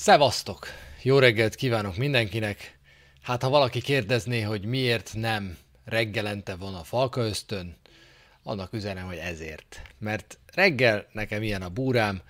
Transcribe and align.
Szevasztok! 0.00 0.66
Jó 1.02 1.18
reggelt 1.18 1.54
kívánok 1.54 1.96
mindenkinek! 1.96 2.78
Hát 3.22 3.42
ha 3.42 3.48
valaki 3.48 3.80
kérdezné, 3.80 4.40
hogy 4.40 4.64
miért 4.64 5.10
nem 5.14 5.58
reggelente 5.84 6.54
van 6.54 6.74
a 6.74 6.82
falka 6.82 7.20
ösztön, 7.20 7.76
annak 8.42 8.72
üzenem, 8.72 9.06
hogy 9.06 9.16
ezért. 9.16 9.82
Mert 9.98 10.38
reggel 10.54 11.06
nekem 11.12 11.42
ilyen 11.42 11.62
a 11.62 11.68
búrám, 11.68 12.22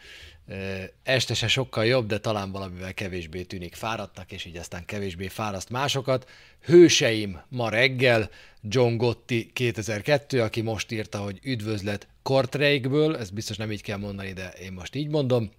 este 1.03 1.35
se 1.35 1.49
sokkal 1.49 1.85
jobb, 1.85 2.07
de 2.07 2.19
talán 2.19 2.53
valamivel 2.53 2.95
kevésbé 2.95 3.43
tűnik 3.43 3.75
fáradtnak, 3.75 4.33
és 4.33 4.45
így 4.45 4.57
aztán 4.57 4.85
kevésbé 4.85 5.27
fáraszt 5.27 5.71
másokat. 5.71 6.31
Hőseim 6.61 7.41
ma 7.49 7.69
reggel, 7.69 8.31
John 8.63 8.97
Gotti 8.97 9.51
2002, 9.53 10.43
aki 10.43 10.61
most 10.61 10.93
írta, 10.93 11.19
hogy 11.19 11.39
üdvözlet 11.43 12.09
Kortreikből, 12.23 13.17
ezt 13.17 13.35
biztos 13.35 13.57
nem 13.57 13.73
így 13.73 13.83
kell 13.83 13.99
mondani, 13.99 14.33
de 14.33 14.49
én 14.49 14.73
most 14.73 14.95
így 14.95 15.09
mondom, 15.09 15.51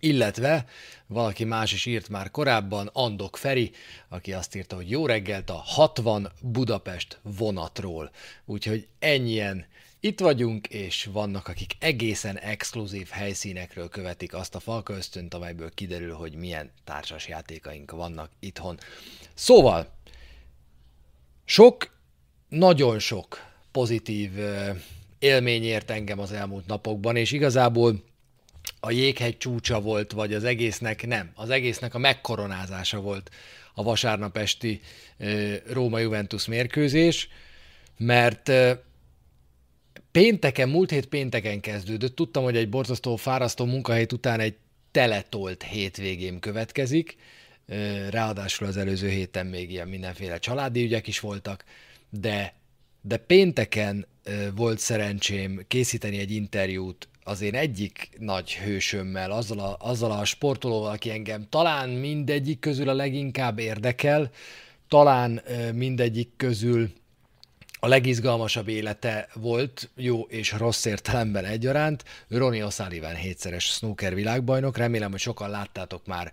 illetve 0.00 0.66
valaki 1.06 1.44
más 1.44 1.72
is 1.72 1.86
írt 1.86 2.08
már 2.08 2.30
korábban, 2.30 2.90
Andok 2.92 3.36
Feri, 3.36 3.70
aki 4.08 4.32
azt 4.32 4.54
írta, 4.54 4.76
hogy 4.76 4.90
jó 4.90 5.06
reggelt 5.06 5.50
a 5.50 5.62
60 5.64 6.32
Budapest 6.42 7.18
vonatról. 7.22 8.10
Úgyhogy 8.44 8.86
ennyien 8.98 9.66
itt 10.00 10.20
vagyunk, 10.20 10.66
és 10.66 11.08
vannak, 11.12 11.48
akik 11.48 11.76
egészen 11.78 12.38
exkluzív 12.38 13.08
helyszínekről 13.08 13.88
követik 13.88 14.34
azt 14.34 14.54
a 14.54 14.60
falka 14.60 14.92
ösztönt, 14.92 15.34
amelyből 15.34 15.70
kiderül, 15.74 16.14
hogy 16.14 16.34
milyen 16.34 16.70
társas 16.84 17.28
játékaink 17.28 17.90
vannak 17.90 18.30
itthon. 18.38 18.78
Szóval, 19.34 19.92
sok, 21.44 21.98
nagyon 22.48 22.98
sok 22.98 23.46
pozitív 23.72 24.30
élmény 25.18 25.64
ért 25.64 25.90
engem 25.90 26.18
az 26.18 26.32
elmúlt 26.32 26.66
napokban, 26.66 27.16
és 27.16 27.32
igazából 27.32 28.02
a 28.80 28.90
jéghegy 28.90 29.36
csúcsa 29.36 29.80
volt, 29.80 30.12
vagy 30.12 30.34
az 30.34 30.44
egésznek 30.44 31.06
nem, 31.06 31.30
az 31.34 31.50
egésznek 31.50 31.94
a 31.94 31.98
megkoronázása 31.98 33.00
volt 33.00 33.30
a 33.74 33.82
vasárnap 33.82 34.36
esti 34.36 34.80
Róma-Juventus 35.66 36.46
mérkőzés, 36.46 37.28
mert 37.96 38.52
pénteken, 40.10 40.68
múlt 40.68 40.90
hét 40.90 41.06
pénteken 41.06 41.60
kezdődött, 41.60 42.16
tudtam, 42.16 42.42
hogy 42.42 42.56
egy 42.56 42.68
borzasztó, 42.68 43.16
fárasztó 43.16 43.64
munkahelyt 43.64 44.12
után 44.12 44.40
egy 44.40 44.56
teletolt 44.90 45.62
hétvégém 45.62 46.38
következik, 46.38 47.16
ráadásul 48.10 48.66
az 48.66 48.76
előző 48.76 49.08
héten 49.08 49.46
még 49.46 49.70
ilyen 49.70 49.88
mindenféle 49.88 50.38
családi 50.38 50.82
ügyek 50.82 51.06
is 51.06 51.20
voltak, 51.20 51.64
de, 52.10 52.54
de 53.00 53.16
pénteken 53.16 54.06
volt 54.54 54.78
szerencsém 54.78 55.64
készíteni 55.68 56.18
egy 56.18 56.30
interjút 56.30 57.08
az 57.30 57.40
én 57.40 57.54
egyik 57.54 58.10
nagy 58.18 58.54
hősömmel, 58.54 59.30
azzal 59.30 59.58
a, 59.58 59.76
azzal 59.78 60.10
a 60.10 60.24
sportolóval, 60.24 60.90
aki 60.90 61.10
engem 61.10 61.46
talán 61.48 61.88
mindegyik 61.88 62.58
közül 62.58 62.88
a 62.88 62.94
leginkább 62.94 63.58
érdekel, 63.58 64.30
talán 64.88 65.42
mindegyik 65.74 66.28
közül 66.36 66.90
legizgalmasabb 67.86 68.68
élete 68.68 69.28
volt, 69.34 69.90
jó 69.94 70.20
és 70.20 70.52
rossz 70.52 70.84
értelemben 70.84 71.44
egyaránt. 71.44 72.04
Ronnie 72.28 72.66
O'Sullivan 72.68 73.16
hétszeres 73.20 73.64
snooker 73.64 74.14
világbajnok. 74.14 74.76
Remélem, 74.76 75.10
hogy 75.10 75.20
sokan 75.20 75.50
láttátok 75.50 76.06
már 76.06 76.32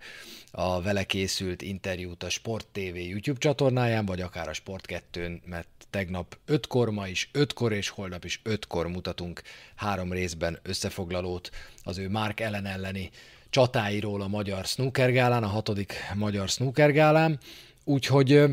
a 0.52 0.82
vele 0.82 1.04
készült 1.04 1.62
interjút 1.62 2.24
a 2.24 2.30
Sport 2.30 2.68
TV 2.72 2.96
YouTube 2.96 3.40
csatornáján, 3.40 4.06
vagy 4.06 4.22
akár 4.22 4.48
a 4.48 4.54
Sport 4.54 4.86
2-n, 5.14 5.42
mert 5.46 5.68
tegnap 5.90 6.38
ötkor, 6.46 6.90
ma 6.90 7.08
is 7.08 7.30
ötkor, 7.32 7.72
és 7.74 7.90
holnap 7.90 8.26
is 8.26 8.42
ötkor 8.44 8.88
mutatunk 8.88 9.42
három 9.76 10.12
részben 10.12 10.60
összefoglalót 10.64 11.50
az 11.84 11.98
ő 11.98 12.10
Mark 12.10 12.40
Ellen 12.40 12.66
elleni 12.66 13.10
csatáiról 13.50 14.22
a 14.22 14.28
Magyar 14.28 14.66
Snookergálán, 14.66 15.44
a 15.44 15.48
hatodik 15.48 15.94
Magyar 16.16 16.50
Snookergálán. 16.50 17.40
Úgyhogy 17.84 18.44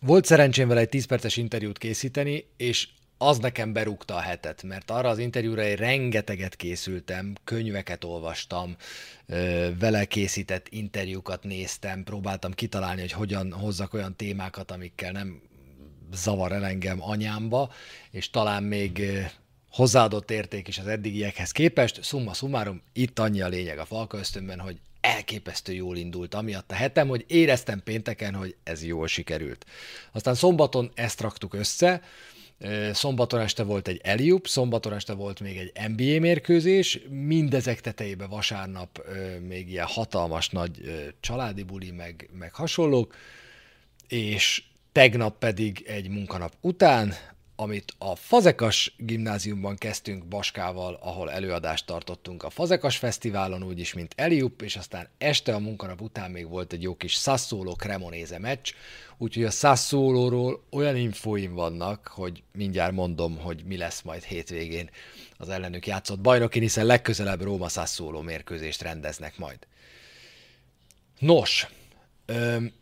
volt 0.00 0.24
szerencsém 0.24 0.68
vele 0.68 0.80
egy 0.80 0.88
10 0.88 1.04
perces 1.04 1.36
interjút 1.36 1.78
készíteni, 1.78 2.44
és 2.56 2.88
az 3.18 3.38
nekem 3.38 3.72
berúgta 3.72 4.14
a 4.14 4.20
hetet, 4.20 4.62
mert 4.62 4.90
arra 4.90 5.08
az 5.08 5.18
interjúra 5.18 5.62
egy 5.62 5.78
rengeteget 5.78 6.56
készültem, 6.56 7.34
könyveket 7.44 8.04
olvastam, 8.04 8.76
vele 9.78 10.04
készített 10.04 10.66
interjúkat 10.70 11.44
néztem, 11.44 12.04
próbáltam 12.04 12.52
kitalálni, 12.52 13.00
hogy 13.00 13.12
hogyan 13.12 13.52
hozzak 13.52 13.94
olyan 13.94 14.16
témákat, 14.16 14.70
amikkel 14.70 15.12
nem 15.12 15.42
zavar 16.12 16.52
el 16.52 16.64
engem 16.64 17.02
anyámba, 17.02 17.72
és 18.10 18.30
talán 18.30 18.62
még 18.62 19.02
hozzáadott 19.70 20.30
érték 20.30 20.68
is 20.68 20.78
az 20.78 20.86
eddigiekhez 20.86 21.50
képest. 21.50 22.04
Summa 22.04 22.34
summarum, 22.34 22.82
itt 22.92 23.18
annyi 23.18 23.40
a 23.40 23.48
lényeg 23.48 23.78
a 23.78 23.84
Falka 23.84 24.18
ösztönben, 24.18 24.60
hogy 24.60 24.80
elképesztő 25.00 25.72
jól 25.72 25.96
indult, 25.96 26.34
amiatt 26.34 26.70
a 26.70 26.74
hetem, 26.74 27.08
hogy 27.08 27.24
éreztem 27.28 27.82
pénteken, 27.82 28.34
hogy 28.34 28.56
ez 28.62 28.84
jól 28.84 29.06
sikerült. 29.06 29.66
Aztán 30.12 30.34
szombaton 30.34 30.90
ezt 30.94 31.20
raktuk 31.20 31.54
össze, 31.54 32.02
Szombaton 32.92 33.40
este 33.40 33.62
volt 33.62 33.88
egy 33.88 34.00
Eliup, 34.02 34.46
szombaton 34.46 34.92
este 34.92 35.12
volt 35.12 35.40
még 35.40 35.56
egy 35.56 35.72
NBA 35.88 36.20
mérkőzés, 36.20 37.00
mindezek 37.08 37.80
tetejébe 37.80 38.26
vasárnap 38.26 39.02
még 39.48 39.70
ilyen 39.70 39.86
hatalmas 39.86 40.48
nagy 40.48 40.70
családi 41.20 41.62
buli, 41.62 41.90
meg, 41.90 42.30
meg 42.38 42.54
hasonlók, 42.54 43.14
és 44.08 44.62
tegnap 44.92 45.38
pedig 45.38 45.84
egy 45.86 46.08
munkanap 46.08 46.52
után, 46.60 47.14
amit 47.60 47.94
a 47.98 48.14
Fazekas 48.14 48.94
gimnáziumban 48.96 49.76
kezdtünk 49.76 50.24
Baskával, 50.24 50.98
ahol 51.02 51.30
előadást 51.30 51.86
tartottunk 51.86 52.42
a 52.42 52.50
Fazekas 52.50 52.96
Fesztiválon, 52.96 53.62
úgyis, 53.62 53.94
mint 53.94 54.12
Eliup, 54.16 54.62
és 54.62 54.76
aztán 54.76 55.08
este 55.18 55.54
a 55.54 55.58
munkanap 55.58 56.00
után 56.00 56.30
még 56.30 56.48
volt 56.48 56.72
egy 56.72 56.82
jó 56.82 56.96
kis 56.96 57.12
Sassuolo 57.12 57.72
Cremonese 57.72 58.38
meccs, 58.38 58.72
úgyhogy 59.16 59.44
a 59.44 59.50
Sassuolóról 59.50 60.62
olyan 60.70 60.96
infóim 60.96 61.54
vannak, 61.54 62.06
hogy 62.06 62.42
mindjárt 62.52 62.92
mondom, 62.92 63.38
hogy 63.38 63.64
mi 63.64 63.76
lesz 63.76 64.02
majd 64.02 64.22
hétvégén 64.22 64.90
az 65.36 65.48
ellenük 65.48 65.86
játszott 65.86 66.20
bajnokin, 66.20 66.62
hiszen 66.62 66.86
legközelebb 66.86 67.42
Róma 67.42 67.68
Sassuolo 67.68 68.22
mérkőzést 68.22 68.82
rendeznek 68.82 69.38
majd. 69.38 69.58
Nos, 71.18 71.66
öm, 72.26 72.72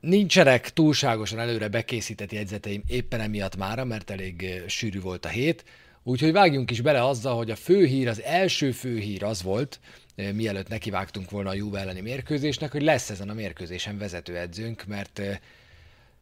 Nincsenek 0.00 0.72
túlságosan 0.72 1.38
előre 1.38 1.68
bekészített 1.68 2.32
jegyzeteim 2.32 2.82
éppen 2.86 3.20
emiatt 3.20 3.56
mára, 3.56 3.84
mert 3.84 4.10
elég 4.10 4.62
sűrű 4.66 5.00
volt 5.00 5.24
a 5.24 5.28
hét, 5.28 5.64
úgyhogy 6.02 6.32
vágjunk 6.32 6.70
is 6.70 6.80
bele 6.80 7.04
azzal, 7.04 7.36
hogy 7.36 7.50
a 7.50 7.56
főhír, 7.56 8.08
az 8.08 8.22
első 8.22 8.70
főhír 8.70 9.24
az 9.24 9.42
volt, 9.42 9.80
mielőtt 10.32 10.68
nekivágtunk 10.68 11.30
volna 11.30 11.50
a 11.50 11.54
Juve 11.54 11.80
elleni 11.80 12.00
mérkőzésnek, 12.00 12.72
hogy 12.72 12.82
lesz 12.82 13.10
ezen 13.10 13.28
a 13.28 13.34
mérkőzésen 13.34 13.98
vezetőedzőnk, 13.98 14.84
mert 14.86 15.22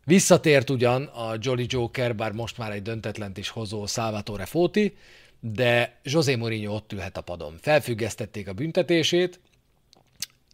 visszatért 0.04 0.70
ugyan 0.70 1.02
a 1.04 1.36
Jolly 1.40 1.66
Joker, 1.68 2.16
bár 2.16 2.32
most 2.32 2.58
már 2.58 2.72
egy 2.72 2.82
döntetlent 2.82 3.38
is 3.38 3.48
hozó 3.48 3.86
Salvatore 3.86 4.44
Foti, 4.44 4.96
de 5.40 6.00
José 6.02 6.34
Mourinho 6.34 6.74
ott 6.74 6.92
ülhet 6.92 7.16
a 7.16 7.20
padon. 7.20 7.58
Felfüggesztették 7.60 8.48
a 8.48 8.52
büntetését, 8.52 9.40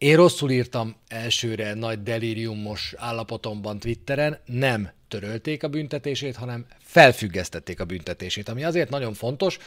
én 0.00 0.16
rosszul 0.16 0.50
írtam 0.50 0.96
elsőre 1.08 1.74
nagy 1.74 2.02
delíriumos 2.02 2.94
állapotomban 2.96 3.78
Twitteren, 3.78 4.38
nem 4.44 4.90
törölték 5.08 5.62
a 5.62 5.68
büntetését, 5.68 6.36
hanem 6.36 6.66
felfüggesztették 6.78 7.80
a 7.80 7.84
büntetését, 7.84 8.48
ami 8.48 8.64
azért 8.64 8.90
nagyon 8.90 9.14
fontos, 9.14 9.58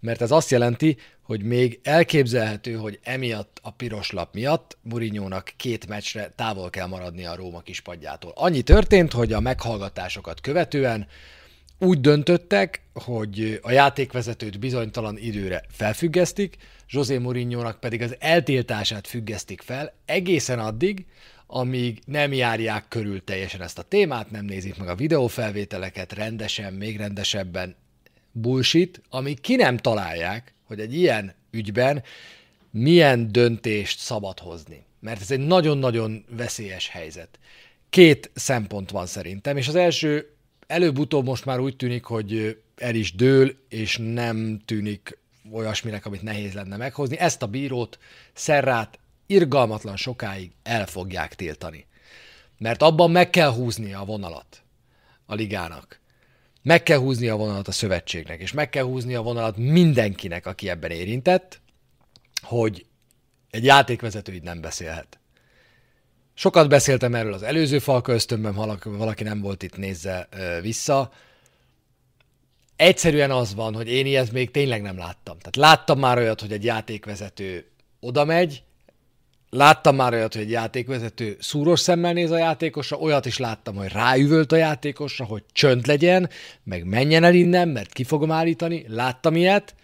mert 0.00 0.20
ez 0.20 0.30
azt 0.30 0.50
jelenti, 0.50 0.96
hogy 1.22 1.42
még 1.42 1.80
elképzelhető, 1.82 2.74
hogy 2.74 2.98
emiatt 3.02 3.58
a 3.62 3.70
piros 3.70 4.10
lap 4.10 4.34
miatt 4.34 4.76
Murinyónak 4.82 5.52
két 5.56 5.88
meccsre 5.88 6.32
távol 6.36 6.70
kell 6.70 6.86
maradni 6.86 7.24
a 7.24 7.36
Róma 7.36 7.60
kispadjától. 7.60 8.32
Annyi 8.34 8.62
történt, 8.62 9.12
hogy 9.12 9.32
a 9.32 9.40
meghallgatásokat 9.40 10.40
követően 10.40 11.06
úgy 11.80 12.00
döntöttek, 12.00 12.82
hogy 12.92 13.58
a 13.62 13.70
játékvezetőt 13.70 14.58
bizonytalan 14.58 15.18
időre 15.18 15.62
felfüggesztik, 15.70 16.56
José 16.88 17.18
mourinho 17.18 17.72
pedig 17.72 18.02
az 18.02 18.16
eltiltását 18.18 19.06
függesztik 19.06 19.62
fel 19.62 19.92
egészen 20.04 20.58
addig, 20.58 21.06
amíg 21.46 22.00
nem 22.04 22.32
járják 22.32 22.88
körül 22.88 23.24
teljesen 23.24 23.62
ezt 23.62 23.78
a 23.78 23.82
témát, 23.82 24.30
nem 24.30 24.44
nézik 24.44 24.76
meg 24.76 24.88
a 24.88 24.94
videófelvételeket 24.94 26.12
rendesen, 26.12 26.72
még 26.72 26.96
rendesebben 26.96 27.76
bullshit, 28.32 29.02
amíg 29.08 29.40
ki 29.40 29.56
nem 29.56 29.76
találják, 29.76 30.54
hogy 30.64 30.80
egy 30.80 30.94
ilyen 30.94 31.34
ügyben 31.50 32.02
milyen 32.70 33.32
döntést 33.32 33.98
szabad 33.98 34.38
hozni. 34.38 34.84
Mert 35.00 35.20
ez 35.20 35.30
egy 35.30 35.46
nagyon-nagyon 35.46 36.24
veszélyes 36.28 36.88
helyzet. 36.88 37.38
Két 37.90 38.30
szempont 38.34 38.90
van 38.90 39.06
szerintem, 39.06 39.56
és 39.56 39.68
az 39.68 39.74
első 39.74 40.34
előbb-utóbb 40.70 41.24
most 41.24 41.44
már 41.44 41.58
úgy 41.58 41.76
tűnik, 41.76 42.04
hogy 42.04 42.60
el 42.76 42.94
is 42.94 43.14
dől, 43.14 43.54
és 43.68 43.98
nem 44.02 44.60
tűnik 44.64 45.18
olyasminek, 45.52 46.06
amit 46.06 46.22
nehéz 46.22 46.52
lenne 46.52 46.76
meghozni. 46.76 47.18
Ezt 47.18 47.42
a 47.42 47.46
bírót, 47.46 47.98
Szerrát 48.32 48.98
irgalmatlan 49.26 49.96
sokáig 49.96 50.50
el 50.62 50.86
fogják 50.86 51.34
tiltani. 51.34 51.86
Mert 52.58 52.82
abban 52.82 53.10
meg 53.10 53.30
kell 53.30 53.52
húzni 53.52 53.92
a 53.92 54.04
vonalat 54.04 54.62
a 55.26 55.34
ligának. 55.34 56.00
Meg 56.62 56.82
kell 56.82 56.98
húzni 56.98 57.28
a 57.28 57.36
vonalat 57.36 57.68
a 57.68 57.72
szövetségnek, 57.72 58.40
és 58.40 58.52
meg 58.52 58.68
kell 58.68 58.84
húzni 58.84 59.14
a 59.14 59.22
vonalat 59.22 59.56
mindenkinek, 59.56 60.46
aki 60.46 60.68
ebben 60.68 60.90
érintett, 60.90 61.60
hogy 62.42 62.86
egy 63.50 63.64
játékvezető 63.64 64.32
így 64.32 64.42
nem 64.42 64.60
beszélhet. 64.60 65.19
Sokat 66.40 66.68
beszéltem 66.68 67.14
erről 67.14 67.32
az 67.32 67.42
előző 67.42 67.78
falka 67.78 68.12
ösztönben, 68.12 68.54
valaki, 68.84 69.22
nem 69.22 69.40
volt 69.40 69.62
itt, 69.62 69.76
nézze 69.76 70.28
vissza. 70.62 71.12
Egyszerűen 72.76 73.30
az 73.30 73.54
van, 73.54 73.74
hogy 73.74 73.88
én 73.88 74.06
ilyet 74.06 74.32
még 74.32 74.50
tényleg 74.50 74.82
nem 74.82 74.98
láttam. 74.98 75.38
Tehát 75.38 75.56
láttam 75.56 75.98
már 75.98 76.18
olyat, 76.18 76.40
hogy 76.40 76.52
egy 76.52 76.64
játékvezető 76.64 77.66
oda 78.00 78.24
megy, 78.24 78.62
láttam 79.50 79.96
már 79.96 80.12
olyat, 80.12 80.32
hogy 80.32 80.42
egy 80.42 80.50
játékvezető 80.50 81.36
szúros 81.40 81.80
szemmel 81.80 82.12
néz 82.12 82.30
a 82.30 82.38
játékosra, 82.38 82.96
olyat 82.96 83.26
is 83.26 83.38
láttam, 83.38 83.76
hogy 83.76 83.92
ráüvölt 83.92 84.52
a 84.52 84.56
játékosra, 84.56 85.24
hogy 85.24 85.42
csönd 85.52 85.86
legyen, 85.86 86.30
meg 86.62 86.84
menjen 86.84 87.24
el 87.24 87.34
innen, 87.34 87.68
mert 87.68 87.92
ki 87.92 88.04
fogom 88.04 88.30
állítani. 88.30 88.84
Láttam 88.88 89.36
ilyet, 89.36 89.74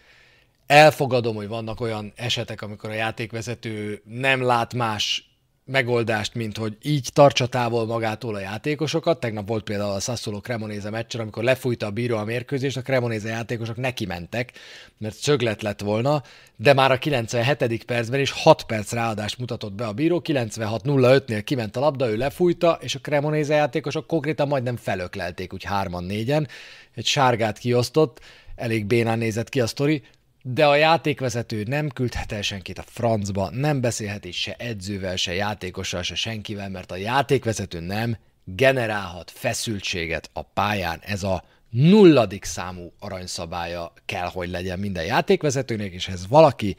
elfogadom, 0.66 1.34
hogy 1.34 1.48
vannak 1.48 1.80
olyan 1.80 2.12
esetek, 2.14 2.62
amikor 2.62 2.90
a 2.90 2.94
játékvezető 2.94 4.02
nem 4.04 4.42
lát 4.42 4.74
más 4.74 5.25
megoldást, 5.66 6.34
mint 6.34 6.56
hogy 6.56 6.76
így 6.82 7.08
tartsa 7.12 7.46
távol 7.46 7.86
magától 7.86 8.34
a 8.34 8.40
játékosokat. 8.40 9.20
Tegnap 9.20 9.48
volt 9.48 9.64
például 9.64 9.92
a 9.92 10.00
Sassuolo 10.00 10.40
Cremonese 10.40 10.90
meccsen, 10.90 11.20
amikor 11.20 11.42
lefújta 11.42 11.86
a 11.86 11.90
bíró 11.90 12.16
a 12.16 12.24
mérkőzést, 12.24 12.76
a 12.76 12.82
Cremonese 12.82 13.28
játékosok 13.28 13.76
neki 13.76 14.06
mentek, 14.06 14.52
mert 14.98 15.14
szöglet 15.14 15.62
lett 15.62 15.80
volna, 15.80 16.22
de 16.56 16.72
már 16.72 16.90
a 16.90 16.98
97. 16.98 17.84
percben 17.84 18.20
is 18.20 18.30
6 18.30 18.62
perc 18.62 18.92
ráadást 18.92 19.38
mutatott 19.38 19.72
be 19.72 19.86
a 19.86 19.92
bíró, 19.92 20.22
96-05-nél 20.24 21.42
kiment 21.44 21.76
a 21.76 21.80
labda, 21.80 22.08
ő 22.08 22.16
lefújta, 22.16 22.78
és 22.80 22.94
a 22.94 23.00
Cremonese 23.00 23.54
játékosok 23.54 24.06
konkrétan 24.06 24.48
majdnem 24.48 24.76
felöklelték, 24.76 25.52
úgy 25.52 25.64
hárman 25.64 26.04
négyen, 26.04 26.48
egy 26.94 27.06
sárgát 27.06 27.58
kiosztott, 27.58 28.20
elég 28.56 28.86
bénán 28.86 29.18
nézett 29.18 29.48
ki 29.48 29.60
a 29.60 29.66
sztori, 29.66 30.02
de 30.48 30.66
a 30.66 30.74
játékvezető 30.74 31.62
nem 31.62 31.88
küldhet 31.88 32.32
el 32.32 32.42
senkit 32.42 32.78
a 32.78 32.84
francba, 32.86 33.50
nem 33.50 33.80
beszélhet 33.80 34.24
is 34.24 34.40
se 34.40 34.54
edzővel, 34.58 35.16
se 35.16 35.34
játékossal, 35.34 36.02
se 36.02 36.14
senkivel, 36.14 36.68
mert 36.68 36.90
a 36.90 36.96
játékvezető 36.96 37.80
nem 37.80 38.16
generálhat 38.44 39.30
feszültséget 39.30 40.30
a 40.32 40.42
pályán. 40.42 41.00
Ez 41.02 41.22
a 41.22 41.44
nulladik 41.70 42.44
számú 42.44 42.92
aranyszabálya 42.98 43.92
kell, 44.04 44.26
hogy 44.26 44.50
legyen 44.50 44.78
minden 44.78 45.04
játékvezetőnek, 45.04 45.92
és 45.92 46.08
ez 46.08 46.28
valaki 46.28 46.76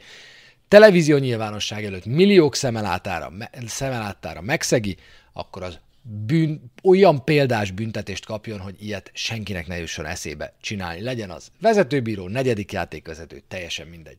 televízió 0.68 1.16
nyilvánosság 1.16 1.84
előtt 1.84 2.06
milliók 2.06 2.54
szemelátára, 2.54 3.32
szemelátára 3.66 4.40
megszegi, 4.40 4.96
akkor 5.32 5.62
az 5.62 5.78
bűn, 6.10 6.72
olyan 6.82 7.24
példás 7.24 7.70
büntetést 7.70 8.26
kapjon, 8.26 8.60
hogy 8.60 8.74
ilyet 8.82 9.10
senkinek 9.14 9.66
ne 9.66 9.78
jusson 9.78 10.06
eszébe 10.06 10.54
csinálni. 10.60 11.00
Legyen 11.00 11.30
az 11.30 11.50
vezetőbíró, 11.60 12.28
negyedik 12.28 12.72
játékvezető, 12.72 13.42
teljesen 13.48 13.86
mindegy. 13.86 14.18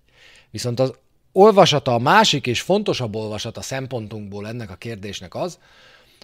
Viszont 0.51 0.79
az 0.79 0.93
olvasata, 1.31 1.93
a 1.93 1.99
másik 1.99 2.47
és 2.47 2.61
fontosabb 2.61 3.15
olvasata 3.15 3.61
szempontunkból 3.61 4.47
ennek 4.47 4.69
a 4.69 4.75
kérdésnek 4.75 5.35
az, 5.35 5.59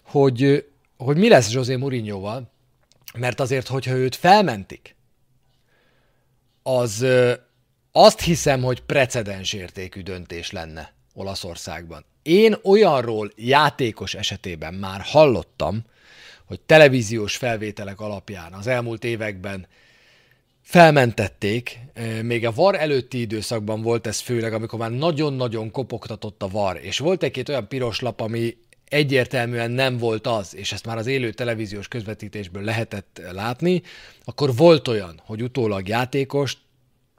hogy, 0.04 0.66
hogy 0.98 1.18
mi 1.18 1.30
lesz 1.30 1.52
José 1.52 1.76
Mourinhoval, 1.76 2.52
mert 3.18 3.40
azért, 3.40 3.68
hogyha 3.68 3.94
őt 3.94 4.16
felmentik, 4.16 4.96
az 6.64 7.06
azt 7.92 8.22
hiszem, 8.22 8.62
hogy 8.62 8.82
precedens 8.82 9.54
értékű 9.54 10.02
döntés 10.02 10.52
lenne 10.52 10.94
Olaszországban. 11.14 12.06
Én 12.26 12.56
olyanról 12.64 13.32
játékos 13.36 14.14
esetében 14.14 14.74
már 14.74 15.02
hallottam, 15.02 15.84
hogy 16.46 16.60
televíziós 16.60 17.36
felvételek 17.36 18.00
alapján 18.00 18.54
az 18.54 18.68
elmúlt 18.68 19.04
években 19.04 19.68
felmentették, 20.62 21.80
még 22.22 22.46
a 22.46 22.52
VAR 22.52 22.76
előtti 22.76 23.20
időszakban 23.20 23.82
volt 23.82 24.08
ez 24.08 24.20
főleg, 24.20 24.54
amikor 24.54 24.80
már 24.80 24.92
nagyon-nagyon 24.92 25.72
kopogtatott 25.72 26.44
a 26.44 26.48
VAR, 26.48 26.80
és 26.82 26.98
volt 26.98 27.24
egy-két 27.24 27.50
olyan 27.50 27.68
piros 27.68 28.00
lap, 28.00 28.22
ami 28.22 28.58
egyértelműen 28.90 29.72
nem 29.72 29.98
volt 29.98 30.28
az, 30.28 30.56
és 30.56 30.72
ezt 30.72 30.86
már 30.86 30.98
az 30.98 31.08
élő 31.08 31.32
televíziós 31.32 31.88
közvetítésből 31.88 32.64
lehetett 32.64 33.22
látni, 33.32 33.82
akkor 34.24 34.56
volt 34.56 34.88
olyan, 34.88 35.22
hogy 35.26 35.42
utólag 35.42 35.88
játékos 35.88 36.58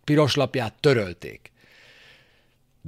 piros 0.05 0.35
lapját 0.35 0.75
törölték. 0.81 1.50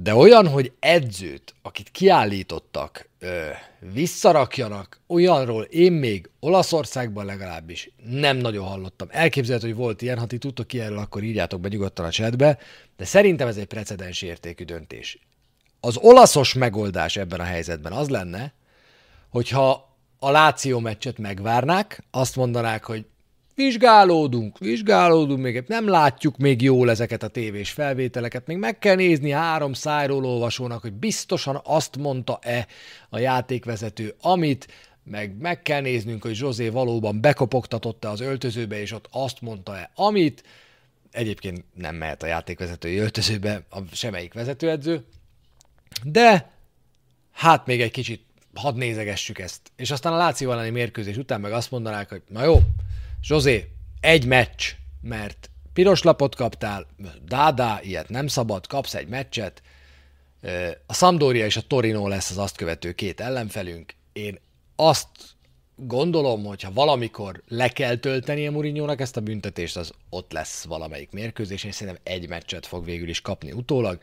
De 0.01 0.15
olyan, 0.15 0.47
hogy 0.47 0.71
edzőt, 0.79 1.55
akit 1.61 1.89
kiállítottak, 1.89 3.09
ö, 3.19 3.49
visszarakjanak, 3.93 5.01
olyanról 5.07 5.63
én 5.63 5.91
még 5.91 6.29
Olaszországban 6.39 7.25
legalábbis 7.25 7.91
nem 8.03 8.37
nagyon 8.37 8.65
hallottam. 8.65 9.07
Elképzelhető, 9.11 9.67
hogy 9.67 9.75
volt 9.77 10.01
ilyen, 10.01 10.19
ha 10.19 10.25
ti 10.25 10.37
tudtok 10.37 10.67
ki 10.67 10.79
erről, 10.79 10.97
akkor 10.97 11.23
írjátok 11.23 11.59
be 11.59 11.67
nyugodtan 11.67 12.05
a 12.05 12.09
chatbe, 12.09 12.57
de 12.97 13.05
szerintem 13.05 13.47
ez 13.47 13.57
egy 13.57 13.65
precedens 13.65 14.21
értékű 14.21 14.63
döntés. 14.63 15.19
Az 15.79 15.97
olaszos 15.97 16.53
megoldás 16.53 17.17
ebben 17.17 17.39
a 17.39 17.43
helyzetben 17.43 17.91
az 17.91 18.09
lenne, 18.09 18.53
hogyha 19.29 19.95
a 20.19 20.31
Láció 20.31 20.79
meccset 20.79 21.17
megvárnák, 21.17 22.03
azt 22.11 22.35
mondanák, 22.35 22.83
hogy 22.83 23.05
vizsgálódunk, 23.59 24.57
vizsgálódunk, 24.57 25.41
még 25.41 25.63
nem 25.67 25.87
látjuk 25.87 26.37
még 26.37 26.61
jól 26.61 26.89
ezeket 26.89 27.23
a 27.23 27.27
tévés 27.27 27.71
felvételeket, 27.71 28.47
még 28.47 28.57
meg 28.57 28.79
kell 28.79 28.95
nézni 28.95 29.31
három 29.31 29.73
szájról 29.73 30.25
olvasónak, 30.25 30.81
hogy 30.81 30.93
biztosan 30.93 31.61
azt 31.63 31.97
mondta-e 31.97 32.67
a 33.09 33.19
játékvezető, 33.19 34.15
amit, 34.21 34.67
meg 35.03 35.35
meg 35.39 35.61
kell 35.61 35.81
néznünk, 35.81 36.21
hogy 36.21 36.33
Zsozé 36.33 36.69
valóban 36.69 37.21
bekopogtatott-e 37.21 38.09
az 38.09 38.19
öltözőbe, 38.19 38.81
és 38.81 38.91
ott 38.91 39.07
azt 39.11 39.41
mondta-e, 39.41 39.91
amit, 39.95 40.43
egyébként 41.11 41.63
nem 41.73 41.95
mehet 41.95 42.23
a 42.23 42.27
játékvezetői 42.27 42.97
öltözőbe 42.97 43.63
a 43.69 43.79
semmelyik 43.91 44.33
vezetőedző, 44.33 45.03
de 46.03 46.51
hát 47.31 47.65
még 47.65 47.81
egy 47.81 47.91
kicsit 47.91 48.21
hadd 48.53 48.75
nézegessük 48.75 49.39
ezt. 49.39 49.61
És 49.75 49.91
aztán 49.91 50.13
a 50.13 50.17
Láció 50.17 50.51
elleni 50.51 50.69
mérkőzés 50.69 51.17
után 51.17 51.41
meg 51.41 51.51
azt 51.51 51.71
mondanák, 51.71 52.09
hogy 52.09 52.21
na 52.27 52.43
jó, 52.43 52.59
Zsozé, 53.23 53.71
egy 53.99 54.25
meccs, 54.25 54.71
mert 55.01 55.49
piros 55.73 56.03
lapot 56.03 56.35
kaptál, 56.35 56.87
dádá, 57.25 57.79
ilyet 57.81 58.09
nem 58.09 58.27
szabad, 58.27 58.67
kapsz 58.67 58.93
egy 58.93 59.07
meccset, 59.07 59.61
a 60.85 60.93
Sampdoria 60.93 61.45
és 61.45 61.57
a 61.57 61.61
Torino 61.61 62.07
lesz 62.07 62.29
az 62.29 62.37
azt 62.37 62.55
követő 62.55 62.91
két 62.91 63.19
ellenfelünk. 63.19 63.93
Én 64.13 64.39
azt 64.75 65.07
gondolom, 65.75 66.43
hogy 66.43 66.61
ha 66.61 66.71
valamikor 66.71 67.43
le 67.47 67.67
kell 67.67 67.95
tölteni 67.95 68.47
a 68.47 68.51
mourinho 68.51 68.87
ezt 68.97 69.17
a 69.17 69.21
büntetést, 69.21 69.77
az 69.77 69.91
ott 70.09 70.31
lesz 70.31 70.63
valamelyik 70.63 71.11
mérkőzés, 71.11 71.63
és 71.63 71.75
szerintem 71.75 72.03
egy 72.13 72.27
meccset 72.27 72.65
fog 72.65 72.85
végül 72.85 73.09
is 73.09 73.21
kapni 73.21 73.51
utólag. 73.51 74.01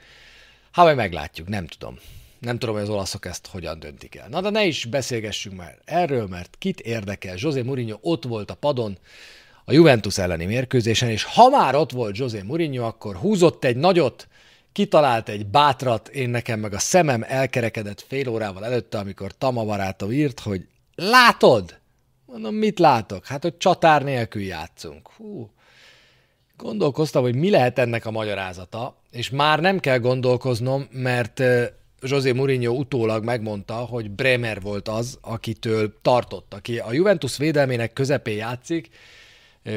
Ha 0.70 0.82
majd 0.82 0.96
meglátjuk, 0.96 1.48
nem 1.48 1.66
tudom. 1.66 1.98
Nem 2.38 2.58
tudom, 2.58 2.74
hogy 2.74 2.84
az 2.84 2.90
olaszok 2.90 3.26
ezt 3.26 3.46
hogyan 3.46 3.78
döntik 3.78 4.14
el. 4.14 4.28
Na 4.28 4.40
de 4.40 4.50
ne 4.50 4.64
is 4.64 4.84
beszélgessünk 4.84 5.56
már 5.56 5.78
erről, 5.84 6.26
mert 6.26 6.56
kit 6.58 6.80
érdekel. 6.80 7.34
José 7.38 7.62
Mourinho 7.62 7.98
ott 8.00 8.24
volt 8.24 8.50
a 8.50 8.54
padon 8.54 8.98
a 9.64 9.72
Juventus 9.72 10.18
elleni 10.18 10.44
mérkőzésen, 10.44 11.08
és 11.08 11.24
ha 11.24 11.48
már 11.48 11.74
ott 11.74 11.92
volt 11.92 12.16
José 12.16 12.42
Mourinho, 12.42 12.86
akkor 12.86 13.16
húzott 13.16 13.64
egy 13.64 13.76
nagyot, 13.76 14.28
kitalált 14.72 15.28
egy 15.28 15.46
bátrat, 15.46 16.08
én 16.08 16.30
nekem 16.30 16.60
meg 16.60 16.72
a 16.72 16.78
szemem 16.78 17.24
elkerekedett 17.28 18.00
fél 18.08 18.28
órával 18.28 18.64
előtte, 18.64 18.98
amikor 18.98 19.32
Tama 19.32 19.64
barátom 19.64 20.12
írt, 20.12 20.40
hogy 20.40 20.66
látod? 20.94 21.78
Mondom, 22.26 22.54
mit 22.54 22.78
látok? 22.78 23.26
Hát, 23.26 23.42
hogy 23.42 23.56
csatár 23.56 24.02
nélkül 24.02 24.42
játszunk. 24.42 25.10
Hú. 25.16 25.50
Gondolkoztam, 26.56 27.22
hogy 27.22 27.34
mi 27.34 27.50
lehet 27.50 27.78
ennek 27.78 28.06
a 28.06 28.10
magyarázata, 28.10 28.96
és 29.10 29.30
már 29.30 29.60
nem 29.60 29.78
kell 29.78 29.98
gondolkoznom, 29.98 30.88
mert 30.90 31.42
José 32.02 32.32
Mourinho 32.32 32.72
utólag 32.72 33.24
megmondta, 33.24 33.74
hogy 33.74 34.10
Bremer 34.10 34.60
volt 34.60 34.88
az, 34.88 35.18
akitől 35.20 35.94
tartott, 36.02 36.54
aki 36.54 36.78
a 36.78 36.92
Juventus 36.92 37.36
védelmének 37.36 37.92
közepén 37.92 38.36
játszik, 38.36 38.88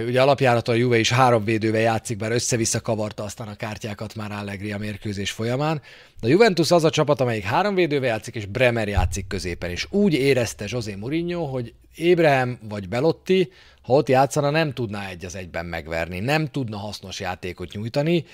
Ugye 0.07 0.21
alapjárat 0.21 0.67
a 0.67 0.73
Juve 0.73 0.97
is 0.99 1.11
három 1.11 1.43
védővel 1.43 1.81
játszik, 1.81 2.17
bár 2.17 2.31
össze-vissza 2.31 2.81
kavarta 2.81 3.23
aztán 3.23 3.47
a 3.47 3.55
kártyákat 3.55 4.15
már 4.15 4.31
Allegri 4.31 4.71
a 4.71 4.77
mérkőzés 4.77 5.31
folyamán. 5.31 5.81
De 6.19 6.27
a 6.27 6.29
Juventus 6.29 6.71
az 6.71 6.83
a 6.83 6.89
csapat, 6.89 7.21
amelyik 7.21 7.43
három 7.43 7.75
védővel 7.75 8.09
játszik, 8.09 8.35
és 8.35 8.45
Bremer 8.45 8.87
játszik 8.87 9.27
középen. 9.27 9.69
És 9.69 9.87
úgy 9.89 10.13
érezte 10.13 10.65
José 10.67 10.95
Mourinho, 10.95 11.45
hogy 11.45 11.73
Ébrahim 11.95 12.59
vagy 12.69 12.89
Belotti, 12.89 13.51
ha 13.81 13.93
ott 13.93 14.09
játszana, 14.09 14.49
nem 14.49 14.73
tudná 14.73 15.09
egy 15.09 15.25
az 15.25 15.35
egyben 15.35 15.65
megverni, 15.65 16.19
nem 16.19 16.47
tudna 16.47 16.77
hasznos 16.77 17.19
játékot 17.19 17.71
nyújtani, 17.71 18.25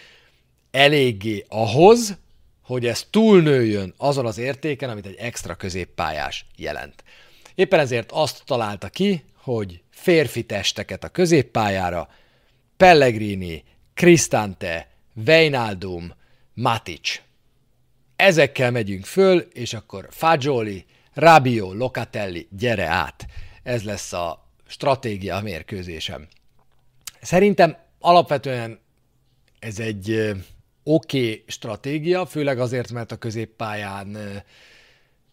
eléggé 0.72 1.46
ahhoz, 1.50 2.18
hogy 2.66 2.86
ez 2.86 3.08
túlnőjön 3.10 3.94
azon 3.98 4.26
az 4.26 4.38
értéken, 4.38 4.90
amit 4.90 5.06
egy 5.06 5.16
extra 5.16 5.56
középpályás 5.56 6.46
jelent. 6.56 7.04
Éppen 7.56 7.80
ezért 7.80 8.12
azt 8.12 8.44
találta 8.46 8.90
ki, 8.90 9.24
hogy 9.36 9.82
férfi 9.90 10.44
testeket 10.44 11.04
a 11.04 11.10
középpályára, 11.10 12.10
Pellegrini, 12.78 13.64
Cristante, 13.94 14.90
Weinaldum, 15.28 16.14
Matic. 16.54 17.22
Ezekkel 18.16 18.72
megyünk 18.72 19.06
föl, 19.06 19.40
és 19.40 19.74
akkor 19.74 20.08
Fagioli, 20.12 20.86
Rabio, 21.14 21.74
Locatelli, 21.74 22.48
gyere 22.52 22.86
át. 22.86 23.26
Ez 23.64 23.84
lesz 23.84 24.14
a 24.14 24.50
stratégia 24.68 25.36
a 25.36 25.42
mérkőzésem. 25.42 26.28
Szerintem 27.22 27.78
alapvetően 28.00 28.80
ez 29.60 29.80
egy 29.80 30.36
oké 30.88 31.18
okay 31.18 31.44
stratégia, 31.48 32.26
főleg 32.26 32.60
azért, 32.60 32.92
mert 32.92 33.12
a 33.12 33.16
középpályán 33.16 34.18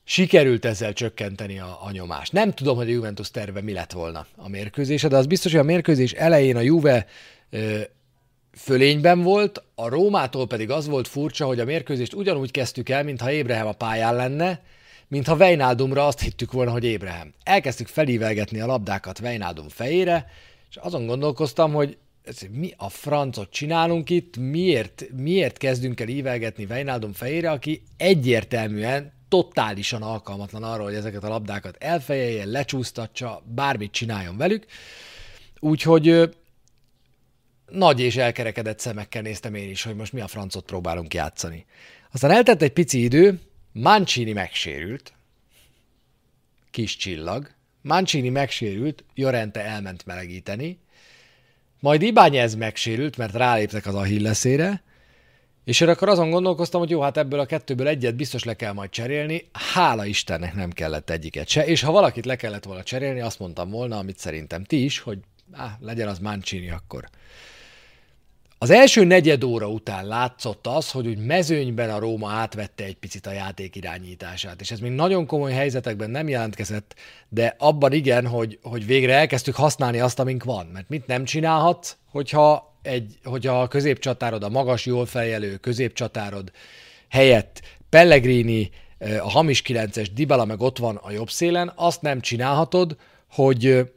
sikerült 0.05 0.65
ezzel 0.65 0.93
csökkenteni 0.93 1.59
a, 1.59 1.79
a 1.83 1.91
nyomást. 1.91 2.33
Nem 2.33 2.53
tudom, 2.53 2.77
hogy 2.77 2.89
a 2.89 2.93
Juventus 2.93 3.31
terve 3.31 3.61
mi 3.61 3.73
lett 3.73 3.93
volna 3.93 4.27
a 4.37 4.49
mérkőzése, 4.49 5.09
de 5.09 5.17
az 5.17 5.27
biztos, 5.27 5.51
hogy 5.51 5.61
a 5.61 5.65
mérkőzés 5.65 6.13
elején 6.13 6.57
a 6.57 6.61
Juve 6.61 7.07
ö, 7.51 7.81
fölényben 8.53 9.23
volt, 9.23 9.63
a 9.75 9.89
Rómától 9.89 10.47
pedig 10.47 10.71
az 10.71 10.87
volt 10.87 11.09
furcsa, 11.09 11.47
hogy 11.47 11.61
a 11.61 11.65
mérkőzést 11.65 12.15
ugyanúgy 12.15 12.51
kezdtük 12.51 12.89
el, 12.89 13.03
mintha 13.03 13.33
Ébrehem 13.33 13.67
a 13.67 13.73
pályán 13.73 14.15
lenne, 14.15 14.63
mintha 15.09 15.37
Vejnádumra 15.37 16.07
azt 16.07 16.21
hittük 16.21 16.53
volna, 16.53 16.71
hogy 16.71 16.85
Ébrehem. 16.85 17.33
Elkezdtük 17.43 17.87
felívelgetni 17.87 18.61
a 18.61 18.67
labdákat 18.67 19.19
Vejnádum 19.19 19.69
fejére, 19.69 20.27
és 20.71 20.77
azon 20.77 21.07
gondolkoztam, 21.07 21.73
hogy 21.73 21.97
mi 22.51 22.75
a 22.77 22.89
francot 22.89 23.51
csinálunk 23.51 24.11
itt, 24.11 24.37
miért, 24.37 25.05
miért 25.17 25.57
kezdünk 25.57 26.01
el 26.01 26.09
ívelgetni 26.09 26.67
Vejnádum 26.67 27.13
fejére, 27.13 27.51
aki 27.51 27.83
egyértelműen 27.97 29.13
totálisan 29.29 30.03
alkalmatlan 30.03 30.63
arra, 30.63 30.83
hogy 30.83 30.95
ezeket 30.95 31.25
a 31.25 31.29
labdákat 31.29 31.77
elfejeljen, 31.77 32.49
lecsúsztatsa, 32.49 33.43
bármit 33.45 33.93
csináljon 33.93 34.37
velük. 34.37 34.67
Úgyhogy 35.61 36.35
nagy 37.71 38.01
és 38.01 38.17
elkerekedett 38.17 38.79
szemekkel 38.79 39.23
néztem 39.23 39.55
én 39.55 39.71
is, 39.71 39.83
hogy 39.83 39.97
most 39.97 40.13
mi 40.13 40.21
a 40.21 40.27
francot 40.27 40.65
próbálunk 40.65 41.15
játszani. 41.15 41.67
Aztán 42.13 42.31
eltett 42.31 42.63
egy 42.63 42.73
pici 42.73 43.03
idő, 43.03 43.41
Mancini 43.73 44.33
megsérült, 44.33 45.13
kis 46.71 46.97
csillag, 46.97 47.51
Mancini 47.83 48.29
megsérült, 48.29 49.05
Jorente 49.15 49.65
elment 49.65 50.07
melegíteni, 50.07 50.79
majd 51.83 52.03
Ibányez 52.03 52.55
megsérült, 52.55 53.17
mert 53.17 53.35
ráléptek 53.35 53.87
az 53.87 53.95
Achilleszére, 53.95 54.83
és 55.65 55.81
akkor 55.81 56.09
azon 56.09 56.31
gondolkoztam, 56.31 56.81
hogy 56.81 56.91
jó, 56.91 57.01
hát 57.01 57.17
ebből 57.17 57.41
a 57.41 57.47
kettőből 57.47 57.89
egyet 57.89 58.17
biztos 58.17 58.45
le 58.45 58.55
kell 58.55 58.73
majd 58.73 58.91
cserélni. 58.91 59.49
Hála 59.75 60.05
Istennek 60.05 60.55
nem 60.55 60.71
kellett 60.71 61.11
egyiket 61.11 61.49
se. 61.49 61.67
És 61.67 61.83
ha 61.83 61.93
valakit 61.93 62.25
le 62.25 62.37
kellett 62.37 62.65
volna 62.65 62.83
cserélni, 62.83 63.21
azt 63.21 63.39
mondtam 63.39 63.71
volna, 63.71 63.99
amit 63.99 64.19
szerintem 64.19 64.65
ti 64.65 64.85
is, 64.85 64.99
hogy 64.99 65.19
á, 65.53 65.77
legyen 65.81 66.09
az 66.09 66.19
Mancini 66.19 66.71
akkor. 66.71 67.09
Az 68.63 68.71
első 68.71 69.05
negyed 69.05 69.45
óra 69.45 69.69
után 69.69 70.07
látszott 70.07 70.67
az, 70.67 70.91
hogy 70.91 71.07
úgy 71.07 71.19
mezőnyben 71.19 71.91
a 71.91 71.99
Róma 71.99 72.31
átvette 72.31 72.85
egy 72.85 72.97
picit 72.97 73.27
a 73.27 73.33
játék 73.33 73.77
irányítását, 73.77 74.61
és 74.61 74.71
ez 74.71 74.79
még 74.79 74.91
nagyon 74.91 75.27
komoly 75.27 75.53
helyzetekben 75.53 76.11
nem 76.11 76.29
jelentkezett, 76.29 76.95
de 77.29 77.55
abban 77.59 77.93
igen, 77.93 78.27
hogy, 78.27 78.59
hogy 78.63 78.87
végre 78.87 79.15
elkezdtük 79.15 79.55
használni 79.55 80.01
azt, 80.01 80.19
amink 80.19 80.45
van. 80.45 80.67
Mert 80.67 80.89
mit 80.89 81.07
nem 81.07 81.25
csinálhatsz, 81.25 81.97
hogyha, 82.11 82.77
egy, 82.83 83.19
hogyha 83.25 83.63
a 83.63 83.69
középcsatárod, 83.69 84.43
a 84.43 84.49
magas, 84.49 84.87
jól 84.87 85.07
feljelő 85.07 85.57
középcsatárod 85.57 86.53
helyett 87.09 87.63
Pellegrini, 87.89 88.71
a 88.99 89.31
hamis 89.31 89.63
9-es 89.67 90.09
Dybala 90.15 90.45
meg 90.45 90.61
ott 90.61 90.79
van 90.79 90.97
a 90.97 91.11
jobb 91.11 91.31
szélen, 91.31 91.73
azt 91.77 92.03
nem 92.03 92.21
csinálhatod, 92.21 92.97
hogy 93.29 93.93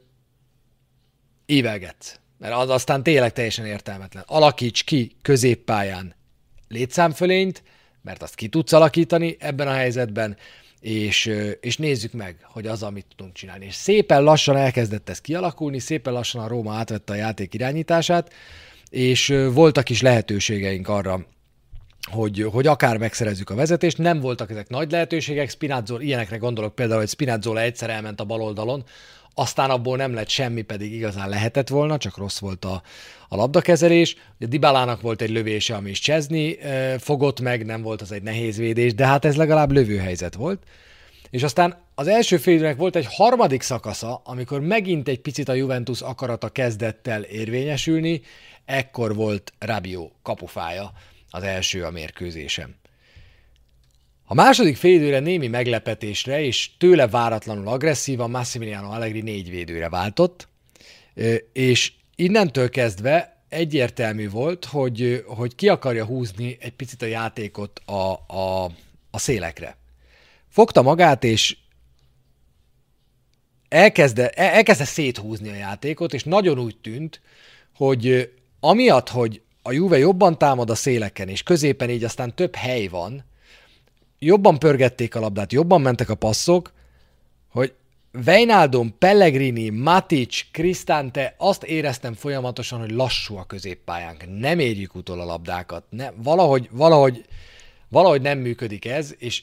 évelgetsz 1.44 2.18
mert 2.38 2.54
az 2.54 2.68
aztán 2.68 3.02
tényleg 3.02 3.32
teljesen 3.32 3.66
értelmetlen. 3.66 4.24
Alakíts 4.26 4.84
ki 4.84 5.16
középpályán 5.22 6.14
létszámfölényt, 6.68 7.62
mert 8.02 8.22
azt 8.22 8.34
ki 8.34 8.48
tudsz 8.48 8.72
alakítani 8.72 9.36
ebben 9.38 9.68
a 9.68 9.72
helyzetben, 9.72 10.36
és, 10.80 11.32
és 11.60 11.76
nézzük 11.76 12.12
meg, 12.12 12.36
hogy 12.42 12.66
az, 12.66 12.82
amit 12.82 13.06
tudunk 13.16 13.34
csinálni. 13.34 13.64
És 13.64 13.74
szépen 13.74 14.22
lassan 14.22 14.56
elkezdett 14.56 15.08
ez 15.08 15.20
kialakulni, 15.20 15.78
szépen 15.78 16.12
lassan 16.12 16.42
a 16.42 16.48
Róma 16.48 16.74
átvette 16.74 17.12
a 17.12 17.16
játék 17.16 17.54
irányítását, 17.54 18.32
és 18.90 19.34
voltak 19.52 19.90
is 19.90 20.02
lehetőségeink 20.02 20.88
arra, 20.88 21.26
hogy, 22.10 22.42
hogy 22.52 22.66
akár 22.66 22.96
megszerezzük 22.96 23.50
a 23.50 23.54
vezetést. 23.54 23.98
Nem 23.98 24.20
voltak 24.20 24.50
ezek 24.50 24.68
nagy 24.68 24.90
lehetőségek, 24.90 25.50
Spinazzola, 25.50 26.02
ilyenekre 26.02 26.36
gondolok 26.36 26.74
például, 26.74 26.98
hogy 26.98 27.08
Spinazzola 27.08 27.60
egyszer 27.60 27.90
elment 27.90 28.20
a 28.20 28.24
bal 28.24 28.40
oldalon, 28.40 28.84
aztán 29.38 29.70
abból 29.70 29.96
nem 29.96 30.14
lett 30.14 30.28
semmi, 30.28 30.62
pedig 30.62 30.92
igazán 30.92 31.28
lehetett 31.28 31.68
volna, 31.68 31.98
csak 31.98 32.16
rossz 32.16 32.38
volt 32.38 32.64
a, 32.64 32.82
a 33.28 33.36
labdakezelés. 33.36 34.16
Ugye 34.38 34.46
Dibalának 34.46 35.00
volt 35.00 35.22
egy 35.22 35.30
lövése, 35.30 35.74
ami 35.74 35.90
is 35.90 36.00
Cseszni 36.00 36.58
fogott 36.98 37.40
meg, 37.40 37.64
nem 37.64 37.82
volt 37.82 38.02
az 38.02 38.12
egy 38.12 38.22
nehéz 38.22 38.56
védés, 38.56 38.94
de 38.94 39.06
hát 39.06 39.24
ez 39.24 39.36
legalább 39.36 39.70
lövőhelyzet 39.70 40.34
volt. 40.34 40.62
És 41.30 41.42
aztán 41.42 41.76
az 41.94 42.06
első 42.06 42.36
félidőnek 42.36 42.76
volt 42.76 42.96
egy 42.96 43.06
harmadik 43.08 43.62
szakasza, 43.62 44.20
amikor 44.24 44.60
megint 44.60 45.08
egy 45.08 45.20
picit 45.20 45.48
a 45.48 45.54
Juventus 45.54 46.00
akarata 46.00 46.48
kezdett 46.48 47.06
el 47.06 47.22
érvényesülni, 47.22 48.20
ekkor 48.64 49.14
volt 49.14 49.52
Rabiot 49.58 50.12
kapufája 50.22 50.92
az 51.30 51.42
első 51.42 51.84
a 51.84 51.90
mérkőzésem. 51.90 52.74
A 54.28 54.34
második 54.34 54.76
félidőre 54.76 55.18
némi 55.18 55.46
meglepetésre 55.46 56.42
és 56.42 56.70
tőle 56.78 57.08
váratlanul 57.08 57.68
agresszívan 57.68 58.30
Massimiliano 58.30 58.90
Allegri 58.90 59.20
négy 59.20 59.50
védőre 59.50 59.88
váltott, 59.88 60.48
és 61.52 61.92
innentől 62.14 62.70
kezdve 62.70 63.42
egyértelmű 63.48 64.30
volt, 64.30 64.64
hogy, 64.64 65.24
hogy 65.26 65.54
ki 65.54 65.68
akarja 65.68 66.04
húzni 66.04 66.56
egy 66.60 66.72
picit 66.72 67.02
a 67.02 67.06
játékot 67.06 67.80
a, 67.84 68.12
a, 68.26 68.70
a 69.10 69.18
szélekre. 69.18 69.76
Fogta 70.48 70.82
magát, 70.82 71.24
és 71.24 71.56
elkezdte, 73.68 74.30
elkezdte 74.30 74.84
széthúzni 74.84 75.48
a 75.48 75.54
játékot, 75.54 76.14
és 76.14 76.24
nagyon 76.24 76.58
úgy 76.58 76.76
tűnt, 76.76 77.20
hogy 77.74 78.32
amiatt, 78.60 79.08
hogy 79.08 79.40
a 79.62 79.72
Juve 79.72 79.98
jobban 79.98 80.38
támad 80.38 80.70
a 80.70 80.74
széleken, 80.74 81.28
és 81.28 81.42
középen 81.42 81.90
így 81.90 82.04
aztán 82.04 82.34
több 82.34 82.54
hely 82.54 82.86
van, 82.86 83.24
jobban 84.18 84.58
pörgették 84.58 85.14
a 85.14 85.20
labdát, 85.20 85.52
jobban 85.52 85.80
mentek 85.80 86.08
a 86.08 86.14
passzok, 86.14 86.72
hogy 87.48 87.74
Vejnaldum, 88.24 88.98
Pellegrini, 88.98 89.68
Matic, 89.68 90.50
Cristante, 90.50 91.34
azt 91.38 91.62
éreztem 91.62 92.14
folyamatosan, 92.14 92.80
hogy 92.80 92.90
lassú 92.90 93.36
a 93.36 93.44
középpályánk, 93.44 94.38
nem 94.38 94.58
érjük 94.58 94.94
utol 94.94 95.20
a 95.20 95.24
labdákat, 95.24 95.84
ne, 95.90 96.10
valahogy, 96.10 96.68
valahogy, 96.72 97.24
valahogy 97.88 98.22
nem 98.22 98.38
működik 98.38 98.84
ez, 98.84 99.14
és 99.18 99.42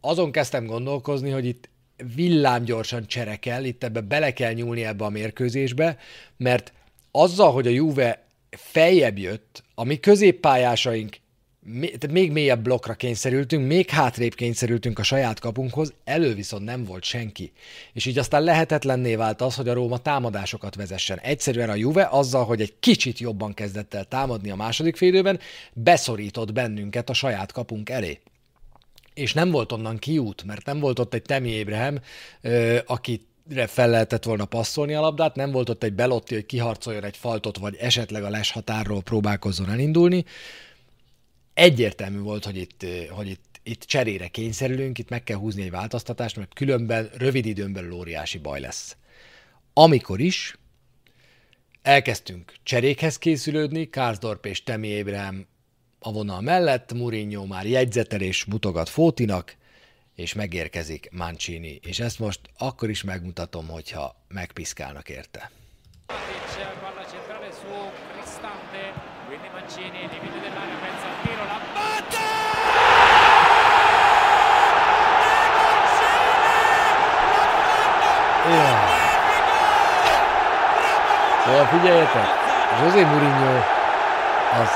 azon 0.00 0.32
kezdtem 0.32 0.66
gondolkozni, 0.66 1.30
hogy 1.30 1.46
itt 1.46 1.68
villámgyorsan 2.14 3.06
cserekel, 3.06 3.64
itt 3.64 3.84
ebbe 3.84 4.00
bele 4.00 4.32
kell 4.32 4.52
nyúlni 4.52 4.84
ebbe 4.84 5.04
a 5.04 5.08
mérkőzésbe, 5.10 5.98
mert 6.36 6.72
azzal, 7.10 7.52
hogy 7.52 7.66
a 7.66 7.70
Juve 7.70 8.26
feljebb 8.50 9.18
jött, 9.18 9.62
a 9.74 9.84
mi 9.84 10.00
középpályásaink 10.00 11.16
még 12.10 12.32
mélyebb 12.32 12.62
blokkra 12.62 12.94
kényszerültünk, 12.94 13.66
még 13.66 13.90
hátrébb 13.90 14.34
kényszerültünk 14.34 14.98
a 14.98 15.02
saját 15.02 15.40
kapunkhoz, 15.40 15.92
elő 16.04 16.34
viszont 16.34 16.64
nem 16.64 16.84
volt 16.84 17.04
senki. 17.04 17.52
És 17.92 18.06
így 18.06 18.18
aztán 18.18 18.42
lehetetlenné 18.42 19.14
vált 19.14 19.40
az, 19.40 19.54
hogy 19.54 19.68
a 19.68 19.72
Róma 19.72 19.98
támadásokat 19.98 20.74
vezessen. 20.74 21.18
Egyszerűen 21.18 21.70
a 21.70 21.74
Juve 21.74 22.08
azzal, 22.10 22.44
hogy 22.44 22.60
egy 22.60 22.74
kicsit 22.80 23.18
jobban 23.18 23.54
kezdett 23.54 23.94
el 23.94 24.04
támadni 24.04 24.50
a 24.50 24.56
második 24.56 24.96
félidőben, 24.96 25.40
beszorított 25.72 26.52
bennünket 26.52 27.10
a 27.10 27.14
saját 27.14 27.52
kapunk 27.52 27.90
elé. 27.90 28.20
És 29.14 29.32
nem 29.32 29.50
volt 29.50 29.72
onnan 29.72 29.98
kiút, 29.98 30.44
mert 30.44 30.66
nem 30.66 30.80
volt 30.80 30.98
ott 30.98 31.14
egy 31.14 31.22
Temi 31.22 31.50
Ébrehem, 31.50 32.00
aki 32.86 33.26
fel 33.66 33.88
lehetett 33.88 34.24
volna 34.24 34.44
passzolni 34.44 34.94
a 34.94 35.00
labdát, 35.00 35.34
nem 35.34 35.50
volt 35.50 35.68
ott 35.68 35.82
egy 35.82 35.92
Belotti, 35.92 36.34
hogy 36.34 36.46
kiharcoljon 36.46 37.04
egy 37.04 37.16
faltot, 37.16 37.58
vagy 37.58 37.76
esetleg 37.76 38.24
a 38.24 38.30
les 38.30 38.50
határról 38.50 39.02
próbálkozzon 39.02 39.70
elindulni, 39.70 40.24
egyértelmű 41.54 42.18
volt, 42.18 42.44
hogy 42.44 42.56
itt, 42.56 42.86
hogy 43.10 43.28
itt, 43.28 43.60
itt 43.62 43.82
cserére 43.82 44.28
kényszerülünk, 44.28 44.98
itt 44.98 45.08
meg 45.08 45.22
kell 45.22 45.36
húzni 45.36 45.62
egy 45.62 45.70
változtatást, 45.70 46.36
mert 46.36 46.54
különben 46.54 47.10
rövid 47.16 47.46
időn 47.46 47.72
belül 47.72 47.92
óriási 47.92 48.38
baj 48.38 48.60
lesz. 48.60 48.96
Amikor 49.72 50.20
is 50.20 50.58
elkezdtünk 51.82 52.54
cserékhez 52.62 53.18
készülődni, 53.18 53.88
Kárzdorp 53.90 54.46
és 54.46 54.62
Temi 54.62 54.88
Ébrahim 54.88 55.46
a 55.98 56.12
vonal 56.12 56.40
mellett, 56.40 56.92
Mourinho 56.92 57.46
már 57.46 57.66
jegyzetel 57.66 58.20
és 58.20 58.44
mutogat 58.44 58.88
Fótinak, 58.88 59.56
és 60.14 60.32
megérkezik 60.32 61.08
Mancini, 61.12 61.80
és 61.82 62.00
ezt 62.00 62.18
most 62.18 62.40
akkor 62.58 62.90
is 62.90 63.02
megmutatom, 63.02 63.68
hogyha 63.68 64.24
megpiszkálnak 64.28 65.08
érte. 65.08 65.50
Igen. 78.46 78.76
Szóval 81.44 81.66
figyeljetek, 81.66 82.26
José 82.82 83.04
Mourinho 83.04 83.56
az, 84.60 84.68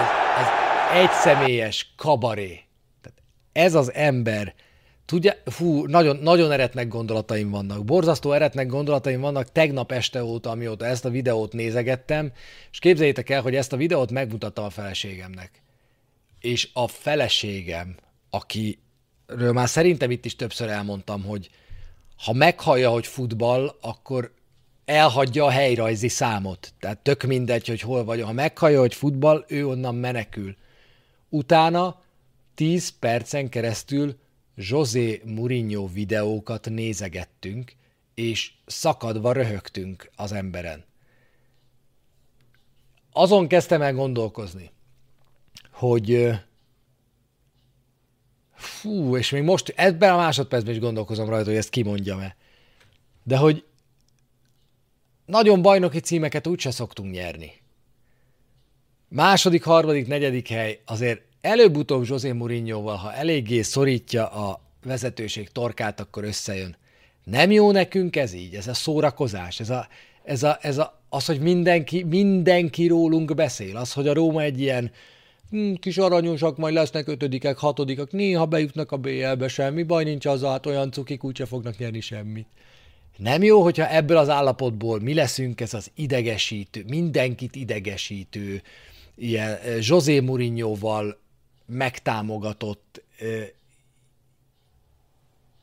az, 0.00 0.08
az 0.40 0.46
egy 0.92 1.10
személyes 1.10 1.92
kabaré. 1.96 2.64
Tehát 3.02 3.22
ez 3.52 3.74
az 3.74 3.92
ember, 3.92 4.54
tudja, 5.04 5.32
fú, 5.44 5.86
nagyon, 5.86 6.16
nagyon 6.16 6.52
eretnek 6.52 6.88
gondolataim 6.88 7.50
vannak, 7.50 7.84
borzasztó 7.84 8.32
eretnek 8.32 8.66
gondolataim 8.66 9.20
vannak 9.20 9.52
tegnap 9.52 9.92
este 9.92 10.24
óta, 10.24 10.50
amióta 10.50 10.86
ezt 10.86 11.04
a 11.04 11.10
videót 11.10 11.52
nézegettem, 11.52 12.32
és 12.70 12.78
képzeljétek 12.78 13.30
el, 13.30 13.42
hogy 13.42 13.54
ezt 13.54 13.72
a 13.72 13.76
videót 13.76 14.10
megmutattam 14.10 14.64
a 14.64 14.70
feleségemnek. 14.70 15.62
és 16.40 16.68
a 16.72 16.88
feleségem, 16.88 17.96
akiről 18.30 19.52
már 19.52 19.68
szerintem 19.68 20.10
itt 20.10 20.24
is 20.24 20.36
többször 20.36 20.68
elmondtam, 20.68 21.24
hogy 21.24 21.50
ha 22.24 22.32
meghallja, 22.32 22.90
hogy 22.90 23.06
futball, 23.06 23.76
akkor 23.80 24.34
elhagyja 24.84 25.44
a 25.44 25.50
helyrajzi 25.50 26.08
számot. 26.08 26.72
Tehát 26.80 26.98
tök 26.98 27.22
mindegy, 27.22 27.66
hogy 27.66 27.80
hol 27.80 28.04
vagy. 28.04 28.20
Ha 28.20 28.32
meghallja, 28.32 28.80
hogy 28.80 28.94
futball, 28.94 29.44
ő 29.48 29.66
onnan 29.66 29.94
menekül. 29.94 30.56
Utána 31.28 32.02
10 32.54 32.98
percen 32.98 33.48
keresztül 33.48 34.18
José 34.54 35.22
Mourinho 35.24 35.88
videókat 35.88 36.68
nézegettünk, 36.70 37.72
és 38.14 38.52
szakadva 38.66 39.32
röhögtünk 39.32 40.10
az 40.16 40.32
emberen. 40.32 40.84
Azon 43.12 43.48
kezdtem 43.48 43.82
el 43.82 43.92
gondolkozni, 43.92 44.70
hogy 45.70 46.30
fú, 48.64 49.16
és 49.16 49.30
még 49.30 49.42
most 49.42 49.72
ebben 49.76 50.12
a 50.12 50.16
másodpercben 50.16 50.74
is 50.74 50.80
gondolkozom 50.80 51.28
rajta, 51.28 51.48
hogy 51.48 51.58
ezt 51.58 51.70
kimondjam-e. 51.70 52.36
De 53.22 53.36
hogy 53.36 53.64
nagyon 55.26 55.62
bajnoki 55.62 56.00
címeket 56.00 56.46
úgyse 56.46 56.70
szoktunk 56.70 57.12
nyerni. 57.12 57.52
Második, 59.08 59.64
harmadik, 59.64 60.06
negyedik 60.06 60.48
hely 60.48 60.80
azért 60.86 61.22
előbb-utóbb 61.40 62.04
José 62.06 62.32
Mourinhoval, 62.32 62.96
ha 62.96 63.12
eléggé 63.12 63.62
szorítja 63.62 64.26
a 64.26 64.60
vezetőség 64.84 65.48
torkát, 65.48 66.00
akkor 66.00 66.24
összejön. 66.24 66.76
Nem 67.24 67.50
jó 67.50 67.70
nekünk 67.70 68.16
ez 68.16 68.32
így, 68.32 68.54
ez 68.54 68.66
a 68.66 68.74
szórakozás, 68.74 69.60
ez, 69.60 69.70
a, 69.70 69.88
ez, 70.24 70.42
a, 70.42 70.58
ez 70.60 70.78
a, 70.78 71.02
az, 71.08 71.24
hogy 71.24 71.40
mindenki, 71.40 72.02
mindenki 72.02 72.86
rólunk 72.86 73.34
beszél, 73.34 73.76
az, 73.76 73.92
hogy 73.92 74.08
a 74.08 74.14
Róma 74.14 74.42
egy 74.42 74.60
ilyen 74.60 74.90
kis 75.80 75.98
aranyosak, 75.98 76.56
majd 76.56 76.74
lesznek 76.74 77.08
ötödikek, 77.08 77.58
hatodikak, 77.58 78.12
néha 78.12 78.46
bejutnak 78.46 78.92
a 78.92 78.96
BL-be, 78.96 79.48
semmi 79.48 79.82
baj 79.82 80.04
nincs 80.04 80.26
az, 80.26 80.42
hát 80.42 80.66
olyan 80.66 80.90
cukik 80.90 81.24
úgyse 81.24 81.46
fognak 81.46 81.78
nyerni 81.78 82.00
semmit. 82.00 82.46
Nem 83.16 83.42
jó, 83.42 83.62
hogyha 83.62 83.88
ebből 83.88 84.16
az 84.16 84.28
állapotból 84.28 85.00
mi 85.00 85.14
leszünk 85.14 85.60
ez 85.60 85.74
az 85.74 85.90
idegesítő, 85.94 86.84
mindenkit 86.88 87.56
idegesítő, 87.56 88.62
ilyen 89.16 89.58
José 89.80 90.20
Mourinhoval 90.20 91.18
megtámogatott, 91.66 93.02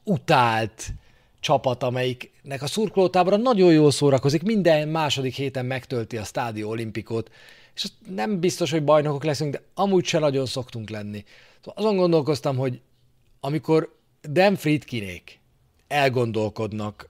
utált 0.03 0.93
csapat, 1.39 1.83
amelyiknek 1.83 2.61
a 2.61 2.67
szurkolótábora 2.67 3.37
nagyon 3.37 3.73
jól 3.73 3.91
szórakozik, 3.91 4.43
minden 4.43 4.87
második 4.87 5.35
héten 5.35 5.65
megtölti 5.65 6.17
a 6.17 6.23
stádió 6.23 6.69
olimpikot, 6.69 7.31
és 7.75 7.85
nem 8.09 8.39
biztos, 8.39 8.71
hogy 8.71 8.83
bajnokok 8.83 9.23
leszünk, 9.23 9.51
de 9.51 9.61
amúgy 9.73 10.05
se 10.05 10.19
nagyon 10.19 10.45
szoktunk 10.45 10.89
lenni. 10.89 11.23
Szóval 11.63 11.83
azon 11.83 11.97
gondolkoztam, 11.97 12.57
hogy 12.57 12.81
amikor 13.39 13.95
Dan 14.29 14.55
Friedkinék 14.55 15.39
elgondolkodnak 15.87 17.09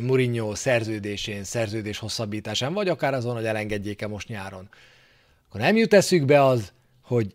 Mourinho 0.00 0.54
szerződésén, 0.54 1.44
szerződés 1.44 1.98
hosszabbításán, 1.98 2.72
vagy 2.72 2.88
akár 2.88 3.14
azon, 3.14 3.34
hogy 3.34 3.44
elengedjék-e 3.44 4.06
most 4.06 4.28
nyáron, 4.28 4.68
akkor 5.48 5.60
nem 5.60 5.76
jut 5.76 5.94
eszükbe 5.94 6.44
az, 6.44 6.72
hogy 7.02 7.34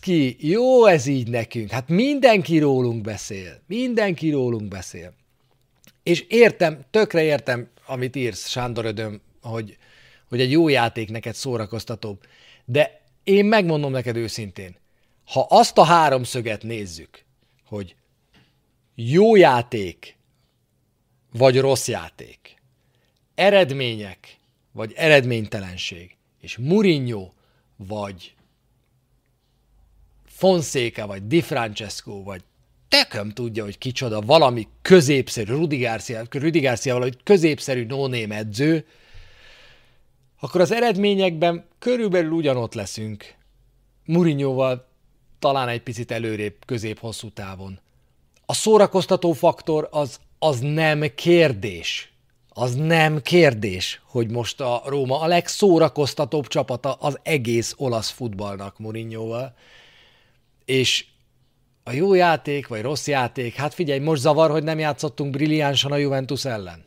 ki, 0.00 0.36
jó 0.48 0.86
ez 0.86 1.06
így 1.06 1.28
nekünk, 1.28 1.70
hát 1.70 1.88
mindenki 1.88 2.58
rólunk 2.58 3.02
beszél, 3.02 3.60
mindenki 3.66 4.30
rólunk 4.30 4.68
beszél. 4.68 5.14
És 6.02 6.20
értem, 6.20 6.84
tökre 6.90 7.22
értem, 7.22 7.68
amit 7.86 8.16
írsz, 8.16 8.48
Sándor 8.48 8.84
Ödöm, 8.84 9.20
hogy, 9.42 9.76
hogy 10.30 10.40
egy 10.40 10.50
jó 10.50 10.68
játék 10.68 11.10
neked 11.10 11.34
szórakoztatóbb, 11.34 12.20
de 12.64 13.00
én 13.24 13.44
megmondom 13.44 13.92
neked 13.92 14.16
őszintén, 14.16 14.76
ha 15.24 15.46
azt 15.48 15.78
a 15.78 15.84
háromszöget 15.84 16.62
nézzük, 16.62 17.24
hogy 17.64 17.94
jó 18.94 19.36
játék, 19.36 20.16
vagy 21.32 21.60
rossz 21.60 21.88
játék, 21.88 22.56
eredmények, 23.34 24.36
vagy 24.72 24.92
eredménytelenség, 24.96 26.16
és 26.40 26.56
Mourinho, 26.56 27.30
vagy 27.76 28.34
Fonseca, 30.26 31.06
vagy 31.06 31.26
Di 31.26 31.40
Francesco, 31.40 32.22
vagy 32.22 32.42
teköm 32.88 33.30
tudja, 33.30 33.64
hogy 33.64 33.78
kicsoda, 33.78 34.20
valami 34.20 34.68
középszerű, 34.82 35.52
Rudi 35.52 35.78
Garcia, 35.78 36.22
Rudi 36.30 36.60
Garcia 36.60 36.92
valahogy 36.92 37.18
középszerű 37.22 37.84
no 37.84 38.12
edző, 38.12 38.86
akkor 40.40 40.60
az 40.60 40.72
eredményekben 40.72 41.64
körülbelül 41.78 42.30
ugyanott 42.30 42.74
leszünk. 42.74 43.34
Murinyóval 44.04 44.88
talán 45.38 45.68
egy 45.68 45.82
picit 45.82 46.10
előrébb 46.10 46.54
közép-hosszú 46.66 47.30
távon. 47.30 47.80
A 48.46 48.54
szórakoztató 48.54 49.32
faktor 49.32 49.88
az, 49.90 50.20
az 50.38 50.58
nem 50.60 51.04
kérdés. 51.14 52.12
Az 52.48 52.74
nem 52.74 53.22
kérdés, 53.22 54.00
hogy 54.04 54.30
most 54.30 54.60
a 54.60 54.82
Róma 54.86 55.20
a 55.20 55.26
legszórakoztatóbb 55.26 56.46
csapata 56.46 56.92
az 56.92 57.18
egész 57.22 57.74
olasz 57.76 58.10
futballnak 58.10 58.78
Murinyóval 58.78 59.54
és 60.64 61.06
a 61.82 61.92
jó 61.92 62.14
játék, 62.14 62.68
vagy 62.68 62.82
rossz 62.82 63.06
játék, 63.06 63.54
hát 63.54 63.74
figyelj, 63.74 63.98
most 63.98 64.20
zavar, 64.20 64.50
hogy 64.50 64.62
nem 64.62 64.78
játszottunk 64.78 65.30
brilliánsan 65.30 65.92
a 65.92 65.96
Juventus 65.96 66.44
ellen. 66.44 66.84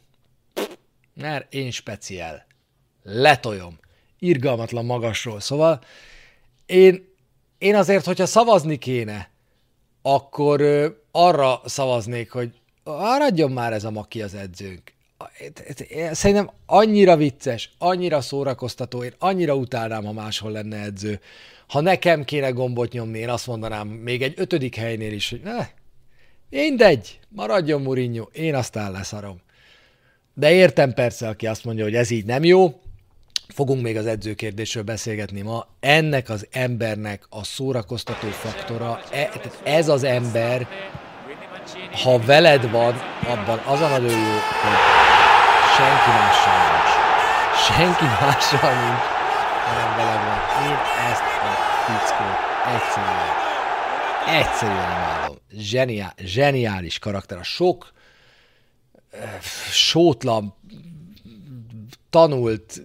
Mert 1.13 1.53
én 1.53 1.71
speciál. 1.71 2.45
Letoljom. 3.03 3.79
Irgalmatlan 4.19 4.85
magasról. 4.85 5.39
Szóval 5.39 5.79
én, 6.65 7.15
én 7.57 7.75
azért, 7.75 8.05
hogyha 8.05 8.25
szavazni 8.25 8.77
kéne, 8.77 9.29
akkor 10.01 10.61
arra 11.11 11.61
szavaznék, 11.65 12.31
hogy 12.31 12.51
maradjon 12.83 13.51
már 13.51 13.73
ez 13.73 13.83
a 13.83 13.91
maki 13.91 14.21
az 14.21 14.33
edzőnk. 14.33 14.93
Szerintem 16.11 16.51
annyira 16.65 17.15
vicces, 17.15 17.71
annyira 17.77 18.21
szórakoztató, 18.21 19.03
én 19.03 19.13
annyira 19.19 19.55
utálnám, 19.55 20.05
ha 20.05 20.11
máshol 20.11 20.51
lenne 20.51 20.83
edző. 20.83 21.19
Ha 21.67 21.81
nekem 21.81 22.23
kéne 22.23 22.49
gombot 22.49 22.91
nyomni, 22.91 23.19
én 23.19 23.29
azt 23.29 23.47
mondanám 23.47 23.87
még 23.87 24.21
egy 24.21 24.33
ötödik 24.37 24.75
helynél 24.75 25.13
is, 25.13 25.29
hogy 25.29 25.41
ne, 25.41 25.67
mindegy, 26.49 27.19
maradjon 27.29 27.81
Mourinho, 27.81 28.27
én 28.31 28.55
aztán 28.55 28.91
leszarom. 28.91 29.41
De 30.33 30.51
értem 30.51 30.93
persze, 30.93 31.27
aki 31.27 31.47
azt 31.47 31.63
mondja, 31.63 31.83
hogy 31.83 31.95
ez 31.95 32.09
így 32.09 32.25
nem 32.25 32.43
jó, 32.43 32.81
fogunk 33.47 33.81
még 33.81 33.97
az 33.97 34.05
edzőkérdésről 34.05 34.83
beszélgetni 34.83 35.41
ma. 35.41 35.67
Ennek 35.79 36.29
az 36.29 36.47
embernek 36.51 37.23
a 37.29 37.43
szórakoztató 37.43 38.27
faktora, 38.27 39.01
e, 39.11 39.31
ez 39.63 39.87
az 39.89 40.03
ember, 40.03 40.67
ha 42.03 42.19
veled 42.19 42.71
van, 42.71 42.93
abban 43.25 43.57
az 43.57 43.81
a 43.81 43.87
nagyon 43.87 44.09
jó, 44.09 44.33
hogy 44.61 44.79
senki 45.75 46.09
mással 46.09 46.57
nincs. 46.71 46.93
Senki 47.65 48.03
mással 48.03 48.73
nincs, 48.85 49.03
hanem 49.67 49.95
veled 49.95 50.23
van. 50.25 50.67
Én 50.67 50.77
ezt 51.11 51.23
fickót. 51.85 52.51
Egyszerűen. 52.75 53.41
Egyszerűen 54.27 54.91
imádom. 54.91 55.37
Zseniál, 55.51 56.13
zseniális 56.17 56.99
karakter. 56.99 57.37
A 57.37 57.43
sok 57.43 57.91
sótlan, 59.71 60.55
tanult 62.09 62.81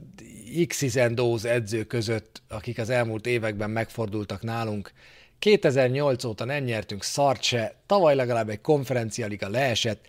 x 0.66 0.96
edző 1.44 1.84
között, 1.84 2.42
akik 2.48 2.78
az 2.78 2.90
elmúlt 2.90 3.26
években 3.26 3.70
megfordultak 3.70 4.42
nálunk, 4.42 4.92
2008 5.38 6.24
óta 6.24 6.44
nem 6.44 6.64
nyertünk 6.64 7.02
szart 7.02 7.42
se, 7.42 7.74
tavaly 7.86 8.14
legalább 8.14 8.48
egy 8.48 8.60
konferencialiga 8.60 9.48
leesett, 9.48 10.06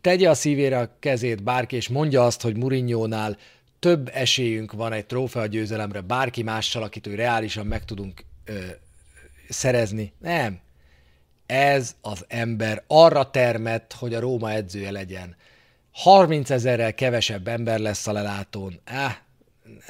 tegye 0.00 0.30
a 0.30 0.34
szívére 0.34 0.78
a 0.78 0.96
kezét 0.98 1.42
bárki, 1.42 1.76
és 1.76 1.88
mondja 1.88 2.24
azt, 2.24 2.40
hogy 2.40 2.56
Murinyónál 2.56 3.36
több 3.78 4.10
esélyünk 4.12 4.72
van 4.72 4.92
egy 4.92 5.06
trófea 5.06 5.46
győzelemre 5.46 6.00
bárki 6.00 6.42
mással, 6.42 6.82
akit 6.82 7.06
ő 7.06 7.14
reálisan 7.14 7.66
meg 7.66 7.84
tudunk 7.84 8.24
ö, 8.44 8.58
szerezni. 9.48 10.12
Nem. 10.18 10.60
Ez 11.46 11.94
az 12.00 12.24
ember 12.28 12.82
arra 12.86 13.30
termett, 13.30 13.92
hogy 13.92 14.14
a 14.14 14.20
Róma 14.20 14.52
edzője 14.52 14.90
legyen. 14.90 15.36
30 15.92 16.50
ezerrel 16.50 16.94
kevesebb 16.94 17.48
ember 17.48 17.78
lesz 17.78 18.06
a 18.06 18.12
lelátón. 18.12 18.80
Ah, 18.86 19.12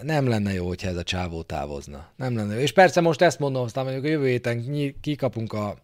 nem 0.03 0.29
lenne 0.29 0.53
jó, 0.53 0.67
hogyha 0.67 0.89
ez 0.89 0.97
a 0.97 1.03
csávó 1.03 1.43
távozna. 1.43 2.09
Nem 2.17 2.37
lenne 2.37 2.55
jó. 2.55 2.61
És 2.61 2.73
persze 2.73 3.01
most 3.01 3.21
ezt 3.21 3.39
mondom, 3.39 3.63
aztán 3.63 3.85
mondjuk 3.85 4.05
a 4.05 4.09
jövő 4.09 4.27
héten 4.27 4.95
kikapunk 5.01 5.53
a 5.53 5.79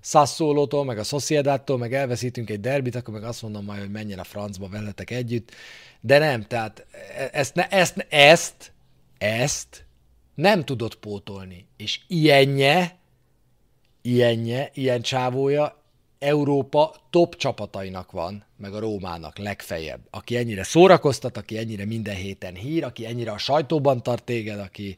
Sassuolo-tól, 0.00 0.84
meg 0.84 0.98
a 0.98 1.02
Sociedad-tól, 1.02 1.78
meg 1.78 1.94
elveszítünk 1.94 2.50
egy 2.50 2.60
derbit, 2.60 2.94
akkor 2.94 3.14
meg 3.14 3.24
azt 3.24 3.42
mondom 3.42 3.64
majd, 3.64 3.80
hogy 3.80 3.90
menjen 3.90 4.18
a 4.18 4.24
francba 4.24 4.68
veletek 4.68 5.10
együtt. 5.10 5.50
De 6.00 6.18
nem, 6.18 6.42
tehát 6.42 6.86
ezt, 7.32 7.56
ezt, 7.56 8.06
ezt, 8.08 8.72
ezt 9.18 9.84
nem 10.34 10.64
tudott 10.64 10.98
pótolni. 10.98 11.66
És 11.76 12.00
ilyenje, 12.06 12.98
ilyenje, 14.02 14.70
ilyen 14.74 15.02
csávója 15.02 15.82
Európa 16.18 16.94
top 17.10 17.36
csapatainak 17.36 18.10
van, 18.10 18.44
meg 18.62 18.74
a 18.74 18.78
Rómának 18.78 19.38
legfeljebb. 19.38 20.00
Aki 20.10 20.36
ennyire 20.36 20.62
szórakoztat, 20.62 21.36
aki 21.36 21.58
ennyire 21.58 21.84
minden 21.84 22.14
héten 22.14 22.54
hír, 22.54 22.84
aki 22.84 23.06
ennyire 23.06 23.30
a 23.30 23.38
sajtóban 23.38 24.02
tart 24.02 24.24
téged, 24.24 24.58
aki... 24.58 24.96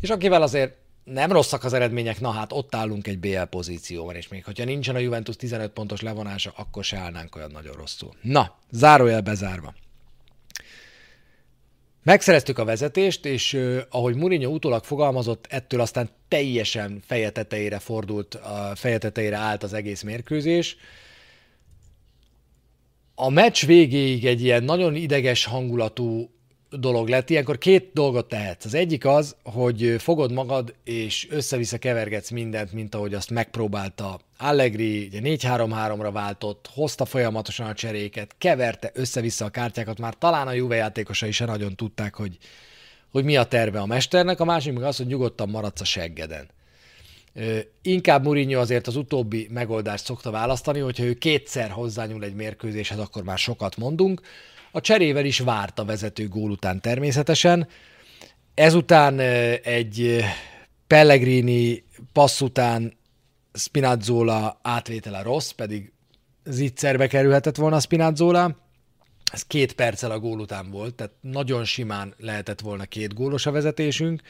És 0.00 0.10
akivel 0.10 0.42
azért 0.42 0.74
nem 1.04 1.32
rosszak 1.32 1.64
az 1.64 1.72
eredmények, 1.72 2.20
na 2.20 2.30
hát 2.30 2.52
ott 2.52 2.74
állunk 2.74 3.06
egy 3.06 3.18
BL 3.18 3.42
pozícióban, 3.42 4.14
és 4.14 4.28
még 4.28 4.44
hogyha 4.44 4.64
nincsen 4.64 4.94
a 4.94 4.98
Juventus 4.98 5.36
15 5.36 5.70
pontos 5.70 6.00
levonása, 6.00 6.52
akkor 6.56 6.84
se 6.84 6.96
állnánk 6.96 7.36
olyan 7.36 7.50
nagyon 7.50 7.74
rosszul. 7.74 8.14
Na, 8.22 8.58
zárójel 8.70 9.20
bezárva. 9.20 9.74
Megszereztük 12.02 12.58
a 12.58 12.64
vezetést, 12.64 13.24
és 13.24 13.52
uh, 13.52 13.78
ahogy 13.90 14.16
Mourinho 14.16 14.50
utólag 14.50 14.84
fogalmazott, 14.84 15.46
ettől 15.48 15.80
aztán 15.80 16.10
teljesen 16.28 17.02
feje 17.06 17.78
fordult, 17.78 18.34
a 18.34 18.72
feje 18.74 19.36
állt 19.36 19.62
az 19.62 19.72
egész 19.72 20.02
mérkőzés. 20.02 20.76
A 23.18 23.30
meccs 23.30 23.64
végéig 23.64 24.26
egy 24.26 24.42
ilyen 24.42 24.64
nagyon 24.64 24.94
ideges 24.94 25.44
hangulatú 25.44 26.30
dolog 26.70 27.08
lett. 27.08 27.30
Ilyenkor 27.30 27.58
két 27.58 27.90
dolgot 27.92 28.28
tehetsz. 28.28 28.64
Az 28.64 28.74
egyik 28.74 29.04
az, 29.04 29.36
hogy 29.42 29.94
fogod 29.98 30.32
magad, 30.32 30.74
és 30.84 31.26
össze-vissza 31.30 31.78
kevergetsz 31.78 32.30
mindent, 32.30 32.72
mint 32.72 32.94
ahogy 32.94 33.14
azt 33.14 33.30
megpróbálta 33.30 34.20
Allegri, 34.38 35.06
ugye 35.06 35.20
4-3-3-ra 35.22 36.10
váltott, 36.12 36.70
hozta 36.74 37.04
folyamatosan 37.04 37.66
a 37.66 37.74
cseréket, 37.74 38.34
keverte 38.38 38.90
össze-vissza 38.94 39.44
a 39.44 39.50
kártyákat, 39.50 39.98
már 39.98 40.14
talán 40.14 40.46
a 40.46 40.52
Juve 40.52 40.76
játékosai 40.76 41.32
se 41.32 41.44
nagyon 41.44 41.74
tudták, 41.74 42.14
hogy, 42.14 42.38
hogy 43.10 43.24
mi 43.24 43.36
a 43.36 43.44
terve 43.44 43.80
a 43.80 43.86
mesternek, 43.86 44.40
a 44.40 44.44
másik 44.44 44.72
meg 44.72 44.82
az, 44.82 44.96
hogy 44.96 45.06
nyugodtan 45.06 45.48
maradsz 45.48 45.80
a 45.80 45.84
seggeden. 45.84 46.48
Inkább 47.82 48.24
Mourinho 48.24 48.60
azért 48.60 48.86
az 48.86 48.96
utóbbi 48.96 49.48
megoldást 49.50 50.04
szokta 50.04 50.30
választani, 50.30 50.78
hogyha 50.78 51.04
ő 51.04 51.14
kétszer 51.14 51.70
hozzányúl 51.70 52.24
egy 52.24 52.34
mérkőzéshez, 52.34 52.98
akkor 52.98 53.22
már 53.22 53.38
sokat 53.38 53.76
mondunk. 53.76 54.20
A 54.72 54.80
cserével 54.80 55.24
is 55.24 55.38
várt 55.38 55.78
a 55.78 55.84
vezető 55.84 56.28
gól 56.28 56.50
után 56.50 56.80
természetesen. 56.80 57.68
Ezután 58.54 59.20
egy 59.62 60.24
Pellegrini 60.86 61.84
passz 62.12 62.40
után 62.40 62.96
Spinazzola 63.52 64.58
átvétele 64.62 65.22
rossz, 65.22 65.50
pedig 65.50 65.92
zicserbe 66.44 67.06
kerülhetett 67.06 67.56
volna 67.56 67.80
Spinazzola. 67.80 68.56
Ez 69.32 69.42
két 69.42 69.72
perccel 69.72 70.10
a 70.10 70.18
gól 70.18 70.40
után 70.40 70.70
volt, 70.70 70.94
tehát 70.94 71.12
nagyon 71.20 71.64
simán 71.64 72.14
lehetett 72.18 72.60
volna 72.60 72.84
két 72.84 73.14
gólos 73.14 73.46
a 73.46 73.50
vezetésünk, 73.50 74.22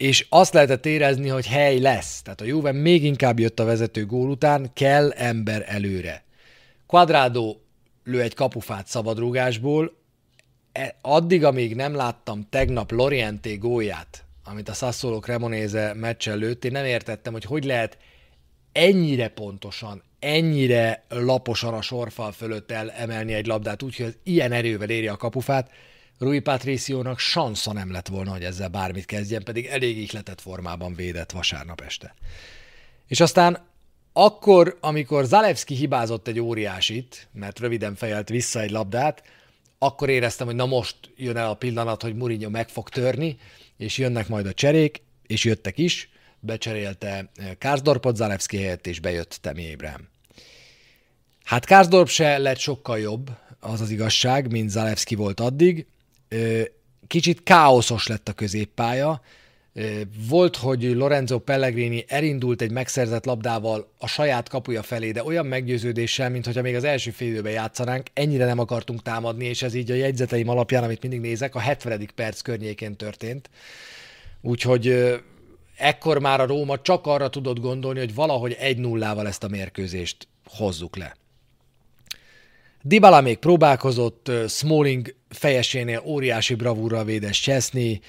és 0.00 0.26
azt 0.28 0.54
lehetett 0.54 0.86
érezni, 0.86 1.28
hogy 1.28 1.46
hely 1.46 1.78
lesz. 1.78 2.22
Tehát 2.22 2.40
a 2.40 2.44
Juve 2.44 2.72
még 2.72 3.04
inkább 3.04 3.38
jött 3.38 3.60
a 3.60 3.64
vezető 3.64 4.06
gól 4.06 4.30
után, 4.30 4.70
kell 4.74 5.10
ember 5.10 5.64
előre. 5.66 6.24
Quadrado 6.86 7.56
lő 8.04 8.20
egy 8.20 8.34
kapufát 8.34 8.86
szabadrúgásból, 8.86 9.96
e, 10.72 10.96
addig, 11.00 11.44
amíg 11.44 11.74
nem 11.74 11.94
láttam 11.94 12.46
tegnap 12.50 12.90
Lorienté 12.90 13.54
gólját, 13.54 14.24
amit 14.44 14.68
a 14.68 14.72
Sassuolo 14.72 15.18
Cremonese 15.18 15.94
meccsen 15.94 16.36
lőtt, 16.36 16.64
én 16.64 16.72
nem 16.72 16.84
értettem, 16.84 17.32
hogy 17.32 17.44
hogy 17.44 17.64
lehet 17.64 17.98
ennyire 18.72 19.28
pontosan, 19.28 20.02
ennyire 20.18 21.04
laposan 21.08 21.74
a 21.74 21.82
sorfal 21.82 22.32
fölött 22.32 22.70
emelni 22.70 23.32
egy 23.32 23.46
labdát, 23.46 23.82
úgyhogy 23.82 24.18
ilyen 24.22 24.52
erővel 24.52 24.90
éri 24.90 25.08
a 25.08 25.16
kapufát, 25.16 25.70
Rui 26.20 26.40
Patriciónak 26.40 27.18
sansza 27.18 27.72
nem 27.72 27.92
lett 27.92 28.08
volna, 28.08 28.30
hogy 28.30 28.44
ezzel 28.44 28.68
bármit 28.68 29.04
kezdjen, 29.04 29.44
pedig 29.44 29.66
elég 29.66 29.98
ihletett 29.98 30.40
formában 30.40 30.94
védett 30.94 31.30
vasárnap 31.30 31.80
este. 31.80 32.14
És 33.06 33.20
aztán 33.20 33.66
akkor, 34.12 34.78
amikor 34.80 35.24
Zalewski 35.24 35.74
hibázott 35.74 36.28
egy 36.28 36.40
óriásit, 36.40 37.28
mert 37.32 37.58
röviden 37.58 37.94
fejelt 37.94 38.28
vissza 38.28 38.60
egy 38.60 38.70
labdát, 38.70 39.22
akkor 39.78 40.08
éreztem, 40.08 40.46
hogy 40.46 40.56
na 40.56 40.66
most 40.66 40.96
jön 41.16 41.36
el 41.36 41.48
a 41.48 41.54
pillanat, 41.54 42.02
hogy 42.02 42.14
Mourinho 42.14 42.50
meg 42.50 42.68
fog 42.68 42.88
törni, 42.88 43.38
és 43.76 43.98
jönnek 43.98 44.28
majd 44.28 44.46
a 44.46 44.52
cserék, 44.52 45.02
és 45.26 45.44
jöttek 45.44 45.78
is, 45.78 46.08
becserélte 46.40 47.30
Kárzdorpot 47.58 48.16
Zalewski 48.16 48.56
helyett, 48.56 48.86
és 48.86 49.00
bejött 49.00 49.38
Temi 49.40 49.62
Ébrahim. 49.62 50.08
Hát 51.44 51.64
Kárzdorp 51.64 52.08
se 52.08 52.38
lett 52.38 52.58
sokkal 52.58 52.98
jobb, 52.98 53.30
az 53.60 53.80
az 53.80 53.90
igazság, 53.90 54.50
mint 54.50 54.70
Zalewski 54.70 55.14
volt 55.14 55.40
addig. 55.40 55.86
Kicsit 57.06 57.42
káoszos 57.42 58.06
lett 58.06 58.28
a 58.28 58.32
középpálya, 58.32 59.20
volt, 60.28 60.56
hogy 60.56 60.82
Lorenzo 60.82 61.38
Pellegrini 61.38 62.04
elindult 62.08 62.62
egy 62.62 62.70
megszerzett 62.70 63.24
labdával 63.24 63.92
a 63.98 64.06
saját 64.06 64.48
kapuja 64.48 64.82
felé, 64.82 65.10
de 65.10 65.24
olyan 65.24 65.46
meggyőződéssel, 65.46 66.30
mintha 66.30 66.62
még 66.62 66.74
az 66.74 66.84
első 66.84 67.10
fél 67.10 67.28
időben 67.28 67.52
játszanánk, 67.52 68.06
ennyire 68.12 68.44
nem 68.44 68.58
akartunk 68.58 69.02
támadni, 69.02 69.44
és 69.44 69.62
ez 69.62 69.74
így 69.74 69.90
a 69.90 69.94
jegyzeteim 69.94 70.48
alapján, 70.48 70.84
amit 70.84 71.02
mindig 71.02 71.20
nézek, 71.20 71.54
a 71.54 71.58
70. 71.58 72.08
perc 72.14 72.40
környékén 72.40 72.96
történt. 72.96 73.50
Úgyhogy 74.40 75.14
ekkor 75.76 76.18
már 76.18 76.40
a 76.40 76.46
Róma 76.46 76.80
csak 76.80 77.06
arra 77.06 77.28
tudott 77.28 77.60
gondolni, 77.60 77.98
hogy 77.98 78.14
valahogy 78.14 78.56
egy 78.58 78.78
nullával 78.78 79.26
ezt 79.26 79.44
a 79.44 79.48
mérkőzést 79.48 80.28
hozzuk 80.44 80.96
le. 80.96 81.16
Dybala 82.82 83.20
még 83.20 83.38
próbálkozott, 83.38 84.30
Smalling 84.48 85.14
fejesénél 85.28 86.02
óriási 86.04 86.54
bravúrral 86.54 87.04
védett 87.04 87.32
Chesney, 87.32 88.00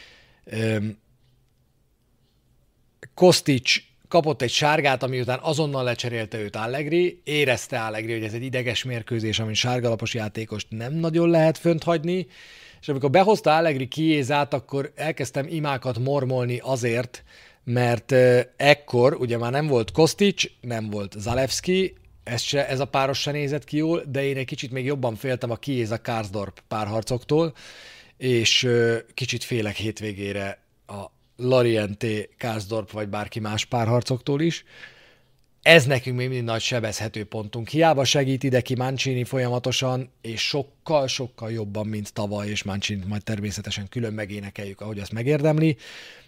Kostic 3.13 3.71
kapott 4.07 4.41
egy 4.41 4.49
sárgát, 4.49 5.03
ami 5.03 5.19
után 5.19 5.39
azonnal 5.41 5.84
lecserélte 5.84 6.39
őt 6.39 6.55
Allegri, 6.55 7.21
érezte 7.23 7.84
Allegri, 7.84 8.13
hogy 8.13 8.23
ez 8.23 8.34
egy 8.34 8.43
ideges 8.43 8.84
mérkőzés, 8.84 9.39
amin 9.39 9.53
sárgalapos 9.53 10.13
játékost 10.13 10.67
nem 10.69 10.93
nagyon 10.93 11.29
lehet 11.29 11.57
fönt 11.57 11.84
hagyni, 11.84 12.27
és 12.81 12.88
amikor 12.88 13.10
behozta 13.10 13.55
Allegri 13.55 13.88
kiézát, 13.88 14.53
akkor 14.53 14.91
elkezdtem 14.95 15.47
imákat 15.49 15.99
mormolni 15.99 16.60
azért, 16.63 17.23
mert 17.63 18.12
ekkor 18.57 19.13
ugye 19.13 19.38
már 19.38 19.51
nem 19.51 19.67
volt 19.67 19.91
Kostic, 19.91 20.43
nem 20.62 20.89
volt 20.89 21.15
Zalewski, 21.17 21.95
ez, 22.31 22.41
se, 22.41 22.67
ez 22.67 22.79
a 22.79 22.85
páros 22.85 23.19
se 23.19 23.31
nézett 23.31 23.63
ki 23.63 23.77
jól, 23.77 24.03
de 24.07 24.23
én 24.23 24.37
egy 24.37 24.45
kicsit 24.45 24.71
még 24.71 24.85
jobban 24.85 25.15
féltem 25.15 25.51
a 25.51 25.55
Kiéza 25.55 26.01
Karsdorp 26.01 26.63
párharcoktól, 26.67 27.53
és 28.17 28.67
kicsit 29.13 29.43
félek 29.43 29.75
hétvégére 29.75 30.59
a 30.87 31.05
Larienté, 31.35 32.29
Kászdorp 32.37 32.91
vagy 32.91 33.07
bárki 33.07 33.39
más 33.39 33.65
párharcoktól 33.65 34.41
is. 34.41 34.63
Ez 35.61 35.85
nekünk 35.85 36.17
még 36.17 36.27
mindig 36.27 36.45
nagy 36.45 36.61
sebezhető 36.61 37.25
pontunk. 37.25 37.67
Hiába 37.67 38.03
segít 38.03 38.43
ide 38.43 38.61
ki 38.61 38.75
Mancini 38.75 39.23
folyamatosan, 39.23 40.09
és 40.21 40.41
sokkal-sokkal 40.41 41.51
jobban, 41.51 41.87
mint 41.87 42.13
tavaly, 42.13 42.49
és 42.49 42.63
Mancini 42.63 43.03
majd 43.07 43.23
természetesen 43.23 43.87
külön 43.89 44.13
megénekeljük, 44.13 44.81
ahogy 44.81 44.99
azt 44.99 45.11
megérdemli, 45.11 45.77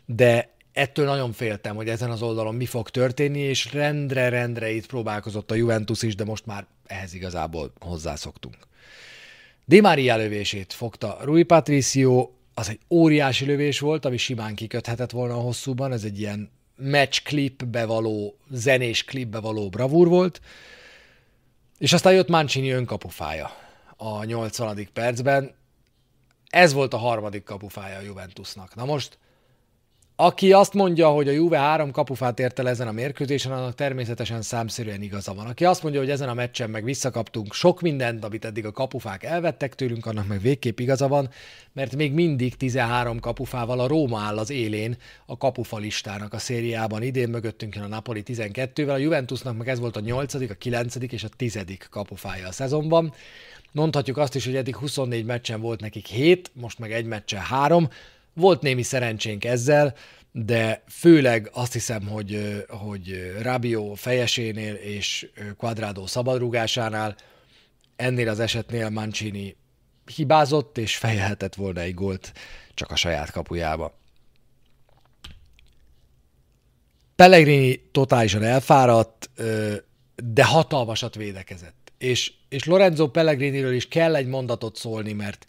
de 0.06 0.50
ettől 0.74 1.06
nagyon 1.06 1.32
féltem, 1.32 1.76
hogy 1.76 1.90
ezen 1.90 2.12
az 2.12 2.22
oldalon 2.22 2.56
mi 2.56 2.66
fog 2.66 2.90
történni, 2.90 3.40
és 3.40 3.74
rendre-rendre 3.74 4.72
itt 4.72 4.86
próbálkozott 4.86 5.52
a 5.52 5.56
Juventus 5.56 6.02
is, 6.02 6.16
de 6.16 6.24
most 6.24 6.46
már 6.46 6.66
ehhez 6.86 7.14
igazából 7.14 7.74
hozzászoktunk. 7.80 8.58
Di 9.66 9.82
Maria 9.82 10.16
lövését 10.16 10.74
fogta 10.74 11.18
Rui 11.22 11.44
Patricio, 11.44 12.30
az 12.54 12.70
egy 12.70 12.80
óriási 12.90 13.46
lövés 13.46 13.80
volt, 13.80 14.06
ami 14.06 14.18
simán 14.18 14.56
kiköthetett 14.56 15.12
volna 15.12 15.34
a 15.34 15.42
hosszúban, 15.42 15.92
ez 15.92 16.04
egy 16.04 16.20
ilyen 16.20 16.52
match 16.76 17.24
klipbe 17.24 17.86
való, 17.86 18.38
zenés 18.52 19.04
klipbe 19.04 19.40
való 19.40 19.70
bravúr 19.70 20.08
volt, 20.08 20.42
és 21.78 21.94
aztán 21.94 22.14
jött 22.14 22.28
Mancini 22.28 22.70
önkapufája 22.70 23.52
a 23.98 24.24
80. 24.24 24.90
percben, 24.94 25.56
ez 26.48 26.74
volt 26.74 26.94
a 26.94 26.98
harmadik 26.98 27.44
kapufája 27.44 27.98
a 27.98 28.02
Juventusnak. 28.02 28.76
Na 28.76 28.86
most 28.86 29.18
aki 30.16 30.54
azt 30.54 30.74
mondja, 30.74 31.10
hogy 31.10 31.28
a 31.28 31.32
Juve 31.32 31.58
három 31.58 31.92
kapufát 31.92 32.40
ért 32.40 32.60
el 32.60 32.70
ezen 32.70 32.88
a 32.88 32.92
mérkőzésen, 32.92 33.52
annak 33.52 33.76
természetesen 33.76 34.42
számszerűen 34.42 35.02
igaza 35.02 35.34
van. 35.34 35.46
Aki 35.46 35.66
azt 35.66 35.84
mondja, 35.84 36.02
hogy 36.02 36.10
ezen 36.10 36.30
a 36.30 36.34
meccsen 36.34 36.70
meg 36.70 36.84
visszakaptunk 36.84 37.54
sok 37.54 37.82
mindent, 37.82 38.24
amit 38.24 38.46
eddig 38.46 38.66
a 38.66 38.72
kapufák 38.72 39.24
elvettek 39.24 39.76
tőlünk, 39.76 40.06
annak 40.06 40.28
meg 40.28 40.42
végképp 40.42 40.80
igaza 40.80 41.08
van, 41.08 41.30
mert 41.72 41.96
még 41.96 42.14
mindig 42.14 42.56
13 42.56 43.20
kapufával 43.20 43.80
a 43.80 43.88
Róma 43.88 44.20
áll 44.20 44.38
az 44.38 44.50
élén 44.50 44.98
a 45.26 45.38
kapufa 45.38 45.78
listának 45.78 46.34
a 46.34 46.38
szériában. 46.38 47.04
Idén 47.04 47.30
mögöttünk 47.30 47.76
jön 47.76 47.84
a 47.84 47.88
Napoli 47.88 48.24
12-vel, 48.26 48.94
a 48.94 48.98
Juventusnak 48.98 49.58
meg 49.58 49.68
ez 49.70 49.80
volt 49.80 49.96
a 49.96 50.00
8., 50.00 50.34
a 50.34 50.56
9. 50.58 50.96
és 50.96 51.24
a 51.24 51.30
10. 51.38 51.60
kapufája 51.90 52.48
a 52.48 52.52
szezonban. 52.52 53.14
Mondhatjuk 53.72 54.18
azt 54.18 54.36
is, 54.36 54.46
hogy 54.46 54.56
eddig 54.56 54.76
24 54.76 55.26
meccsen 55.26 55.62
volt 55.62 55.80
nekik 55.80 56.06
7, 56.06 56.52
most 56.54 56.80
meg 56.80 56.92
egy 56.92 57.06
meccsen 57.06 57.42
3, 57.42 57.90
volt 58.34 58.62
némi 58.62 58.82
szerencsénk 58.82 59.46
ezzel, 59.46 59.96
de 60.32 60.84
főleg 60.88 61.50
azt 61.54 61.74
hiszem, 61.74 62.08
hogy, 62.08 62.64
hogy 62.68 63.34
Rabio 63.42 63.94
fejesénél 63.94 64.74
és 64.74 65.30
Quadrado 65.58 66.08
szabadrúgásánál 66.08 67.16
ennél 67.96 68.30
az 68.30 68.40
esetnél 68.40 68.90
Mancini 68.90 69.56
hibázott, 70.16 70.78
és 70.78 70.98
fejelhetett 70.98 71.56
volna 71.56 71.80
egy 71.80 71.94
gólt 71.94 72.34
csak 72.74 72.92
a 72.92 72.96
saját 72.96 73.32
kapujába. 73.32 73.98
Pellegrini 77.16 77.90
totálisan 77.92 78.44
elfáradt, 78.44 79.30
de 80.16 80.46
hatalmasat 80.46 81.16
védekezett. 81.16 81.92
És, 81.98 82.34
és 82.50 82.66
Lorenzo 82.66 83.08
Pellegriniről 83.08 83.74
is 83.74 83.88
kell 83.88 84.16
egy 84.16 84.28
mondatot 84.28 84.76
szólni, 84.76 85.14
mert 85.14 85.48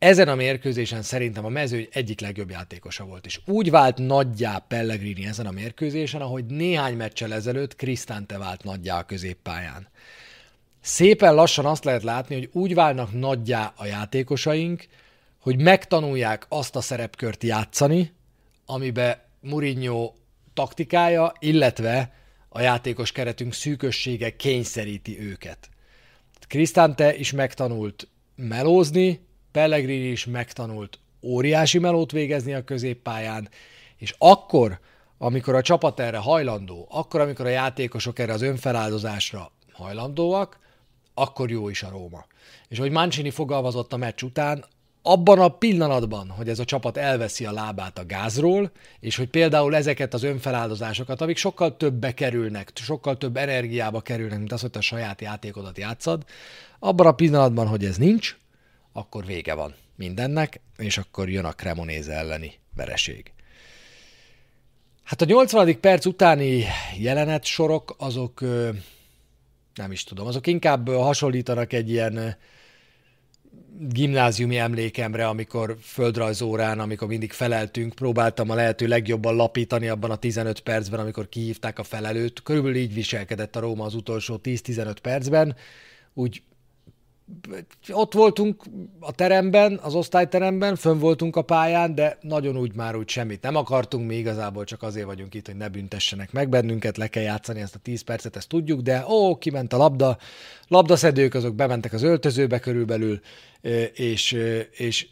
ezen 0.00 0.28
a 0.28 0.34
mérkőzésen 0.34 1.02
szerintem 1.02 1.44
a 1.44 1.48
mező 1.48 1.88
egyik 1.92 2.20
legjobb 2.20 2.50
játékosa 2.50 3.04
volt, 3.04 3.26
és 3.26 3.40
úgy 3.46 3.70
vált 3.70 3.98
nagyjá 3.98 4.58
Pellegrini 4.58 5.26
ezen 5.26 5.46
a 5.46 5.50
mérkőzésen, 5.50 6.20
ahogy 6.20 6.44
néhány 6.46 6.96
meccsel 6.96 7.34
ezelőtt 7.34 7.76
Krisztánte 7.76 8.38
vált 8.38 8.64
nagyjá 8.64 8.98
a 8.98 9.04
középpályán. 9.04 9.88
Szépen 10.80 11.34
lassan 11.34 11.66
azt 11.66 11.84
lehet 11.84 12.02
látni, 12.02 12.34
hogy 12.34 12.48
úgy 12.52 12.74
válnak 12.74 13.12
nagyjá 13.12 13.72
a 13.76 13.86
játékosaink, 13.86 14.86
hogy 15.40 15.60
megtanulják 15.60 16.46
azt 16.48 16.76
a 16.76 16.80
szerepkört 16.80 17.42
játszani, 17.42 18.12
amibe 18.66 19.28
Mourinho 19.40 20.12
taktikája, 20.54 21.32
illetve 21.38 22.12
a 22.48 22.60
játékos 22.60 23.12
keretünk 23.12 23.52
szűkössége 23.52 24.36
kényszeríti 24.36 25.20
őket. 25.20 25.68
Krisztánte 26.48 27.16
is 27.16 27.32
megtanult 27.32 28.08
melózni, 28.36 29.28
Pellegrini 29.52 30.08
is 30.08 30.24
megtanult 30.24 30.98
óriási 31.22 31.78
melót 31.78 32.12
végezni 32.12 32.54
a 32.54 32.64
középpályán, 32.64 33.48
és 33.96 34.14
akkor, 34.18 34.78
amikor 35.18 35.54
a 35.54 35.62
csapat 35.62 36.00
erre 36.00 36.18
hajlandó, 36.18 36.86
akkor, 36.90 37.20
amikor 37.20 37.46
a 37.46 37.48
játékosok 37.48 38.18
erre 38.18 38.32
az 38.32 38.42
önfeláldozásra 38.42 39.52
hajlandóak, 39.72 40.58
akkor 41.14 41.50
jó 41.50 41.68
is 41.68 41.82
a 41.82 41.90
Róma. 41.90 42.24
És 42.68 42.78
hogy 42.78 42.90
Mancini 42.90 43.30
fogalmazott 43.30 43.92
a 43.92 43.96
meccs 43.96 44.22
után, 44.22 44.64
abban 45.02 45.38
a 45.38 45.48
pillanatban, 45.48 46.28
hogy 46.28 46.48
ez 46.48 46.58
a 46.58 46.64
csapat 46.64 46.96
elveszi 46.96 47.44
a 47.44 47.52
lábát 47.52 47.98
a 47.98 48.06
gázról, 48.06 48.70
és 49.00 49.16
hogy 49.16 49.28
például 49.28 49.76
ezeket 49.76 50.14
az 50.14 50.22
önfeláldozásokat, 50.22 51.20
amik 51.20 51.36
sokkal 51.36 51.76
többbe 51.76 52.14
kerülnek, 52.14 52.70
sokkal 52.74 53.16
több 53.16 53.36
energiába 53.36 54.00
kerülnek, 54.00 54.38
mint 54.38 54.52
az, 54.52 54.60
hogy 54.60 54.70
a 54.74 54.80
saját 54.80 55.20
játékodat 55.20 55.78
játszad, 55.78 56.24
abban 56.78 57.06
a 57.06 57.12
pillanatban, 57.12 57.66
hogy 57.66 57.84
ez 57.84 57.96
nincs, 57.96 58.36
akkor 58.92 59.26
vége 59.26 59.54
van 59.54 59.74
mindennek, 59.96 60.60
és 60.76 60.98
akkor 60.98 61.28
jön 61.28 61.44
a 61.44 61.52
Cremonéze 61.52 62.12
elleni 62.12 62.52
vereség. 62.76 63.32
Hát 65.02 65.20
a 65.20 65.24
80. 65.24 65.80
perc 65.80 66.06
utáni 66.06 66.64
jelenet 66.98 67.44
sorok, 67.44 67.94
azok 67.98 68.40
nem 69.74 69.92
is 69.92 70.04
tudom, 70.04 70.26
azok 70.26 70.46
inkább 70.46 70.88
hasonlítanak 70.88 71.72
egy 71.72 71.90
ilyen 71.90 72.36
gimnáziumi 73.88 74.58
emlékemre, 74.58 75.28
amikor 75.28 75.76
földrajzórán, 75.82 76.80
amikor 76.80 77.08
mindig 77.08 77.32
feleltünk, 77.32 77.94
próbáltam 77.94 78.50
a 78.50 78.54
lehető 78.54 78.86
legjobban 78.86 79.36
lapítani 79.36 79.88
abban 79.88 80.10
a 80.10 80.16
15 80.16 80.60
percben, 80.60 81.00
amikor 81.00 81.28
kihívták 81.28 81.78
a 81.78 81.82
felelőt. 81.82 82.42
Körülbelül 82.42 82.76
így 82.76 82.94
viselkedett 82.94 83.56
a 83.56 83.60
Róma 83.60 83.84
az 83.84 83.94
utolsó 83.94 84.40
10-15 84.42 84.96
percben. 85.02 85.56
Úgy 86.14 86.42
ott 87.92 88.12
voltunk 88.12 88.62
a 89.00 89.12
teremben, 89.12 89.78
az 89.82 89.94
osztályteremben, 89.94 90.76
fönn 90.76 90.98
voltunk 90.98 91.36
a 91.36 91.42
pályán, 91.42 91.94
de 91.94 92.18
nagyon 92.20 92.56
úgy 92.56 92.74
már 92.74 92.96
úgy 92.96 93.08
semmit 93.08 93.42
nem 93.42 93.56
akartunk, 93.56 94.06
mi 94.06 94.14
igazából 94.14 94.64
csak 94.64 94.82
azért 94.82 95.06
vagyunk 95.06 95.34
itt, 95.34 95.46
hogy 95.46 95.56
ne 95.56 95.68
büntessenek 95.68 96.32
meg 96.32 96.48
bennünket, 96.48 96.96
le 96.96 97.06
kell 97.06 97.22
játszani 97.22 97.60
ezt 97.60 97.74
a 97.74 97.78
10 97.78 98.00
percet, 98.00 98.36
ezt 98.36 98.48
tudjuk, 98.48 98.80
de 98.80 99.04
ó, 99.08 99.38
kiment 99.38 99.72
a 99.72 99.76
labda, 99.76 100.18
labdaszedők 100.68 101.34
azok 101.34 101.54
bementek 101.54 101.92
az 101.92 102.02
öltözőbe 102.02 102.58
körülbelül, 102.58 103.20
és, 103.94 104.36
és 104.70 105.06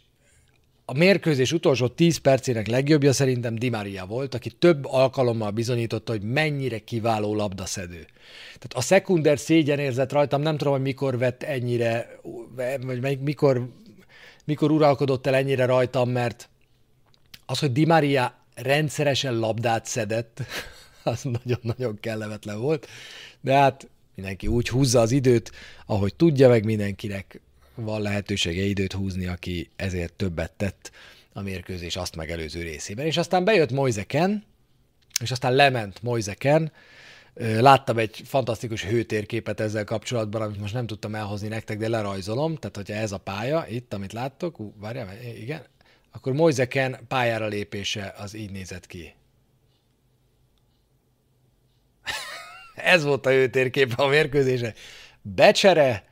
a 0.89 0.93
mérkőzés 0.93 1.51
utolsó 1.51 1.87
10 1.87 2.17
percének 2.17 2.67
legjobbja 2.67 3.13
szerintem 3.13 3.55
Di 3.55 3.69
Maria 3.69 4.05
volt, 4.05 4.33
aki 4.33 4.49
több 4.49 4.85
alkalommal 4.85 5.51
bizonyította, 5.51 6.11
hogy 6.11 6.21
mennyire 6.21 6.79
kiváló 6.79 7.35
labdaszedő. 7.35 8.07
Tehát 8.43 8.73
a 8.73 8.81
szekunder 8.81 9.39
szégyenérzet 9.39 10.11
rajtam, 10.11 10.41
nem 10.41 10.57
tudom, 10.57 10.73
hogy 10.73 10.81
mikor 10.81 11.17
vett 11.17 11.43
ennyire, 11.43 12.19
vagy 12.85 13.19
mikor, 13.19 13.69
mikor 14.45 14.71
uralkodott 14.71 15.27
el 15.27 15.35
ennyire 15.35 15.65
rajtam, 15.65 16.09
mert 16.09 16.49
az, 17.45 17.59
hogy 17.59 17.71
Di 17.71 17.85
Maria 17.85 18.37
rendszeresen 18.55 19.39
labdát 19.39 19.85
szedett, 19.85 20.41
az 21.03 21.23
nagyon-nagyon 21.43 21.97
kellemetlen 21.99 22.59
volt, 22.59 22.87
de 23.41 23.53
hát 23.53 23.89
mindenki 24.15 24.47
úgy 24.47 24.69
húzza 24.69 24.99
az 24.99 25.11
időt, 25.11 25.51
ahogy 25.85 26.15
tudja, 26.15 26.49
meg 26.49 26.65
mindenkinek 26.65 27.41
van 27.83 28.01
lehetősége 28.01 28.63
időt 28.63 28.93
húzni, 28.93 29.25
aki 29.25 29.69
ezért 29.75 30.13
többet 30.13 30.51
tett 30.51 30.91
a 31.33 31.41
mérkőzés 31.41 31.95
azt 31.95 32.15
megelőző 32.15 32.61
részében. 32.61 33.05
És 33.05 33.17
aztán 33.17 33.43
bejött 33.43 33.71
Moiseken, 33.71 34.43
és 35.21 35.31
aztán 35.31 35.53
lement 35.53 36.01
Moiseken, 36.01 36.71
Láttam 37.39 37.97
egy 37.97 38.21
fantasztikus 38.25 38.83
hőtérképet 38.83 39.59
ezzel 39.59 39.83
kapcsolatban, 39.83 40.41
amit 40.41 40.59
most 40.59 40.73
nem 40.73 40.87
tudtam 40.87 41.15
elhozni 41.15 41.47
nektek, 41.47 41.77
de 41.77 41.87
lerajzolom. 41.87 42.55
Tehát, 42.55 42.75
hogyha 42.75 42.93
ez 42.93 43.11
a 43.11 43.17
pálya, 43.17 43.65
itt, 43.69 43.93
amit 43.93 44.13
láttok, 44.13 44.59
ú, 44.59 44.73
várjál, 44.79 45.09
igen, 45.37 45.65
akkor 46.11 46.33
Moiseken 46.33 46.99
pályára 47.07 47.47
lépése 47.47 48.13
az 48.17 48.33
így 48.33 48.51
nézett 48.51 48.85
ki. 48.85 49.13
ez 52.75 53.03
volt 53.03 53.25
a 53.25 53.29
hőtérkép 53.29 53.93
a 53.95 54.07
mérkőzése. 54.07 54.73
Becsere, 55.21 56.08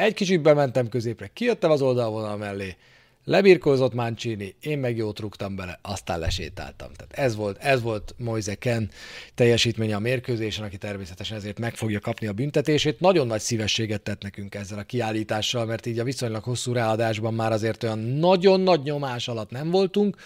egy 0.00 0.14
kicsit 0.14 0.42
bementem 0.42 0.88
középre, 0.88 1.30
kijöttem 1.32 1.70
az 1.70 1.82
oldalvonal 1.82 2.36
mellé, 2.36 2.76
lebirkózott 3.24 3.94
Mancini, 3.94 4.54
én 4.60 4.78
meg 4.78 4.96
jót 4.96 5.18
rúgtam 5.18 5.56
bele, 5.56 5.78
aztán 5.82 6.18
lesétáltam. 6.18 6.92
Tehát 6.92 7.12
ez 7.12 7.36
volt, 7.36 7.58
ez 7.58 7.82
volt 7.82 8.14
Moise 8.18 8.54
Ken 8.54 8.90
teljesítménye 9.34 9.94
a 9.94 9.98
mérkőzésen, 9.98 10.64
aki 10.64 10.76
természetesen 10.76 11.36
ezért 11.36 11.58
meg 11.58 11.74
fogja 11.74 12.00
kapni 12.00 12.26
a 12.26 12.32
büntetését. 12.32 13.00
Nagyon 13.00 13.26
nagy 13.26 13.40
szívességet 13.40 14.00
tett 14.00 14.22
nekünk 14.22 14.54
ezzel 14.54 14.78
a 14.78 14.82
kiállítással, 14.82 15.64
mert 15.64 15.86
így 15.86 15.98
a 15.98 16.04
viszonylag 16.04 16.42
hosszú 16.44 16.72
ráadásban 16.72 17.34
már 17.34 17.52
azért 17.52 17.82
olyan 17.82 17.98
nagyon 17.98 18.60
nagy 18.60 18.82
nyomás 18.82 19.28
alatt 19.28 19.50
nem 19.50 19.70
voltunk. 19.70 20.16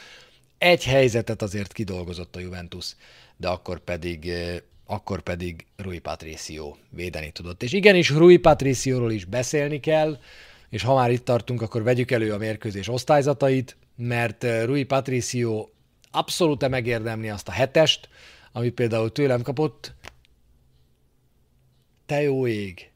Egy 0.58 0.84
helyzetet 0.84 1.42
azért 1.42 1.72
kidolgozott 1.72 2.36
a 2.36 2.40
Juventus, 2.40 2.96
de 3.36 3.48
akkor 3.48 3.78
pedig 3.78 4.32
akkor 4.86 5.20
pedig 5.20 5.66
Rui 5.76 5.98
Patricio 5.98 6.74
védeni 6.90 7.30
tudott. 7.30 7.62
És 7.62 7.72
igenis 7.72 8.10
Rui 8.10 8.36
Patricióról 8.36 9.12
is 9.12 9.24
beszélni 9.24 9.80
kell, 9.80 10.18
és 10.68 10.82
ha 10.82 10.94
már 10.94 11.10
itt 11.10 11.24
tartunk, 11.24 11.62
akkor 11.62 11.82
vegyük 11.82 12.10
elő 12.10 12.32
a 12.32 12.38
mérkőzés 12.38 12.88
osztályzatait, 12.88 13.76
mert 13.96 14.44
eh, 14.44 14.64
Rui 14.64 14.84
Patricio 14.84 15.68
abszolút 16.10 16.68
megérdemli 16.68 17.28
azt 17.28 17.48
a 17.48 17.52
hetest, 17.52 18.08
amit 18.52 18.74
például 18.74 19.12
tőlem 19.12 19.42
kapott. 19.42 19.94
Te 22.06 22.22
jó 22.22 22.46
ég! 22.46 22.90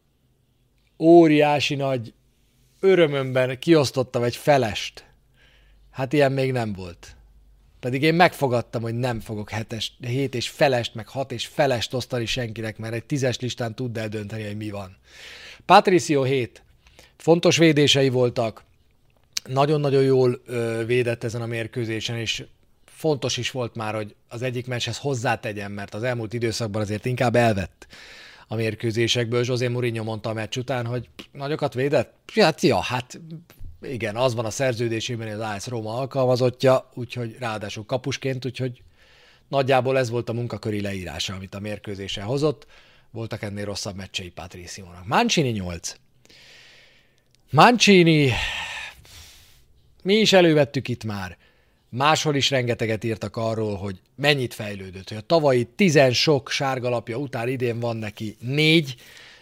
Óriási 0.99 1.75
nagy 1.75 2.15
örömömben 2.81 3.59
kiosztottam 3.59 4.23
egy 4.23 4.37
felest. 4.37 5.05
Hát 5.91 6.13
ilyen 6.13 6.33
még 6.33 6.53
nem 6.53 6.73
volt. 6.73 7.17
Pedig 7.81 8.03
én 8.03 8.15
megfogadtam, 8.15 8.83
hogy 8.83 8.95
nem 8.95 9.21
fogok 9.21 9.51
hetes, 9.51 9.93
hét 10.01 10.35
és 10.35 10.49
felest, 10.49 10.95
meg 10.95 11.09
hat 11.09 11.33
és 11.33 11.47
felest 11.47 11.95
osztani 11.95 12.27
senkinek, 12.27 12.79
mert 12.79 12.95
egy 12.95 13.05
tízes 13.05 13.39
listán 13.39 13.75
tud 13.75 13.97
eldönteni, 13.97 14.45
hogy 14.45 14.57
mi 14.57 14.71
van. 14.71 14.97
Patricio 15.65 16.23
7. 16.23 16.63
Fontos 17.17 17.57
védései 17.57 18.09
voltak, 18.09 18.65
nagyon-nagyon 19.45 20.03
jól 20.03 20.41
ö, 20.47 20.83
védett 20.87 21.25
ezen 21.25 21.43
a 21.43 21.47
mérkőzésen, 21.47 22.17
és 22.17 22.45
fontos 22.85 23.37
is 23.37 23.51
volt 23.51 23.75
már, 23.75 23.95
hogy 23.95 24.15
az 24.29 24.43
egyik 24.43 24.67
meccshez 24.67 24.99
hozzátegyem, 24.99 25.73
mert 25.73 25.95
az 25.95 26.03
elmúlt 26.03 26.33
időszakban 26.33 26.83
azért 26.83 27.05
inkább 27.05 27.37
elvett 27.37 27.87
a 28.49 28.55
mérkőzésekből. 28.55 29.45
José 29.45 29.69
Mourinho 29.69 30.05
mondta 30.05 30.31
a 30.31 30.33
meccs 30.33 30.57
után, 30.57 30.87
hogy 30.87 31.09
nagyokat 31.33 31.75
védett? 31.75 32.15
Hát, 32.35 32.61
ja, 32.61 32.81
hát 32.81 33.21
igen, 33.83 34.17
az 34.17 34.35
van 34.35 34.45
a 34.45 34.51
szerződésében, 34.51 35.41
az 35.41 35.55
AS 35.55 35.67
Roma 35.67 35.95
alkalmazottja, 35.95 36.91
úgyhogy 36.95 37.37
ráadásul 37.39 37.85
kapusként, 37.85 38.45
úgyhogy 38.45 38.83
nagyjából 39.49 39.99
ez 39.99 40.11
volt 40.11 40.29
a 40.29 40.33
munkaköri 40.33 40.81
leírása, 40.81 41.35
amit 41.35 41.55
a 41.55 41.61
mérkőzésen 41.61 42.25
hozott. 42.25 42.67
Voltak 43.11 43.43
ennél 43.43 43.65
rosszabb 43.65 43.97
meccsei 43.97 44.31
Patriciónak. 44.31 45.07
Mancini 45.07 45.51
8. 45.51 45.95
Mancini, 47.51 48.33
mi 50.03 50.15
is 50.15 50.33
elővettük 50.33 50.89
itt 50.89 51.05
már. 51.05 51.37
Máshol 51.89 52.35
is 52.35 52.51
rengeteget 52.51 53.05
írtak 53.05 53.37
arról, 53.37 53.77
hogy 53.77 54.01
mennyit 54.15 54.55
fejlődött, 54.55 55.09
hogy 55.09 55.17
a 55.17 55.27
tavalyi 55.27 55.65
tizen 55.77 56.13
sok 56.13 56.51
sárgalapja 56.51 57.17
után 57.17 57.49
idén 57.49 57.81
van 57.81 57.97
neki 57.97 58.37
négy, 58.41 58.95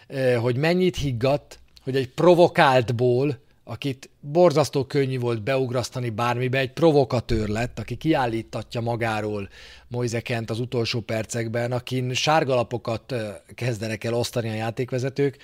eh, 0.07 0.41
hogy 0.41 0.55
mennyit 0.55 0.95
higgadt, 0.95 1.59
hogy 1.83 1.95
egy 1.95 2.09
provokáltból 2.09 3.39
akit 3.69 4.09
borzasztó 4.19 4.85
könnyű 4.85 5.19
volt 5.19 5.43
beugrasztani 5.43 6.09
bármibe, 6.09 6.57
egy 6.57 6.71
provokatőr 6.71 7.47
lett, 7.47 7.79
aki 7.79 7.95
kiállítatja 7.95 8.81
magáról 8.81 9.49
Moisekent 9.87 10.49
az 10.49 10.59
utolsó 10.59 10.99
percekben, 11.01 11.71
akin 11.71 12.13
sárgalapokat 12.13 13.13
kezdenek 13.55 14.03
el 14.03 14.13
osztani 14.13 14.49
a 14.49 14.53
játékvezetők. 14.53 15.37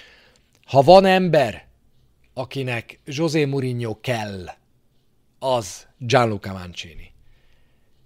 Ha 0.65 0.81
van 0.81 1.05
ember, 1.05 1.67
akinek 2.33 2.99
José 3.05 3.45
Mourinho 3.45 3.99
kell, 3.99 4.45
az 5.39 5.88
Gianluca 5.97 6.53
Mancini. 6.53 7.12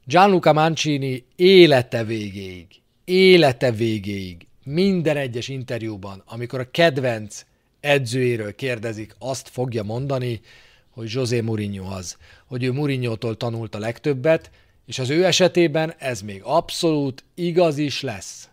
Gianluca 0.05 0.53
Mancini 0.53 1.25
élete 1.35 2.03
végéig, 2.03 2.67
élete 3.05 3.71
végéig, 3.71 4.47
minden 4.63 5.17
egyes 5.17 5.47
interjúban, 5.47 6.23
amikor 6.25 6.59
a 6.59 6.71
kedvenc 6.71 7.45
edzőjéről 7.79 8.55
kérdezik, 8.55 9.15
azt 9.19 9.49
fogja 9.49 9.83
mondani, 9.83 10.41
hogy 10.89 11.11
José 11.11 11.41
Mourinho 11.41 11.93
az, 11.93 12.17
hogy 12.45 12.63
ő 12.63 12.71
Mourinho-tól 12.71 13.37
tanult 13.37 13.75
a 13.75 13.79
legtöbbet, 13.79 14.51
és 14.85 14.99
az 14.99 15.09
ő 15.09 15.25
esetében 15.25 15.93
ez 15.97 16.21
még 16.21 16.41
abszolút 16.43 17.23
igaz 17.33 17.77
is 17.77 18.01
lesz. 18.01 18.49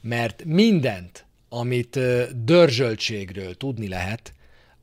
Mert 0.00 0.44
mindent, 0.44 1.26
amit 1.48 1.98
dörzsöltségről 2.44 3.54
tudni 3.54 3.88
lehet, 3.88 4.32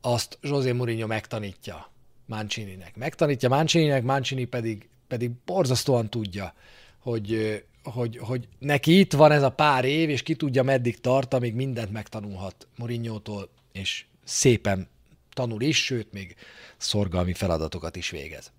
azt 0.02 0.38
José 0.42 0.72
Mourinho 0.72 1.08
megtanítja 1.08 1.92
Mancininek. 2.26 2.96
Megtanítja 2.96 3.50
Mancininek, 3.50 4.04
Mancini 4.04 4.46
pedig, 4.46 4.90
pedig 5.08 5.32
borzasztóan 5.46 6.10
tudja, 6.10 6.54
hogy, 7.00 7.64
hogy, 7.86 8.18
hogy 8.18 8.48
neki 8.60 9.00
itt 9.00 9.14
van 9.14 9.32
ez 9.32 9.44
a 9.44 9.50
pár 9.50 9.86
év, 9.86 10.10
és 10.10 10.22
ki 10.22 10.36
tudja 10.36 10.64
meddig 10.64 11.00
tart, 11.02 11.34
amíg 11.34 11.54
mindent 11.54 11.92
megtanulhat 11.92 12.68
Mourinho-tól, 12.78 13.50
és 13.72 14.06
szépen 14.24 14.88
tanul 15.34 15.62
is, 15.62 15.84
sőt, 15.84 16.14
még 16.14 16.36
szorgalmi 16.78 17.34
feladatokat 17.34 17.96
is 17.96 18.10
végez. 18.10 18.52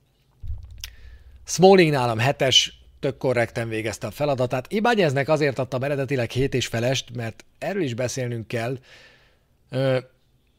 Smalling 1.44 1.90
nálam 1.90 2.18
hetes, 2.18 2.80
tök 3.00 3.16
korrekten 3.16 3.68
végezte 3.68 4.06
a 4.06 4.10
feladatát. 4.10 4.72
Ibányeznek 4.72 5.28
azért 5.28 5.58
adtam 5.58 5.82
eredetileg 5.82 6.30
hét 6.30 6.54
és 6.54 6.66
felest, 6.66 7.14
mert 7.14 7.44
erről 7.58 7.82
is 7.82 7.94
beszélnünk 7.94 8.48
kell. 8.48 8.78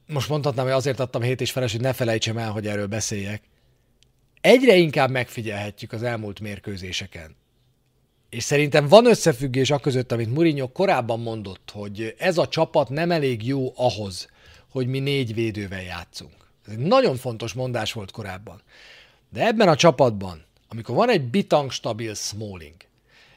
Most 0.08 0.30
mondhatnám, 0.30 0.65
hogy 0.65 0.73
azért 0.73 0.99
adtam 0.99 1.21
hét 1.21 1.41
és 1.41 1.51
felest, 1.51 1.73
hogy 1.73 1.82
ne 1.82 1.93
felejtsem 1.93 2.38
el, 2.38 2.51
hogy 2.51 2.67
erről 2.67 2.88
beszéljek. 2.88 3.41
Egyre 4.41 4.75
inkább 4.75 5.10
megfigyelhetjük 5.10 5.91
az 5.91 6.03
elmúlt 6.03 6.39
mérkőzéseken. 6.39 7.36
És 8.30 8.44
szerintem 8.44 8.88
van 8.88 9.06
összefüggés 9.06 9.72
a 9.72 9.78
között, 9.80 10.12
amit 10.12 10.34
Mourinho 10.34 10.72
korábban 10.72 11.20
mondott, 11.20 11.72
hogy 11.74 12.16
ez 12.18 12.38
a 12.38 12.48
csapat 12.48 12.90
nem 12.90 13.12
elég 13.12 13.46
jó 13.46 13.74
ahhoz, 13.76 14.30
hogy 14.72 14.88
mi 14.88 15.00
négy 15.00 15.34
védővel 15.34 15.82
játszunk. 15.82 16.34
Ez 16.66 16.74
egy 16.74 16.80
nagyon 16.80 17.16
fontos 17.16 17.54
mondás 17.54 17.94
volt 17.94 18.12
korábban. 18.12 18.62
De 19.30 19.46
ebben 19.46 19.68
a 19.68 19.76
csapatban, 19.76 20.46
amikor 20.70 20.96
van 20.96 21.10
egy 21.10 21.22
bitang 21.22 21.72
stabil 21.72 22.13
Smalling, 22.13 22.76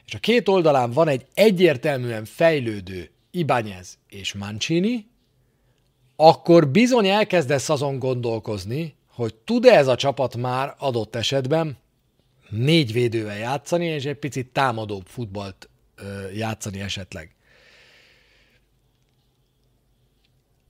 és 0.07 0.15
a 0.15 0.19
két 0.19 0.49
oldalán 0.49 0.91
van 0.91 1.09
egy 1.09 1.27
egyértelműen 1.35 2.25
fejlődő 2.25 3.11
Ibanez 3.31 3.99
és 4.09 4.33
Mancini, 4.33 5.07
akkor 6.17 6.69
bizony 6.69 7.07
elkezdesz 7.07 7.69
azon 7.69 7.99
gondolkozni, 7.99 8.95
hogy 9.09 9.35
tud-e 9.35 9.77
ez 9.77 9.87
a 9.87 9.95
csapat 9.95 10.37
már 10.37 10.75
adott 10.79 11.17
esetben 11.17 11.79
négy 12.51 12.93
védővel 12.93 13.39
játszani, 13.39 13.87
és 13.87 14.05
egy 14.05 14.17
picit 14.17 14.47
támadóbb 14.47 15.07
futballt 15.07 15.69
játszani 16.35 16.81
esetleg. 16.81 17.35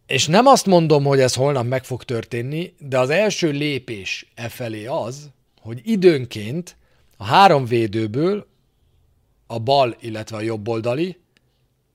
És 0.07 0.27
nem 0.27 0.47
azt 0.47 0.67
mondom, 0.67 1.05
hogy 1.05 1.21
ez 1.21 1.35
holnap 1.35 1.67
meg 1.67 1.85
fog 1.85 2.05
történni, 2.05 2.75
de 2.79 2.99
az 2.99 3.11
első 3.11 3.51
lépés 3.51 4.31
e 4.35 4.49
felé 4.49 4.87
az, 4.87 5.31
hogy 5.61 5.81
időnként 5.85 6.77
a 7.17 7.25
három 7.25 7.65
védőből 7.65 8.47
a 9.47 9.59
bal, 9.59 9.97
illetve 10.01 10.37
a 10.37 10.41
jobb 10.41 10.69
oldali 10.69 11.17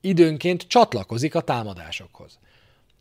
időnként 0.00 0.66
csatlakozik 0.66 1.34
a 1.34 1.40
támadásokhoz. 1.40 2.38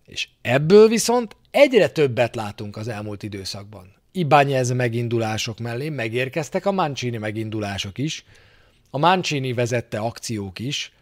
És 0.06 0.30
ebből 0.41 0.88
viszont 0.88 1.36
egyre 1.52 1.89
többet 1.89 2.36
látunk 2.36 2.78
az 2.78 2.88
elmúlt 2.88 3.24
időszakban. 3.24 3.93
Ibányez 4.15 4.71
megindulások 4.71 5.60
mellé 5.60 5.89
megérkeztek 5.89 6.65
a 6.65 6.71
Mancini 6.71 7.17
megindulások 7.17 7.97
is, 7.97 8.25
a 8.89 8.97
Mancini 8.97 9.54
vezette 9.54 9.97
akciók 9.97 10.60
is, 10.60 10.93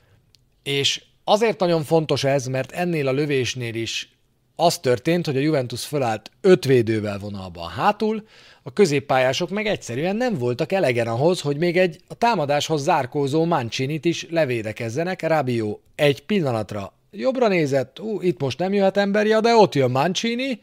és 0.63 1.03
azért 1.23 1.59
nagyon 1.59 1.83
fontos 1.83 2.23
ez, 2.23 2.45
mert 2.45 2.71
ennél 2.71 3.07
a 3.07 3.11
lövésnél 3.11 3.75
is 3.75 4.09
az 4.55 4.77
történt, 4.77 5.25
hogy 5.25 5.37
a 5.37 5.39
Juventus 5.39 5.85
fölállt 5.85 6.31
öt 6.41 6.65
védővel 6.65 7.19
vonalban 7.19 7.69
hátul, 7.69 8.27
a 8.63 8.73
középpályások 8.73 9.49
meg 9.49 9.65
egyszerűen 9.65 10.15
nem 10.15 10.37
voltak 10.37 10.71
elegen 10.71 11.07
ahhoz, 11.07 11.41
hogy 11.41 11.57
még 11.57 11.77
egy 11.77 11.99
a 12.07 12.13
támadáshoz 12.13 12.83
zárkózó 12.83 13.45
Mancinit 13.45 14.05
is 14.05 14.27
levédekezzenek. 14.29 15.21
Rabió 15.21 15.81
egy 15.95 16.25
pillanatra 16.25 16.93
jobbra 17.11 17.47
nézett, 17.47 17.99
ú, 17.99 18.21
itt 18.21 18.41
most 18.41 18.59
nem 18.59 18.73
jöhet 18.73 18.97
emberi, 18.97 19.29
de 19.41 19.55
ott 19.55 19.75
jön 19.75 19.91
Mancini, 19.91 20.61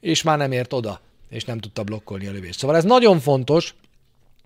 és 0.00 0.22
már 0.22 0.38
nem 0.38 0.52
ért 0.52 0.72
oda, 0.72 1.00
és 1.28 1.44
nem 1.44 1.58
tudta 1.58 1.82
blokkolni 1.82 2.26
a 2.26 2.32
lövést. 2.32 2.58
Szóval 2.58 2.76
ez 2.76 2.84
nagyon 2.84 3.20
fontos, 3.20 3.74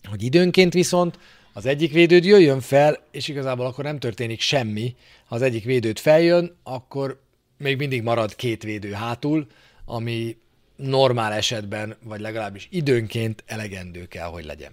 hogy 0.09 0.23
időnként 0.23 0.73
viszont 0.73 1.19
az 1.53 1.67
egyik 1.67 1.93
védőd 1.93 2.25
jöjjön 2.25 2.61
fel, 2.61 2.99
és 3.11 3.29
igazából 3.29 3.67
akkor 3.67 3.85
nem 3.85 3.99
történik 3.99 4.41
semmi. 4.41 4.95
Ha 5.27 5.35
az 5.35 5.43
egyik 5.43 5.65
védőt 5.65 6.01
feljön, 6.01 6.57
akkor 6.63 7.21
még 7.59 7.77
mindig 7.77 8.03
marad 8.03 8.37
két 8.37 8.63
védő 8.63 8.93
hátul, 8.93 9.47
ami 9.85 10.37
normál 10.77 11.33
esetben, 11.33 11.97
vagy 12.03 12.21
legalábbis 12.21 12.69
időnként 12.71 13.45
elegendő 13.47 14.07
kell, 14.07 14.27
hogy 14.27 14.45
legyen. 14.45 14.73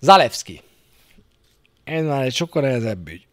Zalewski. 0.00 0.60
Ez 1.84 2.04
már 2.04 2.24
egy 2.24 2.34
sokkal 2.34 2.62
nehezebb 2.62 3.08
ügy. 3.08 3.26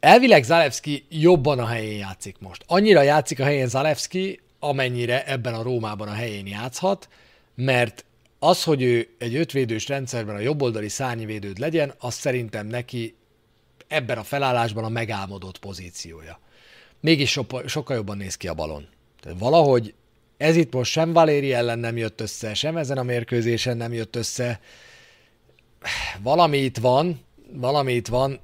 Elvileg 0.00 0.44
Zalewski 0.44 1.04
jobban 1.08 1.58
a 1.58 1.66
helyén 1.66 1.98
játszik 1.98 2.36
most. 2.38 2.64
Annyira 2.66 3.02
játszik 3.02 3.40
a 3.40 3.44
helyén 3.44 3.68
Zalewski, 3.68 4.40
amennyire 4.64 5.26
ebben 5.26 5.54
a 5.54 5.62
Rómában 5.62 6.08
a 6.08 6.12
helyén 6.12 6.46
játszhat, 6.46 7.08
mert 7.54 8.04
az, 8.38 8.64
hogy 8.64 8.82
ő 8.82 9.08
egy 9.18 9.34
ötvédős 9.34 9.88
rendszerben 9.88 10.34
a 10.34 10.38
jobboldali 10.38 10.88
szárnyvédőd 10.88 11.58
legyen, 11.58 11.94
az 11.98 12.14
szerintem 12.14 12.66
neki 12.66 13.14
ebben 13.88 14.18
a 14.18 14.22
felállásban 14.22 14.84
a 14.84 14.88
megálmodott 14.88 15.58
pozíciója. 15.58 16.40
Mégis 17.00 17.30
so- 17.30 17.68
sokkal 17.68 17.96
jobban 17.96 18.16
néz 18.16 18.36
ki 18.36 18.48
a 18.48 18.54
balon. 18.54 18.88
Tehát 19.20 19.38
valahogy 19.38 19.94
ez 20.36 20.56
itt 20.56 20.72
most 20.72 20.92
sem 20.92 21.12
Valéri 21.12 21.52
ellen 21.52 21.78
nem 21.78 21.96
jött 21.96 22.20
össze, 22.20 22.54
sem 22.54 22.76
ezen 22.76 22.98
a 22.98 23.02
mérkőzésen 23.02 23.76
nem 23.76 23.92
jött 23.92 24.16
össze. 24.16 24.60
Valami 26.22 26.58
itt 26.58 26.78
van, 26.78 27.20
valami 27.52 27.92
itt 27.92 28.08
van, 28.08 28.40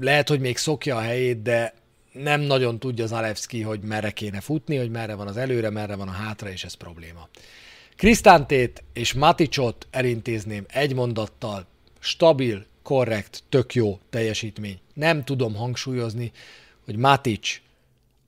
lehet, 0.00 0.28
hogy 0.28 0.40
még 0.40 0.56
szokja 0.56 0.96
a 0.96 1.00
helyét, 1.00 1.42
de 1.42 1.74
nem 2.12 2.40
nagyon 2.40 2.78
tudja 2.78 3.06
Zalewski, 3.06 3.62
hogy 3.62 3.80
merre 3.80 4.10
kéne 4.10 4.40
futni, 4.40 4.76
hogy 4.76 4.90
merre 4.90 5.14
van 5.14 5.26
az 5.26 5.36
előre, 5.36 5.70
merre 5.70 5.94
van 5.94 6.08
a 6.08 6.12
hátra, 6.12 6.50
és 6.50 6.64
ez 6.64 6.74
probléma. 6.74 7.28
Krisztántét 7.96 8.82
és 8.92 9.12
Maticsot 9.12 9.86
elintézném 9.90 10.64
egy 10.68 10.94
mondattal, 10.94 11.66
stabil, 11.98 12.66
korrekt, 12.82 13.42
tök 13.48 13.74
jó 13.74 13.98
teljesítmény. 14.10 14.80
Nem 14.94 15.24
tudom 15.24 15.54
hangsúlyozni, 15.54 16.32
hogy 16.84 16.96
Matic 16.96 17.60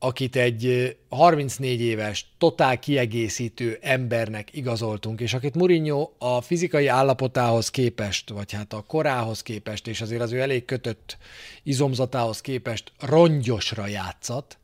akit 0.05 0.37
egy 0.37 0.97
34 1.09 1.81
éves, 1.81 2.27
totál 2.39 2.79
kiegészítő 2.79 3.79
embernek 3.81 4.55
igazoltunk, 4.55 5.21
és 5.21 5.35
akit 5.35 5.55
Mourinho 5.55 6.11
a 6.19 6.41
fizikai 6.41 6.87
állapotához 6.87 7.71
képest, 7.71 8.31
vagy 8.31 8.53
hát 8.53 8.73
a 8.73 8.85
korához 8.87 9.43
képest, 9.43 9.87
és 9.87 10.01
azért 10.01 10.21
az 10.21 10.33
ő 10.33 10.41
elég 10.41 10.65
kötött 10.65 11.17
izomzatához 11.63 12.41
képest 12.41 12.93
rongyosra 12.99 13.87
játszat, 13.87 14.59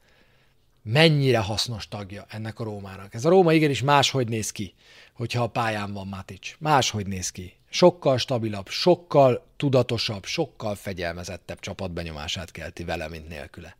mennyire 0.83 1.39
hasznos 1.39 1.89
tagja 1.89 2.27
ennek 2.29 2.61
a 2.61 2.65
Rómának. 2.65 3.15
Ez 3.15 3.25
a 3.25 3.29
Róma 3.29 3.53
igenis 3.53 3.83
máshogy 3.83 4.29
néz 4.29 4.51
ki, 4.51 4.75
hogyha 5.13 5.43
a 5.43 5.49
pályán 5.49 5.93
van 5.93 6.07
Matic. 6.07 6.55
Máshogy 6.59 7.07
néz 7.07 7.31
ki. 7.31 7.53
Sokkal 7.71 8.19
stabilabb, 8.19 8.69
sokkal 8.69 9.47
tudatosabb, 9.57 10.25
sokkal 10.25 10.75
fegyelmezettebb 10.75 11.61
csapatbenyomását 11.61 12.51
kelti 12.51 12.85
vele, 12.85 13.09
mint 13.09 13.29
nélküle. 13.29 13.77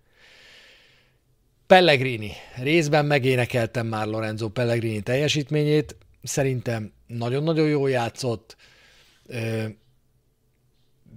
Pellegrini. 1.69 2.33
Részben 2.57 3.07
megénekeltem 3.07 3.87
már 3.87 4.07
Lorenzo 4.07 4.49
Pellegrini 4.49 5.01
teljesítményét. 5.01 5.97
Szerintem 6.23 6.93
nagyon-nagyon 7.07 7.69
jól 7.69 7.91
játszott. 7.91 8.57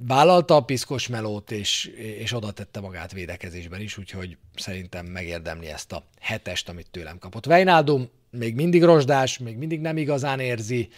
Vállalta 0.08 0.56
a 0.56 0.62
piszkos 0.62 1.08
melót, 1.08 1.52
és, 1.52 1.86
és 1.96 2.34
oda 2.34 2.52
tette 2.52 2.80
magát 2.80 3.12
védekezésben 3.12 3.82
is, 3.82 3.98
úgyhogy 3.98 4.38
szerintem 4.56 5.06
megérdemli 5.06 5.68
ezt 5.68 5.92
a 5.92 6.04
hetest, 6.20 6.70
amit 6.70 6.92
tőlem 6.92 7.18
kapott. 7.18 7.46
Vejnádum 7.46 8.10
még 8.30 8.56
mindig 8.56 8.84
rozsdás, 8.84 9.38
még 9.38 9.58
mindig 9.58 9.80
nem 9.80 9.98
igazán 9.98 10.40
érzi, 10.40 10.90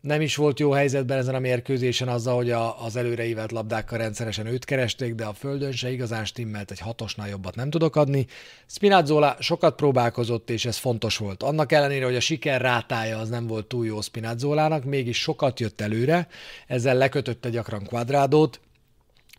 nem 0.00 0.20
is 0.20 0.36
volt 0.36 0.58
jó 0.58 0.70
helyzetben 0.70 1.18
ezen 1.18 1.34
a 1.34 1.38
mérkőzésen 1.38 2.08
azzal, 2.08 2.36
hogy 2.36 2.50
a, 2.50 2.84
az 2.84 2.96
előreívelt 2.96 3.52
labdákkal 3.52 3.98
rendszeresen 3.98 4.46
őt 4.46 4.64
keresték, 4.64 5.14
de 5.14 5.24
a 5.24 5.32
földön 5.32 5.72
se 5.72 5.90
igazán 5.90 6.24
stimmelt, 6.24 6.70
egy 6.70 6.78
hatosnál 6.78 7.28
jobbat 7.28 7.54
nem 7.54 7.70
tudok 7.70 7.96
adni. 7.96 8.26
Spinazzola 8.66 9.36
sokat 9.40 9.76
próbálkozott, 9.76 10.50
és 10.50 10.64
ez 10.64 10.76
fontos 10.76 11.16
volt. 11.16 11.42
Annak 11.42 11.72
ellenére, 11.72 12.04
hogy 12.04 12.16
a 12.16 12.20
siker 12.20 12.60
rátája 12.60 13.18
az 13.18 13.28
nem 13.28 13.46
volt 13.46 13.66
túl 13.66 13.86
jó 13.86 14.00
Spinazzolának, 14.00 14.84
mégis 14.84 15.20
sokat 15.20 15.60
jött 15.60 15.80
előre, 15.80 16.28
ezzel 16.66 16.96
lekötötte 16.96 17.50
gyakran 17.50 17.84
kvadrádót, 17.84 18.60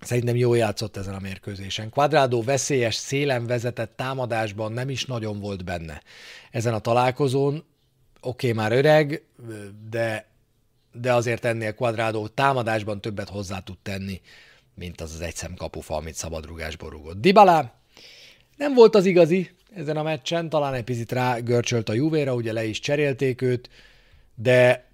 Szerintem 0.01 0.35
jól 0.35 0.57
játszott 0.57 0.97
ezen 0.97 1.13
a 1.13 1.19
mérkőzésen. 1.19 1.89
Quadrado 1.89 2.43
veszélyes, 2.43 2.95
szélen 2.95 3.45
vezetett 3.45 3.95
támadásban 3.95 4.71
nem 4.71 4.89
is 4.89 5.05
nagyon 5.05 5.39
volt 5.39 5.63
benne. 5.63 6.01
Ezen 6.51 6.73
a 6.73 6.79
találkozón, 6.79 7.53
oké, 8.21 8.49
okay, 8.49 8.51
már 8.51 8.71
öreg, 8.71 9.23
de 9.89 10.27
de 11.01 11.13
azért 11.13 11.45
ennél 11.45 11.73
Quadrado 11.73 12.27
támadásban 12.27 13.01
többet 13.01 13.29
hozzá 13.29 13.59
tud 13.59 13.77
tenni, 13.83 14.21
mint 14.73 15.01
az 15.01 15.13
az 15.13 15.21
egyszem 15.21 15.53
kapufa, 15.53 15.95
amit 15.95 16.15
szabadrugásból 16.15 16.89
rúgott. 16.89 17.21
Dybala 17.21 17.73
nem 18.57 18.73
volt 18.73 18.95
az 18.95 19.05
igazi, 19.05 19.49
ezen 19.75 19.97
a 19.97 20.03
meccsen, 20.03 20.49
talán 20.49 20.73
egy 20.73 20.83
picit 20.83 21.11
rá 21.11 21.37
görcsölt 21.37 21.89
a 21.89 21.93
Juvéra, 21.93 22.33
ugye 22.33 22.53
le 22.53 22.65
is 22.65 22.79
cserélték 22.79 23.41
őt, 23.41 23.69
de 24.35 24.85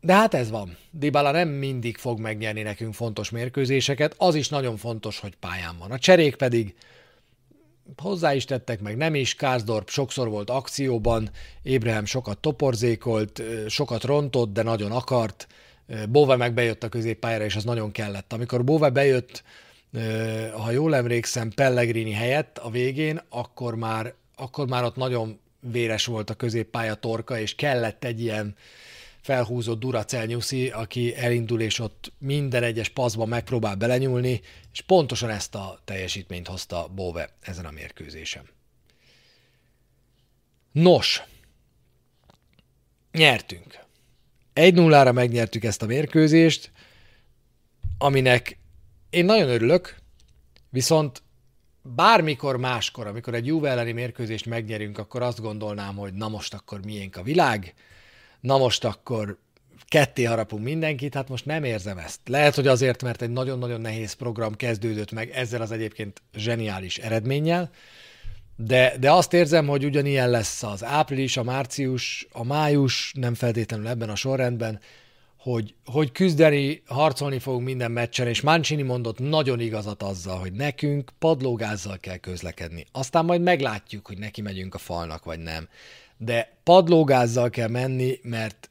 de 0.00 0.14
hát 0.14 0.34
ez 0.34 0.50
van. 0.50 0.76
Dybala 0.90 1.30
nem 1.30 1.48
mindig 1.48 1.96
fog 1.96 2.20
megnyerni 2.20 2.62
nekünk 2.62 2.94
fontos 2.94 3.30
mérkőzéseket, 3.30 4.14
az 4.16 4.34
is 4.34 4.48
nagyon 4.48 4.76
fontos, 4.76 5.18
hogy 5.18 5.34
pályán 5.36 5.78
van. 5.78 5.90
A 5.90 5.98
cserék 5.98 6.36
pedig 6.36 6.74
hozzá 7.96 8.34
is 8.34 8.44
tettek, 8.44 8.80
meg 8.80 8.96
nem 8.96 9.14
is. 9.14 9.34
Kárzdorp 9.34 9.88
sokszor 9.88 10.28
volt 10.28 10.50
akcióban, 10.50 11.30
Ébrehem 11.62 12.04
sokat 12.04 12.38
toporzékolt, 12.38 13.42
sokat 13.68 14.04
rontott, 14.04 14.52
de 14.52 14.62
nagyon 14.62 14.92
akart. 14.92 15.46
Bove 16.08 16.36
meg 16.36 16.54
bejött 16.54 16.82
a 16.82 16.88
középpályára, 16.88 17.44
és 17.44 17.56
az 17.56 17.64
nagyon 17.64 17.92
kellett. 17.92 18.32
Amikor 18.32 18.64
Bove 18.64 18.90
bejött, 18.90 19.42
ha 20.52 20.70
jól 20.70 20.94
emlékszem, 20.94 21.50
Pellegrini 21.50 22.12
helyett 22.12 22.58
a 22.58 22.70
végén, 22.70 23.20
akkor 23.28 23.74
már, 23.74 24.14
akkor 24.36 24.68
már 24.68 24.84
ott 24.84 24.96
nagyon 24.96 25.38
véres 25.60 26.06
volt 26.06 26.30
a 26.30 26.34
középpálya 26.34 26.94
torka, 26.94 27.38
és 27.38 27.54
kellett 27.54 28.04
egy 28.04 28.20
ilyen 28.20 28.56
felhúzott 29.24 29.80
Duracell 29.80 30.40
aki 30.72 31.16
elindul, 31.16 31.60
és 31.60 31.78
ott 31.78 32.12
minden 32.18 32.62
egyes 32.62 32.88
paszba 32.88 33.24
megpróbál 33.24 33.74
belenyúlni, 33.74 34.40
és 34.72 34.80
pontosan 34.80 35.30
ezt 35.30 35.54
a 35.54 35.80
teljesítményt 35.84 36.48
hozta 36.48 36.88
Bove 36.94 37.28
ezen 37.40 37.66
a 37.66 37.70
mérkőzésen. 37.70 38.48
Nos, 40.72 41.22
nyertünk. 43.12 43.78
1-0-ra 44.54 45.12
megnyertük 45.12 45.64
ezt 45.64 45.82
a 45.82 45.86
mérkőzést, 45.86 46.72
aminek 47.98 48.58
én 49.10 49.24
nagyon 49.24 49.48
örülök, 49.48 49.96
viszont 50.70 51.22
bármikor 51.82 52.56
máskor, 52.56 53.06
amikor 53.06 53.34
egy 53.34 53.46
Juve 53.46 53.70
elleni 53.70 53.92
mérkőzést 53.92 54.46
megnyerünk, 54.46 54.98
akkor 54.98 55.22
azt 55.22 55.40
gondolnám, 55.40 55.96
hogy 55.96 56.14
na 56.14 56.28
most 56.28 56.54
akkor 56.54 56.84
miénk 56.84 57.16
a 57.16 57.22
világ, 57.22 57.74
na 58.44 58.58
most 58.58 58.84
akkor 58.84 59.38
ketté 59.88 60.24
harapunk 60.24 60.64
mindenkit, 60.64 61.14
hát 61.14 61.28
most 61.28 61.46
nem 61.46 61.64
érzem 61.64 61.98
ezt. 61.98 62.20
Lehet, 62.26 62.54
hogy 62.54 62.66
azért, 62.66 63.02
mert 63.02 63.22
egy 63.22 63.30
nagyon-nagyon 63.30 63.80
nehéz 63.80 64.12
program 64.12 64.54
kezdődött 64.54 65.12
meg 65.12 65.30
ezzel 65.30 65.60
az 65.60 65.70
egyébként 65.70 66.22
zseniális 66.36 66.98
eredménnyel, 66.98 67.70
de, 68.56 68.96
de 69.00 69.12
azt 69.12 69.32
érzem, 69.32 69.66
hogy 69.66 69.84
ugyanilyen 69.84 70.30
lesz 70.30 70.62
az 70.62 70.84
április, 70.84 71.36
a 71.36 71.42
március, 71.42 72.26
a 72.32 72.44
május, 72.44 73.12
nem 73.16 73.34
feltétlenül 73.34 73.88
ebben 73.88 74.10
a 74.10 74.16
sorrendben, 74.16 74.80
hogy, 75.38 75.74
hogy 75.84 76.12
küzdeni, 76.12 76.82
harcolni 76.86 77.38
fogunk 77.38 77.64
minden 77.64 77.90
meccsen, 77.90 78.26
és 78.26 78.40
Mancini 78.40 78.82
mondott 78.82 79.18
nagyon 79.18 79.60
igazat 79.60 80.02
azzal, 80.02 80.38
hogy 80.38 80.52
nekünk 80.52 81.10
padlógázzal 81.18 81.98
kell 82.00 82.16
közlekedni. 82.16 82.86
Aztán 82.92 83.24
majd 83.24 83.40
meglátjuk, 83.40 84.06
hogy 84.06 84.18
neki 84.18 84.40
megyünk 84.40 84.74
a 84.74 84.78
falnak, 84.78 85.24
vagy 85.24 85.38
nem 85.38 85.68
de 86.16 86.56
padlógázzal 86.62 87.50
kell 87.50 87.68
menni, 87.68 88.18
mert 88.22 88.70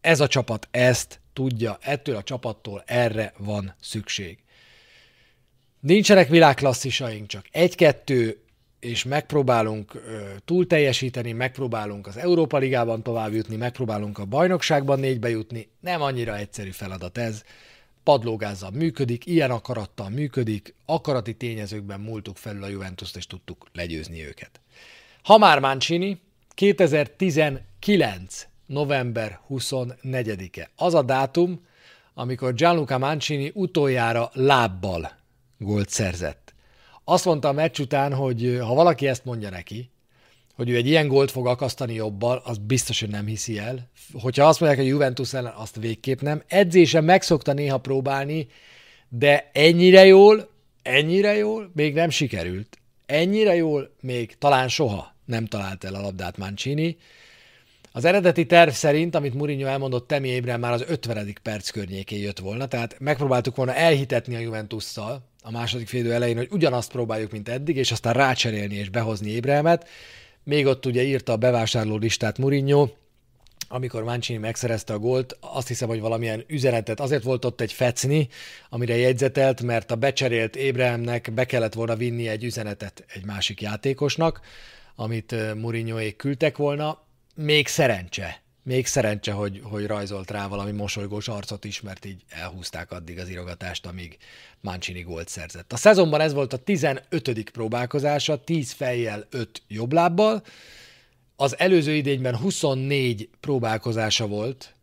ez 0.00 0.20
a 0.20 0.26
csapat 0.26 0.68
ezt 0.70 1.20
tudja, 1.32 1.78
ettől 1.80 2.16
a 2.16 2.22
csapattól 2.22 2.82
erre 2.86 3.32
van 3.38 3.74
szükség. 3.80 4.38
Nincsenek 5.80 6.28
világklasszisaink, 6.28 7.26
csak 7.26 7.46
egy-kettő, 7.50 8.42
és 8.80 9.04
megpróbálunk 9.04 10.02
túl 10.44 10.66
teljesíteni, 10.66 11.32
megpróbálunk 11.32 12.06
az 12.06 12.16
Európa 12.16 12.58
Ligában 12.58 13.02
tovább 13.02 13.32
jutni, 13.32 13.56
megpróbálunk 13.56 14.18
a 14.18 14.24
bajnokságban 14.24 15.00
négybe 15.00 15.28
jutni. 15.28 15.68
Nem 15.80 16.02
annyira 16.02 16.36
egyszerű 16.36 16.70
feladat 16.70 17.18
ez. 17.18 17.42
Padlógázzal 18.02 18.70
működik, 18.70 19.26
ilyen 19.26 19.50
akarattal 19.50 20.08
működik, 20.08 20.74
akarati 20.86 21.34
tényezőkben 21.34 22.00
múltuk 22.00 22.36
felül 22.36 22.62
a 22.62 22.68
Juventus-t, 22.68 23.16
és 23.16 23.26
tudtuk 23.26 23.66
legyőzni 23.72 24.26
őket. 24.26 24.60
Ha 25.22 25.38
már 25.38 25.58
Mancini, 25.58 26.20
2019. 26.58 28.46
november 28.66 29.40
24-e. 29.50 30.70
Az 30.76 30.94
a 30.94 31.02
dátum, 31.02 31.66
amikor 32.14 32.54
Gianluca 32.54 32.98
Mancini 32.98 33.50
utoljára 33.54 34.30
lábbal 34.32 35.10
gólt 35.58 35.88
szerzett. 35.88 36.54
Azt 37.04 37.24
mondta 37.24 37.48
a 37.48 37.52
meccs 37.52 37.78
után, 37.78 38.14
hogy 38.14 38.58
ha 38.60 38.74
valaki 38.74 39.06
ezt 39.06 39.24
mondja 39.24 39.50
neki, 39.50 39.90
hogy 40.54 40.68
ő 40.68 40.76
egy 40.76 40.86
ilyen 40.86 41.08
gólt 41.08 41.30
fog 41.30 41.46
akasztani 41.46 41.94
jobbal, 41.94 42.42
az 42.44 42.58
biztos, 42.58 43.00
hogy 43.00 43.10
nem 43.10 43.26
hiszi 43.26 43.58
el. 43.58 43.90
Hogyha 44.12 44.46
azt 44.46 44.60
mondják, 44.60 44.80
hogy 44.80 44.90
Juventus 44.90 45.34
ellen, 45.34 45.54
azt 45.56 45.76
végképp 45.76 46.20
nem. 46.20 46.42
Edzésen 46.46 47.04
meg 47.04 47.22
szokta 47.22 47.52
néha 47.52 47.78
próbálni, 47.78 48.46
de 49.08 49.50
ennyire 49.52 50.04
jól, 50.04 50.50
ennyire 50.82 51.36
jól 51.36 51.70
még 51.74 51.94
nem 51.94 52.10
sikerült. 52.10 52.78
Ennyire 53.06 53.54
jól 53.54 53.94
még 54.00 54.38
talán 54.38 54.68
soha 54.68 55.16
nem 55.28 55.46
talált 55.46 55.84
el 55.84 55.94
a 55.94 56.00
labdát 56.00 56.36
Mancini. 56.36 56.96
Az 57.92 58.04
eredeti 58.04 58.46
terv 58.46 58.70
szerint, 58.70 59.14
amit 59.14 59.34
Mourinho 59.34 59.66
elmondott 59.66 60.06
Temi 60.06 60.28
Ébren 60.28 60.60
már 60.60 60.72
az 60.72 60.84
50. 60.88 61.36
perc 61.42 61.70
környékén 61.70 62.20
jött 62.20 62.38
volna, 62.38 62.66
tehát 62.66 62.96
megpróbáltuk 62.98 63.56
volna 63.56 63.74
elhitetni 63.74 64.34
a 64.34 64.38
Juventusszal 64.38 65.22
a 65.42 65.50
második 65.50 65.88
félidő 65.88 66.12
elején, 66.12 66.36
hogy 66.36 66.48
ugyanazt 66.50 66.90
próbáljuk, 66.90 67.30
mint 67.30 67.48
eddig, 67.48 67.76
és 67.76 67.92
aztán 67.92 68.12
rácserélni 68.12 68.74
és 68.74 68.88
behozni 68.88 69.30
Ébremet. 69.30 69.88
Még 70.44 70.66
ott 70.66 70.86
ugye 70.86 71.02
írta 71.02 71.32
a 71.32 71.36
bevásárló 71.36 71.96
listát 71.96 72.38
Mourinho, 72.38 72.88
amikor 73.68 74.02
Mancini 74.02 74.38
megszerezte 74.38 74.92
a 74.92 74.98
gólt, 74.98 75.36
azt 75.40 75.68
hiszem, 75.68 75.88
hogy 75.88 76.00
valamilyen 76.00 76.44
üzenetet, 76.46 77.00
azért 77.00 77.22
volt 77.22 77.44
ott 77.44 77.60
egy 77.60 77.72
fecni, 77.72 78.28
amire 78.68 78.96
jegyzetelt, 78.96 79.62
mert 79.62 79.90
a 79.90 79.96
becserélt 79.96 80.56
Ébrehemnek 80.56 81.32
be 81.34 81.44
kellett 81.44 81.74
volna 81.74 81.96
vinni 81.96 82.28
egy 82.28 82.44
üzenetet 82.44 83.04
egy 83.14 83.24
másik 83.24 83.60
játékosnak, 83.60 84.40
amit 85.00 85.54
Mourinhoék 85.54 86.16
küldtek 86.16 86.56
volna. 86.56 87.02
Még 87.34 87.66
szerencse, 87.66 88.42
még 88.62 88.86
szerencse, 88.86 89.32
hogy, 89.32 89.60
hogy 89.62 89.86
rajzolt 89.86 90.30
rá 90.30 90.46
valami 90.46 90.72
mosolygós 90.72 91.28
arcot 91.28 91.64
is, 91.64 91.80
mert 91.80 92.04
így 92.04 92.22
elhúzták 92.28 92.92
addig 92.92 93.18
az 93.18 93.28
irogatást, 93.28 93.86
amíg 93.86 94.16
Mancini 94.60 95.02
gólt 95.02 95.28
szerzett. 95.28 95.72
A 95.72 95.76
szezonban 95.76 96.20
ez 96.20 96.32
volt 96.32 96.52
a 96.52 96.56
15. 96.56 97.50
próbálkozása, 97.52 98.44
10 98.44 98.72
fejjel, 98.72 99.26
5 99.30 99.62
jobblábbal. 99.68 100.42
Az 101.36 101.58
előző 101.58 101.94
idényben 101.94 102.36
24 102.36 103.28
próbálkozása 103.40 104.26
volt, 104.26 104.74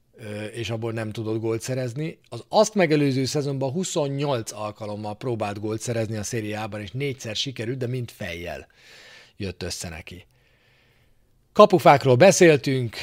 és 0.53 0.69
abból 0.69 0.91
nem 0.91 1.11
tudott 1.11 1.39
gólt 1.39 1.61
szerezni. 1.61 2.19
Az 2.29 2.43
azt 2.49 2.75
megelőző 2.75 3.25
szezonban 3.25 3.71
28 3.71 4.51
alkalommal 4.51 5.15
próbált 5.15 5.59
gólt 5.59 5.81
szerezni 5.81 6.17
a 6.17 6.23
szériában, 6.23 6.81
és 6.81 6.91
négyszer 6.91 7.35
sikerült, 7.35 7.77
de 7.77 7.87
mind 7.87 8.11
fejjel 8.11 8.67
jött 9.37 9.63
össze 9.63 9.89
neki. 9.89 10.25
Kapufákról 11.53 12.15
beszéltünk, 12.15 12.97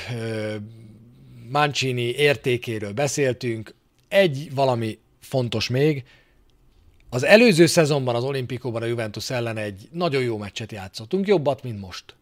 Mancini 1.51 2.15
értékéről 2.15 2.93
beszéltünk, 2.93 3.75
egy 4.09 4.55
valami 4.55 4.99
fontos 5.21 5.69
még, 5.69 6.05
az 7.11 7.23
előző 7.23 7.67
szezonban 7.67 8.15
az 8.15 8.25
olimpikóban 8.25 8.83
a 8.83 8.87
Juventus 8.87 9.31
ellen 9.31 9.57
egy 9.57 9.89
nagyon 9.91 10.23
jó 10.23 10.37
meccset 10.37 10.73
játszottunk, 10.73 11.27
jobbat, 11.27 11.63
mint 11.63 11.81
most, 11.81 12.15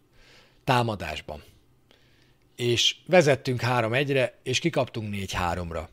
támadásban. 0.63 1.43
És 2.55 2.95
vezettünk 3.05 3.61
3-1-re, 3.63 4.39
és 4.43 4.59
kikaptunk 4.59 5.15
4-3-ra. 5.15 5.87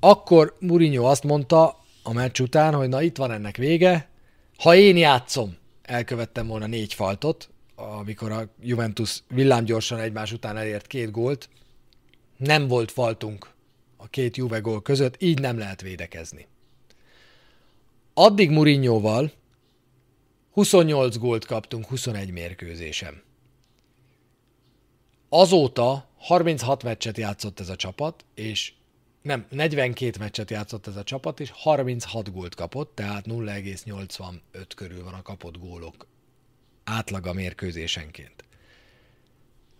Akkor 0.00 0.56
Mourinho 0.60 1.04
azt 1.04 1.24
mondta 1.24 1.84
a 2.02 2.12
meccs 2.12 2.40
után, 2.40 2.74
hogy 2.74 2.88
na 2.88 3.02
itt 3.02 3.16
van 3.16 3.32
ennek 3.32 3.56
vége, 3.56 4.08
ha 4.58 4.74
én 4.74 4.96
játszom, 4.96 5.56
elkövettem 5.86 6.46
volna 6.46 6.66
négy 6.66 6.94
faltot, 6.94 7.50
amikor 7.74 8.32
a 8.32 8.48
Juventus 8.60 9.22
villámgyorsan 9.28 9.98
egymás 9.98 10.32
után 10.32 10.56
elért 10.56 10.86
két 10.86 11.10
gólt. 11.10 11.48
Nem 12.36 12.68
volt 12.68 12.90
faltunk 12.90 13.50
a 13.96 14.08
két 14.08 14.36
Juve 14.36 14.58
gól 14.58 14.82
között, 14.82 15.22
így 15.22 15.40
nem 15.40 15.58
lehet 15.58 15.80
védekezni. 15.80 16.46
Addig 18.14 18.50
Mourinhoval 18.50 19.32
28 20.52 21.16
gólt 21.16 21.46
kaptunk 21.46 21.86
21 21.86 22.30
mérkőzésen. 22.30 23.22
Azóta 25.28 26.08
36 26.18 26.82
meccset 26.82 27.16
játszott 27.16 27.60
ez 27.60 27.68
a 27.68 27.76
csapat, 27.76 28.24
és 28.34 28.72
nem, 29.26 29.46
42 29.50 30.18
meccset 30.18 30.50
játszott 30.50 30.86
ez 30.86 30.96
a 30.96 31.02
csapat, 31.02 31.40
és 31.40 31.50
36 31.54 32.32
gólt 32.32 32.54
kapott, 32.54 32.94
tehát 32.94 33.26
0,85 33.26 34.32
körül 34.76 35.04
van 35.04 35.14
a 35.14 35.22
kapott 35.22 35.58
gólok 35.58 36.06
átlaga 36.84 37.32
mérkőzésenként. 37.32 38.44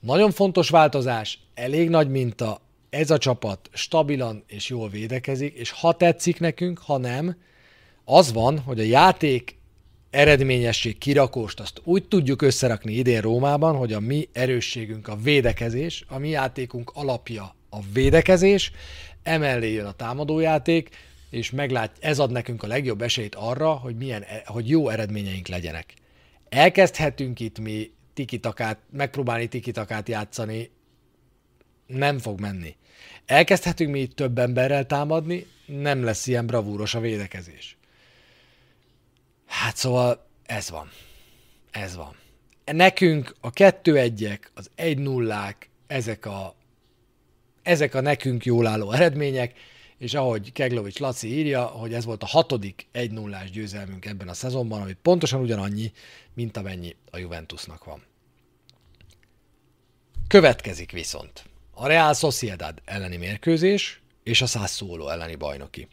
Nagyon 0.01 0.31
fontos 0.31 0.69
változás, 0.69 1.39
elég 1.55 1.89
nagy 1.89 2.09
minta, 2.09 2.61
ez 2.91 3.11
a 3.11 3.19
csapat 3.19 3.71
stabilan 3.73 4.45
és 4.47 4.69
jól 4.69 4.89
védekezik, 4.89 5.55
és 5.55 5.71
ha 5.71 5.93
tetszik 5.93 6.41
nekünk, 6.41 6.79
ha 6.79 6.97
nem, 6.97 7.37
az 8.05 8.33
van, 8.33 8.59
hogy 8.59 8.81
a 8.81 8.85
játék 8.85 9.59
eredményesség 10.11 10.99
kirakóst 10.99 11.61
azt 11.61 11.81
úgy 11.85 12.09
tudjuk 12.09 12.43
összerakni 12.43 12.93
idén 12.93 13.21
Rómában, 13.21 13.77
hogy 13.77 13.93
a 13.93 14.01
mi 14.01 14.29
erősségünk 14.33 15.09
a 15.09 15.17
védekezés, 15.17 16.05
a 16.09 16.19
mi 16.19 16.29
játékunk 16.29 16.91
alapja 16.95 17.55
a 17.71 17.79
védekezés, 17.93 18.73
emellé 19.27 19.73
jön 19.73 19.87
a 19.87 19.93
támadójáték, 19.93 20.89
és 21.31 21.51
meglát, 21.51 21.97
ez 22.01 22.19
ad 22.19 22.31
nekünk 22.31 22.63
a 22.63 22.67
legjobb 22.67 23.03
esélyt 23.03 23.35
arra, 23.35 23.71
hogy, 23.71 23.97
milyen, 23.97 24.25
hogy 24.45 24.69
jó 24.69 24.89
eredményeink 24.89 25.47
legyenek. 25.47 25.95
Elkezdhetünk 26.49 27.41
itt 27.41 27.59
mi 27.59 27.91
tikitakát, 28.15 28.79
megpróbálni 28.91 29.47
tikitakát 29.47 30.09
játszani, 30.09 30.71
nem 31.87 32.19
fog 32.19 32.41
menni. 32.41 32.77
Elkezdhetünk 33.27 33.91
mi 33.91 34.01
itt 34.01 34.17
több 34.17 34.39
emberrel 34.39 34.87
támadni, 34.87 35.47
nem 35.67 36.05
lesz 36.05 36.27
ilyen 36.27 36.47
bravúros 36.47 36.95
a 36.95 37.01
védekezés. 37.01 37.77
Hát 39.47 39.77
szóval 39.77 40.27
ez 40.47 40.71
van. 40.71 40.91
Ez 41.71 41.97
van. 41.97 42.17
Nekünk 42.65 43.35
a 43.41 43.51
2-1-ek, 43.51 44.39
az 44.55 44.71
1 44.75 44.99
0 44.99 45.57
ezek 45.87 46.27
a, 46.27 46.55
ezek 47.67 47.95
a 47.95 48.01
nekünk 48.01 48.45
jól 48.45 48.67
álló 48.67 48.93
eredmények, 48.93 49.53
és 49.99 50.15
ahogy 50.15 50.53
Keglovics 50.53 50.99
Laci 50.99 51.29
írja, 51.29 51.65
hogy 51.65 51.95
ez 51.95 52.05
volt 52.05 52.23
a 52.23 52.27
hatodik 52.27 52.87
1 52.93 53.11
0 53.11 53.39
győzelmünk 53.53 54.05
ebben 54.05 54.29
a 54.29 54.35
szezonban, 54.35 54.81
amit 54.81 54.99
pontosan 55.03 55.41
ugyanannyi, 55.41 55.93
mint 56.35 56.57
amennyi 56.57 56.97
a 57.11 57.19
Juventusnak 57.19 57.85
van. 57.85 58.03
Következik 60.29 60.93
viszont 60.93 61.45
a 61.75 61.87
Real 61.87 62.15
Sociedad 62.15 62.83
elleni 62.85 63.17
mérkőzés 63.17 64.01
és 64.23 64.43
a 64.43 64.47
Sassuolo 64.47 65.09
elleni 65.09 65.35
bajnoki. 65.35 65.89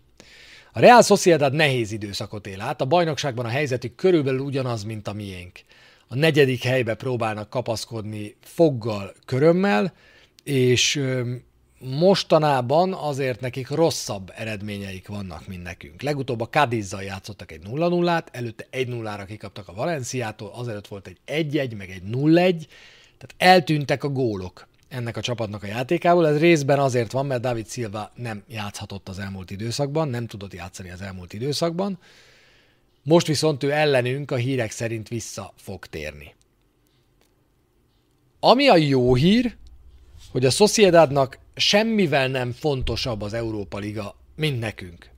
A 0.71 0.79
Real 0.79 1.01
Sociedad 1.01 1.53
nehéz 1.53 1.91
időszakot 1.91 2.47
él 2.47 2.61
át, 2.61 2.81
a 2.81 2.85
bajnokságban 2.85 3.45
a 3.45 3.49
helyzetük 3.49 3.95
körülbelül 3.95 4.39
ugyanaz, 4.39 4.83
mint 4.83 5.07
a 5.07 5.13
miénk. 5.13 5.59
A 6.07 6.15
negyedik 6.15 6.63
helybe 6.63 6.95
próbálnak 6.95 7.49
kapaszkodni 7.49 8.35
foggal, 8.41 9.13
körömmel, 9.25 9.93
és 10.43 11.01
mostanában 11.83 12.93
azért 12.93 13.39
nekik 13.39 13.69
rosszabb 13.69 14.31
eredményeik 14.35 15.07
vannak, 15.07 15.47
mint 15.47 15.63
nekünk. 15.63 16.01
Legutóbb 16.01 16.41
a 16.41 16.49
Cadizzal 16.49 17.03
játszottak 17.03 17.51
egy 17.51 17.61
0-0-át, 17.67 18.29
előtte 18.31 18.67
1-0-ra 18.71 19.23
kikaptak 19.27 19.67
a 19.67 19.73
Valenciától, 19.73 20.51
azelőtt 20.55 20.87
volt 20.87 21.07
egy 21.07 21.47
1-1, 21.51 21.77
meg 21.77 21.89
egy 21.89 22.03
0-1, 22.11 22.65
tehát 23.17 23.35
eltűntek 23.37 24.03
a 24.03 24.09
gólok 24.09 24.67
ennek 24.87 25.17
a 25.17 25.21
csapatnak 25.21 25.63
a 25.63 25.67
játékából. 25.67 26.27
Ez 26.27 26.39
részben 26.39 26.79
azért 26.79 27.11
van, 27.11 27.25
mert 27.25 27.41
David 27.41 27.69
Silva 27.69 28.11
nem 28.15 28.43
játszhatott 28.47 29.09
az 29.09 29.19
elmúlt 29.19 29.51
időszakban, 29.51 30.07
nem 30.07 30.27
tudott 30.27 30.53
játszani 30.53 30.89
az 30.89 31.01
elmúlt 31.01 31.33
időszakban. 31.33 31.99
Most 33.03 33.27
viszont 33.27 33.63
ő 33.63 33.71
ellenünk 33.71 34.31
a 34.31 34.35
hírek 34.35 34.71
szerint 34.71 35.07
vissza 35.07 35.53
fog 35.55 35.85
térni. 35.85 36.35
Ami 38.39 38.67
a 38.67 38.75
jó 38.75 39.15
hír, 39.15 39.55
hogy 40.31 40.45
a 40.45 40.49
Sociedadnak 40.49 41.39
semmivel 41.55 42.27
nem 42.27 42.51
fontosabb 42.51 43.21
az 43.21 43.33
Európa 43.33 43.77
Liga, 43.77 44.15
mint 44.35 44.59
nekünk. 44.59 45.09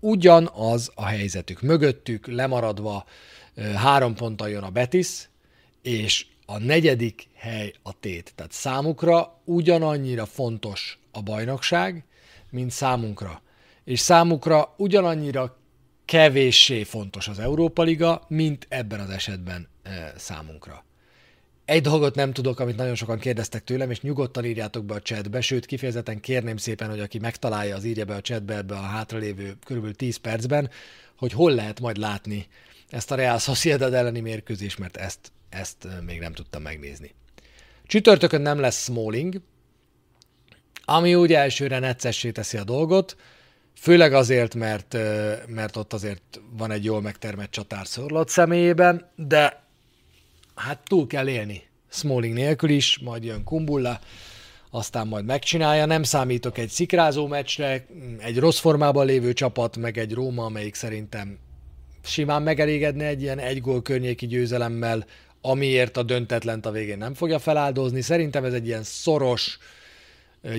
Ugyanaz 0.00 0.92
a 0.94 1.04
helyzetük. 1.04 1.60
Mögöttük 1.62 2.26
lemaradva 2.26 3.04
három 3.74 4.14
ponttal 4.14 4.48
jön 4.48 4.62
a 4.62 4.70
Betis, 4.70 5.28
és 5.82 6.26
a 6.46 6.58
negyedik 6.58 7.28
hely 7.34 7.72
a 7.82 7.98
tét. 8.00 8.32
Tehát 8.34 8.52
számukra 8.52 9.40
ugyanannyira 9.44 10.26
fontos 10.26 10.98
a 11.12 11.22
bajnokság, 11.22 12.04
mint 12.50 12.70
számunkra. 12.70 13.42
És 13.84 14.00
számukra 14.00 14.74
ugyanannyira 14.76 15.56
kevéssé 16.04 16.82
fontos 16.82 17.28
az 17.28 17.38
Európa 17.38 17.82
Liga, 17.82 18.24
mint 18.28 18.66
ebben 18.68 19.00
az 19.00 19.10
esetben 19.10 19.68
számunkra. 20.16 20.84
Egy 21.64 21.82
dolgot 21.82 22.14
nem 22.14 22.32
tudok, 22.32 22.60
amit 22.60 22.76
nagyon 22.76 22.94
sokan 22.94 23.18
kérdeztek 23.18 23.64
tőlem, 23.64 23.90
és 23.90 24.00
nyugodtan 24.00 24.44
írjátok 24.44 24.84
be 24.84 24.94
a 24.94 25.00
chatbe, 25.00 25.40
sőt 25.40 25.66
kifejezetten 25.66 26.20
kérném 26.20 26.56
szépen, 26.56 26.90
hogy 26.90 27.00
aki 27.00 27.18
megtalálja, 27.18 27.76
az 27.76 27.84
írja 27.84 28.04
be 28.04 28.14
a 28.14 28.20
chatbe 28.20 28.56
ebbe 28.56 28.74
a 28.74 28.80
hátralévő 28.80 29.56
kb. 29.64 29.96
10 29.96 30.16
percben, 30.16 30.70
hogy 31.16 31.32
hol 31.32 31.52
lehet 31.52 31.80
majd 31.80 31.96
látni 31.96 32.46
ezt 32.90 33.10
a 33.10 33.14
Real 33.14 33.38
Sociedad 33.38 33.94
elleni 33.94 34.20
mérkőzést, 34.20 34.78
mert 34.78 34.96
ezt 34.96 35.32
ezt 35.54 35.88
még 36.06 36.20
nem 36.20 36.32
tudtam 36.32 36.62
megnézni. 36.62 37.14
Csütörtökön 37.86 38.40
nem 38.40 38.58
lesz 38.58 38.82
Smalling, 38.82 39.40
ami 40.84 41.14
úgy 41.14 41.32
elsőre 41.32 41.78
neccessé 41.78 42.30
teszi 42.30 42.56
a 42.56 42.64
dolgot, 42.64 43.16
főleg 43.76 44.12
azért, 44.12 44.54
mert, 44.54 44.96
mert 45.46 45.76
ott 45.76 45.92
azért 45.92 46.40
van 46.50 46.70
egy 46.70 46.84
jól 46.84 47.00
megtermett 47.00 47.50
csatár 47.50 47.86
szorlott 47.86 48.28
személyében, 48.28 49.10
de 49.16 49.63
hát 50.54 50.80
túl 50.84 51.06
kell 51.06 51.28
élni 51.28 51.62
Smalling 51.94 52.34
nélkül 52.34 52.70
is, 52.70 52.98
majd 52.98 53.24
jön 53.24 53.44
Kumbulla, 53.44 54.00
aztán 54.70 55.06
majd 55.06 55.24
megcsinálja. 55.24 55.86
Nem 55.86 56.02
számítok 56.02 56.58
egy 56.58 56.68
szikrázó 56.68 57.26
meccsre, 57.26 57.86
egy 58.18 58.38
rossz 58.38 58.58
formában 58.58 59.06
lévő 59.06 59.32
csapat, 59.32 59.76
meg 59.76 59.98
egy 59.98 60.12
Róma, 60.12 60.44
amelyik 60.44 60.74
szerintem 60.74 61.38
simán 62.04 62.42
megelégedne 62.42 63.06
egy 63.06 63.22
ilyen 63.22 63.38
egy 63.38 63.60
gól 63.60 63.82
környéki 63.82 64.26
győzelemmel, 64.26 65.06
amiért 65.40 65.96
a 65.96 66.02
döntetlent 66.02 66.66
a 66.66 66.70
végén 66.70 66.98
nem 66.98 67.14
fogja 67.14 67.38
feláldozni. 67.38 68.00
Szerintem 68.00 68.44
ez 68.44 68.52
egy 68.52 68.66
ilyen 68.66 68.82
szoros, 68.82 69.58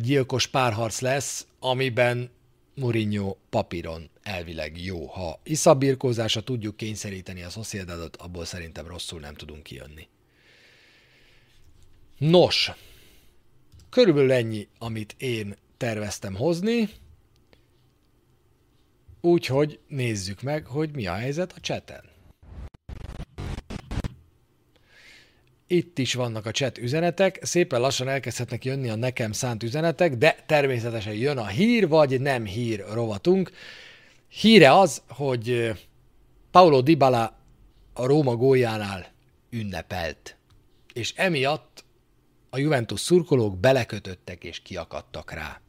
gyilkos 0.01 0.47
párharc 0.47 0.99
lesz, 0.99 1.47
amiben 1.59 2.29
Mourinho 2.75 3.35
papíron 3.49 4.09
elvileg 4.25 4.83
jó. 4.83 5.05
Ha 5.05 5.39
iszabirkózása 5.43 6.41
tudjuk 6.41 6.77
kényszeríteni 6.77 7.43
a 7.43 7.49
Sociedadot, 7.49 8.15
abból 8.15 8.45
szerintem 8.45 8.87
rosszul 8.87 9.19
nem 9.19 9.33
tudunk 9.35 9.63
kijönni. 9.63 10.07
Nos, 12.17 12.71
körülbelül 13.89 14.31
ennyi, 14.31 14.67
amit 14.77 15.15
én 15.17 15.55
terveztem 15.77 16.35
hozni, 16.35 16.89
úgyhogy 19.21 19.79
nézzük 19.87 20.41
meg, 20.41 20.65
hogy 20.65 20.95
mi 20.95 21.07
a 21.07 21.13
helyzet 21.13 21.53
a 21.55 21.59
cseten. 21.59 22.03
Itt 25.67 25.97
is 25.99 26.13
vannak 26.13 26.45
a 26.45 26.51
chat 26.51 26.77
üzenetek, 26.77 27.39
szépen 27.41 27.79
lassan 27.79 28.07
elkezdhetnek 28.07 28.65
jönni 28.65 28.89
a 28.89 28.95
nekem 28.95 29.31
szánt 29.31 29.63
üzenetek, 29.63 30.15
de 30.15 30.43
természetesen 30.45 31.13
jön 31.13 31.37
a 31.37 31.47
hír 31.47 31.87
vagy 31.87 32.21
nem 32.21 32.45
hír 32.45 32.85
rovatunk. 32.91 33.51
Híre 34.39 34.73
az, 34.73 35.01
hogy 35.07 35.71
Paulo 36.51 36.81
Dybala 36.81 37.37
a 37.93 38.05
Róma 38.05 38.35
góljánál 38.35 39.11
ünnepelt, 39.49 40.37
és 40.93 41.13
emiatt 41.15 41.83
a 42.49 42.57
Juventus 42.57 42.99
szurkolók 42.99 43.57
belekötöttek 43.57 44.43
és 44.43 44.61
kiakadtak 44.61 45.31
rá. 45.31 45.61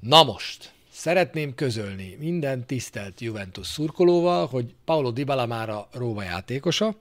Na 0.00 0.22
most, 0.22 0.72
szeretném 0.90 1.54
közölni 1.54 2.16
minden 2.18 2.66
tisztelt 2.66 3.20
Juventus 3.20 3.66
szurkolóval, 3.66 4.46
hogy 4.46 4.74
Paulo 4.84 5.10
Dybala 5.10 5.46
már 5.46 5.70
a 5.70 5.88
Róma 5.92 6.22
játékosa, 6.22 6.96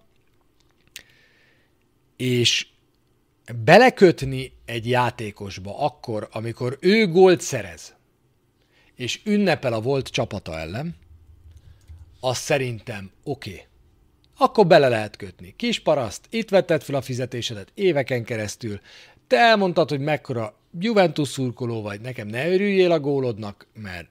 és 2.15 2.67
belekötni 3.63 4.53
egy 4.65 4.87
játékosba 4.87 5.79
akkor, 5.79 6.29
amikor 6.31 6.77
ő 6.79 7.07
gólt 7.07 7.41
szerez, 7.41 7.95
és 9.01 9.19
ünnepel 9.23 9.73
a 9.73 9.81
volt 9.81 10.07
csapata 10.07 10.59
ellen, 10.59 10.95
az 12.19 12.37
szerintem 12.37 13.11
oké. 13.23 13.51
Okay. 13.51 13.65
Akkor 14.37 14.67
bele 14.67 14.87
lehet 14.87 15.15
kötni. 15.15 15.53
Kis 15.57 15.79
paraszt, 15.79 16.27
itt 16.29 16.49
vetted 16.49 16.83
fel 16.83 16.95
a 16.95 17.01
fizetésedet 17.01 17.71
éveken 17.73 18.23
keresztül, 18.23 18.79
te 19.27 19.37
elmondtad, 19.37 19.89
hogy 19.89 19.99
mekkora 19.99 20.55
Juventus 20.79 21.27
szurkoló 21.27 21.81
vagy, 21.81 22.01
nekem 22.01 22.27
ne 22.27 22.49
örüljél 22.49 22.91
a 22.91 22.99
gólodnak, 22.99 23.67
mert 23.73 24.07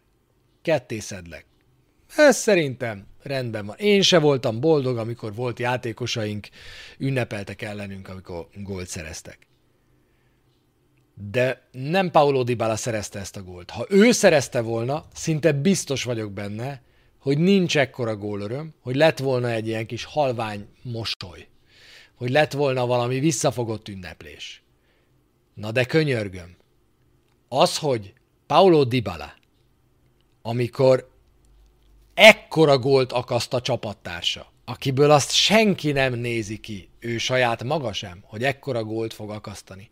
ketté 0.62 0.98
szedlek. 0.98 1.44
Ez 2.16 2.36
szerintem 2.36 3.06
rendben 3.22 3.66
van. 3.66 3.76
Én 3.78 4.02
se 4.02 4.18
voltam 4.18 4.60
boldog, 4.60 4.98
amikor 4.98 5.34
volt 5.34 5.58
játékosaink, 5.58 6.48
ünnepeltek 6.98 7.62
ellenünk, 7.62 8.08
amikor 8.08 8.48
gólt 8.54 8.88
szereztek. 8.88 9.49
De 11.28 11.68
nem 11.72 12.10
Paulo 12.10 12.42
Dybala 12.42 12.76
szerezte 12.76 13.18
ezt 13.18 13.36
a 13.36 13.42
gólt. 13.42 13.70
Ha 13.70 13.86
ő 13.88 14.12
szerezte 14.12 14.60
volna, 14.60 15.04
szinte 15.14 15.52
biztos 15.52 16.04
vagyok 16.04 16.32
benne, 16.32 16.82
hogy 17.18 17.38
nincs 17.38 17.78
ekkora 17.78 18.16
gólöröm, 18.16 18.74
hogy 18.80 18.96
lett 18.96 19.18
volna 19.18 19.50
egy 19.50 19.66
ilyen 19.66 19.86
kis 19.86 20.04
halvány 20.04 20.68
mosoly, 20.82 21.48
hogy 22.14 22.30
lett 22.30 22.52
volna 22.52 22.86
valami 22.86 23.18
visszafogott 23.18 23.88
ünneplés. 23.88 24.62
Na 25.54 25.70
de 25.70 25.84
könyörgöm, 25.84 26.56
az, 27.48 27.78
hogy 27.78 28.12
Paulo 28.46 28.84
Dybala, 28.84 29.32
amikor 30.42 31.10
ekkora 32.14 32.78
gólt 32.78 33.12
akaszt 33.12 33.54
a 33.54 33.60
csapattársa, 33.60 34.52
akiből 34.64 35.10
azt 35.10 35.32
senki 35.32 35.92
nem 35.92 36.14
nézi 36.14 36.58
ki, 36.58 36.88
ő 36.98 37.18
saját 37.18 37.64
maga 37.64 37.92
sem, 37.92 38.22
hogy 38.22 38.44
ekkora 38.44 38.84
gólt 38.84 39.12
fog 39.12 39.30
akasztani. 39.30 39.90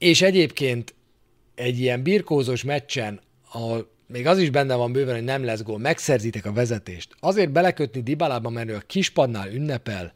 És 0.00 0.22
egyébként 0.22 0.94
egy 1.54 1.80
ilyen 1.80 2.02
birkózós 2.02 2.62
meccsen, 2.64 3.20
ahol 3.52 3.90
még 4.06 4.26
az 4.26 4.38
is 4.38 4.50
benne 4.50 4.74
van 4.74 4.92
bőven, 4.92 5.14
hogy 5.14 5.24
nem 5.24 5.44
lesz 5.44 5.62
gól, 5.62 5.78
megszerzitek 5.78 6.44
a 6.44 6.52
vezetést. 6.52 7.14
Azért 7.18 7.52
belekötni 7.52 8.02
Dibalába, 8.02 8.50
mert 8.50 8.68
ő 8.68 8.74
a 8.74 8.82
kispadnál 8.86 9.52
ünnepel, 9.52 10.14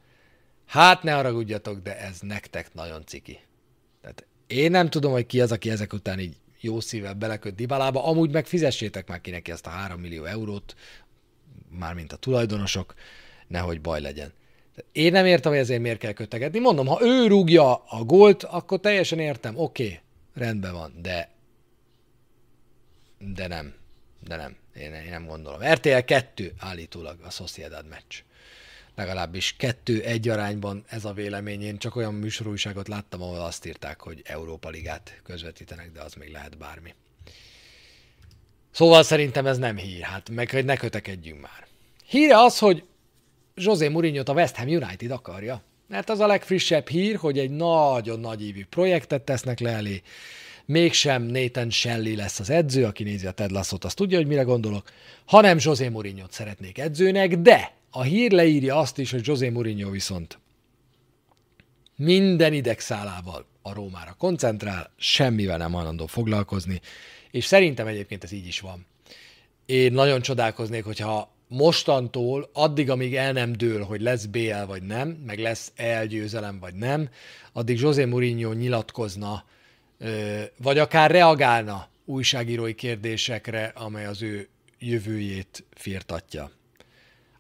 hát 0.66 1.03
ne 1.03 1.12
haragudjatok, 1.12 1.78
de 1.78 1.99
ez 2.01 2.20
nektek 2.20 2.74
nagyon 2.74 3.07
ciki. 3.07 3.39
Tehát 4.01 4.26
én 4.47 4.70
nem 4.70 4.91
tudom, 4.91 5.12
hogy 5.12 5.26
ki 5.26 5.41
az, 5.41 5.53
aki 5.53 5.70
ezek 5.70 5.93
után 5.93 6.18
így 6.18 6.37
jó 6.61 6.80
szívvel 6.80 7.14
beleköt 7.14 7.55
Dibalába, 7.55 8.05
amúgy 8.05 8.30
meg 8.30 8.47
fizessétek 8.47 9.09
már 9.09 9.20
ki 9.20 9.30
neki 9.30 9.51
ezt 9.51 9.66
a 9.66 9.70
3 9.70 10.01
millió 10.01 10.24
eurót, 10.24 10.74
mármint 11.68 12.12
a 12.12 12.16
tulajdonosok, 12.16 12.95
nehogy 13.47 13.80
baj 13.80 14.01
legyen. 14.01 14.32
Én 14.93 15.12
nem 15.12 15.27
értem, 15.27 15.53
hogy 15.53 15.61
ezért 15.61 15.81
miért 15.81 15.99
kell 15.99 16.12
kötegetni. 16.12 16.59
Mondom, 16.59 16.87
ha 16.87 16.99
ő 17.03 17.27
rúgja 17.27 17.75
a 17.75 18.05
gólt, 18.05 18.43
akkor 18.43 18.81
teljesen 18.81 19.18
értem, 19.18 19.57
oké, 19.57 19.85
okay, 19.85 20.01
rendben 20.35 20.72
van, 20.72 20.95
de 21.03 21.35
de 23.33 23.47
nem, 23.47 23.75
de 24.20 24.37
nem. 24.37 24.57
Én, 24.77 24.95
én 24.95 25.11
nem 25.11 25.27
gondolom. 25.27 25.61
RTL 25.72 25.99
2 25.99 26.53
állítólag 26.59 27.18
a 27.22 27.31
Sociedad 27.31 27.89
meccs. 27.89 28.22
Legalábbis 28.95 29.57
kettő-egy 29.57 30.29
arányban 30.29 30.85
ez 30.89 31.05
a 31.05 31.12
vélemény. 31.12 31.62
Én 31.62 31.79
csak 31.79 31.97
olyan 31.97 32.14
műsorújságot 32.14 32.89
láttam, 32.89 33.22
ahol 33.22 33.41
azt 33.41 33.66
írták, 33.66 34.01
hogy 34.01 34.22
Európa 34.25 34.68
Ligát 34.68 35.20
közvetítenek, 35.22 35.93
de 35.93 36.01
az 36.01 36.14
még 36.14 36.31
lehet 36.31 36.59
bármi. 36.59 36.95
Szóval 38.70 39.03
szerintem 39.03 39.47
ez 39.47 39.59
nem 39.59 39.77
hír, 39.77 40.03
hát 40.03 40.31
meg 40.31 40.51
hogy 40.51 40.64
ne 40.64 40.77
kötekedjünk 40.77 41.41
már. 41.41 41.66
Híre 42.07 42.39
az, 42.39 42.59
hogy 42.59 42.85
José 43.57 43.88
mourinho 43.88 44.22
a 44.26 44.32
West 44.32 44.57
Ham 44.57 44.68
United 44.68 45.11
akarja. 45.11 45.62
Mert 45.88 46.11
az 46.11 46.20
a 46.20 46.26
legfrissebb 46.26 46.88
hír, 46.88 47.16
hogy 47.16 47.38
egy 47.38 47.50
nagyon 47.50 48.20
nagy 48.20 48.46
évű 48.46 48.64
projektet 48.64 49.22
tesznek 49.22 49.61
le 49.61 49.70
elé, 49.70 50.02
mégsem 50.64 51.22
Nathan 51.22 51.70
Shelley 51.70 52.16
lesz 52.16 52.40
az 52.40 52.50
edző, 52.50 52.84
aki 52.84 53.02
nézi 53.02 53.26
a 53.26 53.30
Ted 53.30 53.50
Lasso-t, 53.50 53.84
azt 53.84 53.96
tudja, 53.96 54.18
hogy 54.18 54.26
mire 54.26 54.42
gondolok, 54.42 54.90
hanem 55.24 55.59
José 55.61 55.88
mourinho 55.88 56.26
szeretnék 56.30 56.78
edzőnek, 56.78 57.36
de 57.36 57.72
a 57.90 58.02
hír 58.02 58.32
leírja 58.32 58.76
azt 58.76 58.98
is, 58.98 59.11
hogy 59.11 59.26
José 59.26 59.48
Mourinho 59.48 59.90
viszont 59.90 60.38
minden 61.96 62.52
idegszálával 62.52 63.46
a 63.62 63.72
Rómára 63.72 64.14
koncentrál, 64.18 64.90
semmivel 64.96 65.57
nem 65.57 65.72
hajlandó 65.72 66.07
foglalkozni, 66.07 66.80
és 67.30 67.44
szerintem 67.44 67.86
egyébként 67.86 68.24
ez 68.24 68.32
így 68.32 68.46
is 68.46 68.61
van. 68.61 68.86
Én 69.66 69.92
nagyon 69.92 70.20
csodálkoznék, 70.20 70.84
hogyha 70.84 71.34
mostantól, 71.55 72.50
addig, 72.52 72.90
amíg 72.90 73.14
el 73.14 73.32
nem 73.32 73.52
dől, 73.52 73.84
hogy 73.84 74.00
lesz 74.00 74.24
BL 74.24 74.64
vagy 74.66 74.82
nem, 74.82 75.09
meg 75.09 75.38
lesz 75.38 75.72
elgyőzelem 75.76 76.59
vagy 76.59 76.74
nem, 76.74 77.09
addig 77.52 77.80
José 77.80 78.05
Mourinho 78.05 78.52
nyilatkozna, 78.52 79.44
vagy 80.57 80.78
akár 80.78 81.11
reagálna 81.11 81.88
újságírói 82.05 82.74
kérdésekre, 82.74 83.72
amely 83.74 84.07
az 84.07 84.22
ő 84.22 84.48
jövőjét 84.78 85.64
firtatja. 85.74 86.50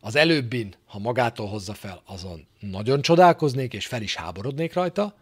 Az 0.00 0.16
előbbin, 0.16 0.74
ha 0.86 0.98
magától 0.98 1.46
hozza 1.46 1.74
fel, 1.74 2.02
azon 2.06 2.46
nagyon 2.60 3.02
csodálkoznék, 3.02 3.74
és 3.74 3.86
fel 3.86 4.02
is 4.02 4.14
háborodnék 4.14 4.72
rajta. 4.72 5.16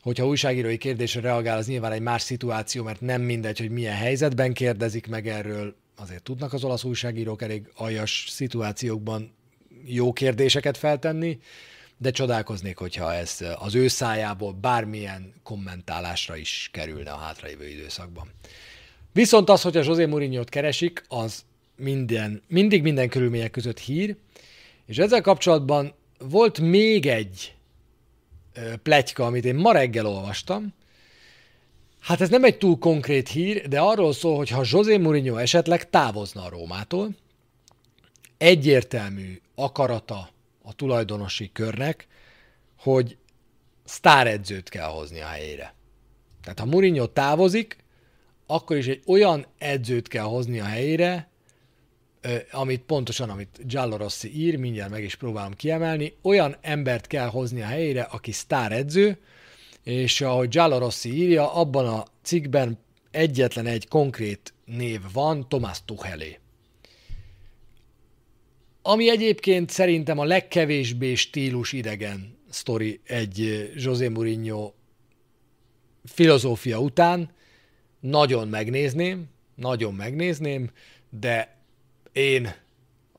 Hogyha 0.00 0.26
újságírói 0.26 0.78
kérdésre 0.78 1.20
reagál, 1.20 1.56
az 1.56 1.66
nyilván 1.66 1.92
egy 1.92 2.00
más 2.00 2.22
szituáció, 2.22 2.82
mert 2.82 3.00
nem 3.00 3.22
mindegy, 3.22 3.58
hogy 3.58 3.70
milyen 3.70 3.96
helyzetben 3.96 4.52
kérdezik 4.52 5.06
meg 5.06 5.28
erről. 5.28 5.74
Azért 6.00 6.22
tudnak 6.22 6.52
az 6.52 6.64
olasz 6.64 6.84
újságírók 6.84 7.42
elég 7.42 7.70
aljas 7.74 8.26
szituációkban 8.28 9.34
jó 9.84 10.12
kérdéseket 10.12 10.76
feltenni, 10.76 11.38
de 11.96 12.10
csodálkoznék, 12.10 12.76
hogyha 12.76 13.14
ez 13.14 13.44
az 13.58 13.74
ő 13.74 13.88
szájából 13.88 14.52
bármilyen 14.52 15.32
kommentálásra 15.42 16.36
is 16.36 16.68
kerülne 16.72 17.10
a 17.10 17.16
hátralévő 17.16 17.68
időszakban. 17.68 18.30
Viszont 19.12 19.48
az, 19.48 19.62
hogy 19.62 19.76
a 19.76 19.82
José 19.82 20.04
mourinho 20.04 20.44
keresik, 20.44 21.04
az 21.08 21.44
minden, 21.76 22.42
mindig 22.48 22.82
minden 22.82 23.08
körülmények 23.08 23.50
között 23.50 23.78
hír, 23.78 24.16
és 24.86 24.98
ezzel 24.98 25.20
kapcsolatban 25.20 25.94
volt 26.18 26.60
még 26.60 27.06
egy 27.06 27.54
pletyka, 28.82 29.26
amit 29.26 29.44
én 29.44 29.54
ma 29.54 29.72
reggel 29.72 30.06
olvastam. 30.06 30.74
Hát 32.08 32.20
ez 32.20 32.28
nem 32.28 32.44
egy 32.44 32.58
túl 32.58 32.78
konkrét 32.78 33.28
hír, 33.28 33.68
de 33.68 33.80
arról 33.80 34.12
szól, 34.12 34.36
hogy 34.36 34.48
ha 34.48 34.64
José 34.64 34.96
Mourinho 34.96 35.36
esetleg 35.36 35.90
távozna 35.90 36.42
a 36.42 36.48
Rómától, 36.48 37.10
egyértelmű 38.38 39.40
akarata 39.54 40.28
a 40.62 40.72
tulajdonosi 40.74 41.50
körnek, 41.52 42.06
hogy 42.78 43.16
sztáredzőt 43.84 44.68
kell 44.68 44.88
hozni 44.88 45.20
a 45.20 45.26
helyére. 45.26 45.74
Tehát 46.42 46.58
ha 46.58 46.64
Mourinho 46.64 47.06
távozik, 47.06 47.76
akkor 48.46 48.76
is 48.76 48.86
egy 48.86 49.02
olyan 49.06 49.46
edzőt 49.58 50.08
kell 50.08 50.24
hozni 50.24 50.60
a 50.60 50.64
helyére, 50.64 51.28
amit 52.50 52.82
pontosan, 52.82 53.30
amit 53.30 53.66
Giallo 53.66 53.96
Rossi 53.96 54.36
ír, 54.36 54.56
mindjárt 54.56 54.90
meg 54.90 55.04
is 55.04 55.14
próbálom 55.14 55.54
kiemelni, 55.54 56.16
olyan 56.22 56.56
embert 56.60 57.06
kell 57.06 57.28
hozni 57.28 57.62
a 57.62 57.66
helyére, 57.66 58.02
aki 58.02 58.32
edző, 58.48 59.18
és 59.88 60.20
ahogy 60.20 60.48
Giallo 60.48 60.78
Rossi 60.78 61.14
írja, 61.14 61.54
abban 61.54 61.86
a 61.86 62.04
cikkben 62.22 62.78
egyetlen 63.10 63.66
egy 63.66 63.88
konkrét 63.88 64.54
név 64.64 65.00
van, 65.12 65.48
Tomás 65.48 65.84
Tuchelé. 65.84 66.38
Ami 68.82 69.10
egyébként 69.10 69.70
szerintem 69.70 70.18
a 70.18 70.24
legkevésbé 70.24 71.14
stílus 71.14 71.72
idegen 71.72 72.38
sztori 72.50 73.00
egy 73.04 73.70
José 73.76 74.08
Mourinho 74.08 74.72
filozófia 76.04 76.80
után, 76.80 77.30
nagyon 78.00 78.48
megnézném, 78.48 79.24
nagyon 79.54 79.94
megnézném, 79.94 80.70
de 81.10 81.56
én 82.12 82.54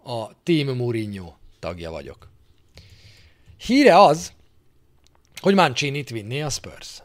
a 0.04 0.44
Team 0.44 0.76
Mourinho 0.76 1.34
tagja 1.60 1.92
vagyok. 1.92 2.30
Híre 3.58 4.00
az, 4.00 4.38
hogy 5.40 5.54
Mancini-t 5.54 6.10
vinné 6.10 6.42
a 6.42 6.50
Spurs. 6.50 7.02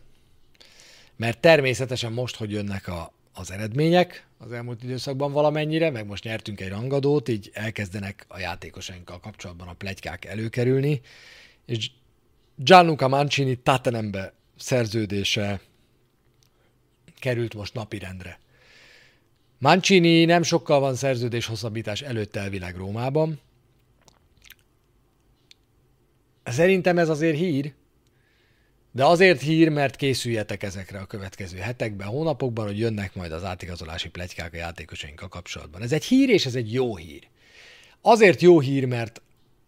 Mert 1.17 1.41
természetesen 1.41 2.13
most, 2.13 2.37
hogy 2.37 2.51
jönnek 2.51 2.89
a, 2.89 3.13
az 3.33 3.51
eredmények 3.51 4.27
az 4.39 4.53
elmúlt 4.53 4.83
időszakban 4.83 5.33
valamennyire, 5.33 5.91
meg 5.91 6.07
most 6.07 6.25
nyertünk 6.25 6.61
egy 6.61 6.69
rangadót, 6.69 7.29
így 7.29 7.51
elkezdenek 7.53 8.25
a 8.29 8.39
játékosainkkal 8.39 9.21
kapcsolatban 9.21 9.69
a 9.69 9.73
plegykák 9.73 10.25
előkerülni, 10.25 11.01
és 11.67 11.91
Gianluca 12.57 13.09
Mancini 13.09 13.55
Tatanembe 13.55 14.33
szerződése 14.57 15.61
került 17.19 17.55
most 17.55 17.75
napirendre. 17.75 18.39
Mancini 19.59 20.25
nem 20.25 20.43
sokkal 20.43 20.81
van 20.81 20.95
szerződés 20.95 21.47
hosszabbítás 21.47 22.03
előtt 22.03 22.37
elvileg 22.37 22.77
Rómában. 22.77 23.41
Szerintem 26.45 26.99
ez 26.99 27.09
azért 27.09 27.37
hír, 27.37 27.75
de 28.95 29.05
azért 29.05 29.41
hír, 29.41 29.69
mert 29.69 29.97
készüljetek 29.97 30.63
ezekre 30.63 30.99
a 30.99 31.07
következő 31.07 31.59
hetekben, 31.59 32.07
hónapokban, 32.07 32.67
hogy 32.67 32.79
jönnek 32.79 33.15
majd 33.15 33.33
az 33.33 33.45
átigazolási 33.45 34.09
plegykák 34.09 34.53
a 34.53 34.57
játékosainkkal 34.57 35.29
kapcsolatban. 35.29 35.83
Ez 35.83 35.93
egy 35.93 36.05
hír, 36.05 36.29
és 36.29 36.47
ez 36.47 36.55
egy 36.55 36.73
jó 36.73 36.97
hír. 36.97 37.29
Azért 38.01 38.41
jó 38.41 38.61
hír, 38.61 38.85
mert 38.85 39.23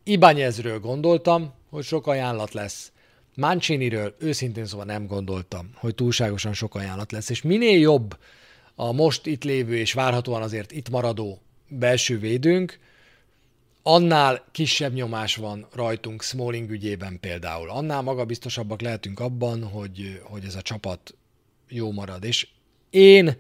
Ibányezről 0.05 0.81
gondoltam, 0.81 1.53
hogy 1.70 1.85
sok 1.85 2.07
ajánlat 2.07 2.53
lesz. 2.53 2.93
Manciniről 3.35 4.16
őszintén 4.18 4.66
szóval 4.66 4.87
nem 4.87 5.07
gondoltam, 5.07 5.70
hogy 5.74 5.95
túlságosan 5.95 6.53
sok 6.53 6.74
ajánlat 6.74 7.12
lesz, 7.12 7.31
és 7.31 7.43
minél 7.43 7.79
jobb 7.79 8.18
a 8.74 8.93
most 8.93 9.27
itt 9.27 9.45
lévő 9.45 9.77
és 9.77 9.93
várhatóan 9.93 10.43
azért 10.43 10.72
itt 10.72 10.91
maradó 10.91 11.41
belső 11.68 12.18
védőnk, 12.18 12.79
annál 13.89 14.45
kisebb 14.53 14.93
nyomás 14.93 15.37
van 15.37 15.66
rajtunk 15.74 16.22
Smalling 16.22 16.70
ügyében 16.70 17.20
például. 17.20 17.70
Annál 17.70 18.03
magabiztosabbak 18.03 18.80
lehetünk 18.80 19.20
abban, 19.20 19.64
hogy, 19.64 20.20
hogy 20.22 20.45
ez 20.45 20.55
a 20.55 20.62
csapat 20.62 21.14
jó 21.68 21.93
marad. 21.93 22.24
És 22.24 22.49
én 22.91 23.37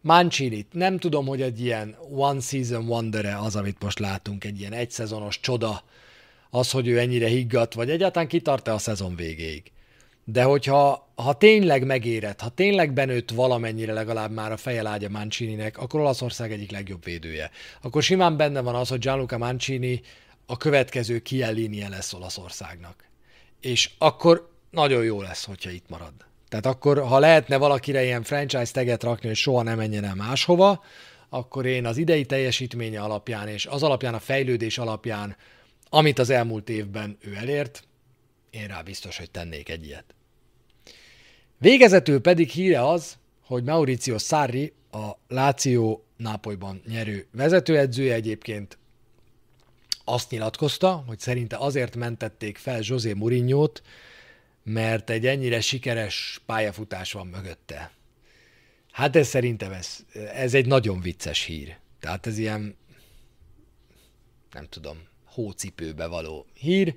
mancini 0.00 0.66
nem 0.72 0.98
tudom, 0.98 1.26
hogy 1.26 1.42
egy 1.42 1.60
ilyen 1.60 1.96
one 2.10 2.40
season 2.40 2.86
wonder 2.86 3.26
az, 3.26 3.56
amit 3.56 3.82
most 3.82 3.98
látunk, 3.98 4.44
egy 4.44 4.60
ilyen 4.60 4.72
egyszezonos 4.72 5.40
csoda, 5.40 5.82
az, 6.50 6.70
hogy 6.70 6.88
ő 6.88 6.98
ennyire 6.98 7.26
higgadt, 7.26 7.74
vagy 7.74 7.90
egyáltalán 7.90 8.28
kitart-e 8.28 8.72
a 8.72 8.78
szezon 8.78 9.16
végéig. 9.16 9.72
De 10.24 10.42
hogyha 10.42 11.04
ha 11.14 11.32
tényleg 11.32 11.84
megérett, 11.84 12.40
ha 12.40 12.48
tényleg 12.48 12.92
benőtt 12.92 13.30
valamennyire 13.30 13.92
legalább 13.92 14.30
már 14.30 14.52
a 14.52 14.56
feje 14.56 14.82
lágya 14.82 15.08
Mancininek, 15.08 15.78
akkor 15.78 16.00
Olaszország 16.00 16.52
egyik 16.52 16.70
legjobb 16.70 17.04
védője. 17.04 17.50
Akkor 17.82 18.02
simán 18.02 18.36
benne 18.36 18.60
van 18.60 18.74
az, 18.74 18.88
hogy 18.88 18.98
Gianluca 18.98 19.38
Mancini 19.38 20.00
a 20.46 20.56
következő 20.56 21.18
kiellinie 21.18 21.88
lesz 21.88 22.12
Olaszországnak. 22.12 23.04
És 23.60 23.90
akkor 23.98 24.50
nagyon 24.70 25.04
jó 25.04 25.22
lesz, 25.22 25.44
hogyha 25.44 25.70
itt 25.70 25.88
marad. 25.88 26.12
Tehát 26.48 26.66
akkor, 26.66 27.02
ha 27.02 27.18
lehetne 27.18 27.56
valakire 27.56 28.04
ilyen 28.04 28.22
franchise 28.22 28.72
teget 28.72 29.02
rakni, 29.02 29.26
hogy 29.26 29.36
soha 29.36 29.62
nem 29.62 29.76
menjen 29.76 30.04
el 30.04 30.14
máshova, 30.14 30.82
akkor 31.28 31.66
én 31.66 31.86
az 31.86 31.96
idei 31.96 32.24
teljesítménye 32.24 33.00
alapján 33.00 33.48
és 33.48 33.66
az 33.66 33.82
alapján, 33.82 34.14
a 34.14 34.18
fejlődés 34.18 34.78
alapján, 34.78 35.36
amit 35.88 36.18
az 36.18 36.30
elmúlt 36.30 36.68
évben 36.68 37.18
ő 37.20 37.34
elért, 37.34 37.84
én 38.54 38.66
rá 38.66 38.82
biztos, 38.82 39.16
hogy 39.16 39.30
tennék 39.30 39.68
egy 39.68 39.86
ilyet. 39.86 40.14
Végezetül 41.58 42.20
pedig 42.20 42.50
híre 42.50 42.88
az, 42.88 43.16
hogy 43.40 43.64
Mauricio 43.64 44.18
Sarri, 44.18 44.72
a 44.90 45.10
Láció 45.28 46.04
Nápolyban 46.16 46.82
nyerő 46.86 47.26
vezetőedzője 47.32 48.14
egyébként 48.14 48.78
azt 50.04 50.30
nyilatkozta, 50.30 51.04
hogy 51.06 51.18
szerinte 51.18 51.56
azért 51.56 51.96
mentették 51.96 52.58
fel 52.58 52.80
José 52.82 53.12
mourinho 53.12 53.68
mert 54.64 55.10
egy 55.10 55.26
ennyire 55.26 55.60
sikeres 55.60 56.40
pályafutás 56.46 57.12
van 57.12 57.26
mögötte. 57.26 57.90
Hát 58.90 59.16
ez 59.16 59.28
szerintem 59.28 59.72
ez, 59.72 60.04
ez 60.34 60.54
egy 60.54 60.66
nagyon 60.66 61.00
vicces 61.00 61.44
hír. 61.44 61.76
Tehát 62.00 62.26
ez 62.26 62.38
ilyen, 62.38 62.76
nem 64.52 64.66
tudom, 64.68 64.98
hócipőbe 65.24 66.06
való 66.06 66.46
hír. 66.54 66.96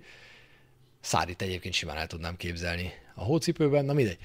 Szárit 1.02 1.42
egyébként 1.42 1.74
simán 1.74 1.98
el 1.98 2.08
tudnám 2.08 2.38
képzelni 2.38 2.92
a 3.16 3.24
hócipőben, 3.24 3.86
na 3.86 3.94
mindegy. 3.94 4.18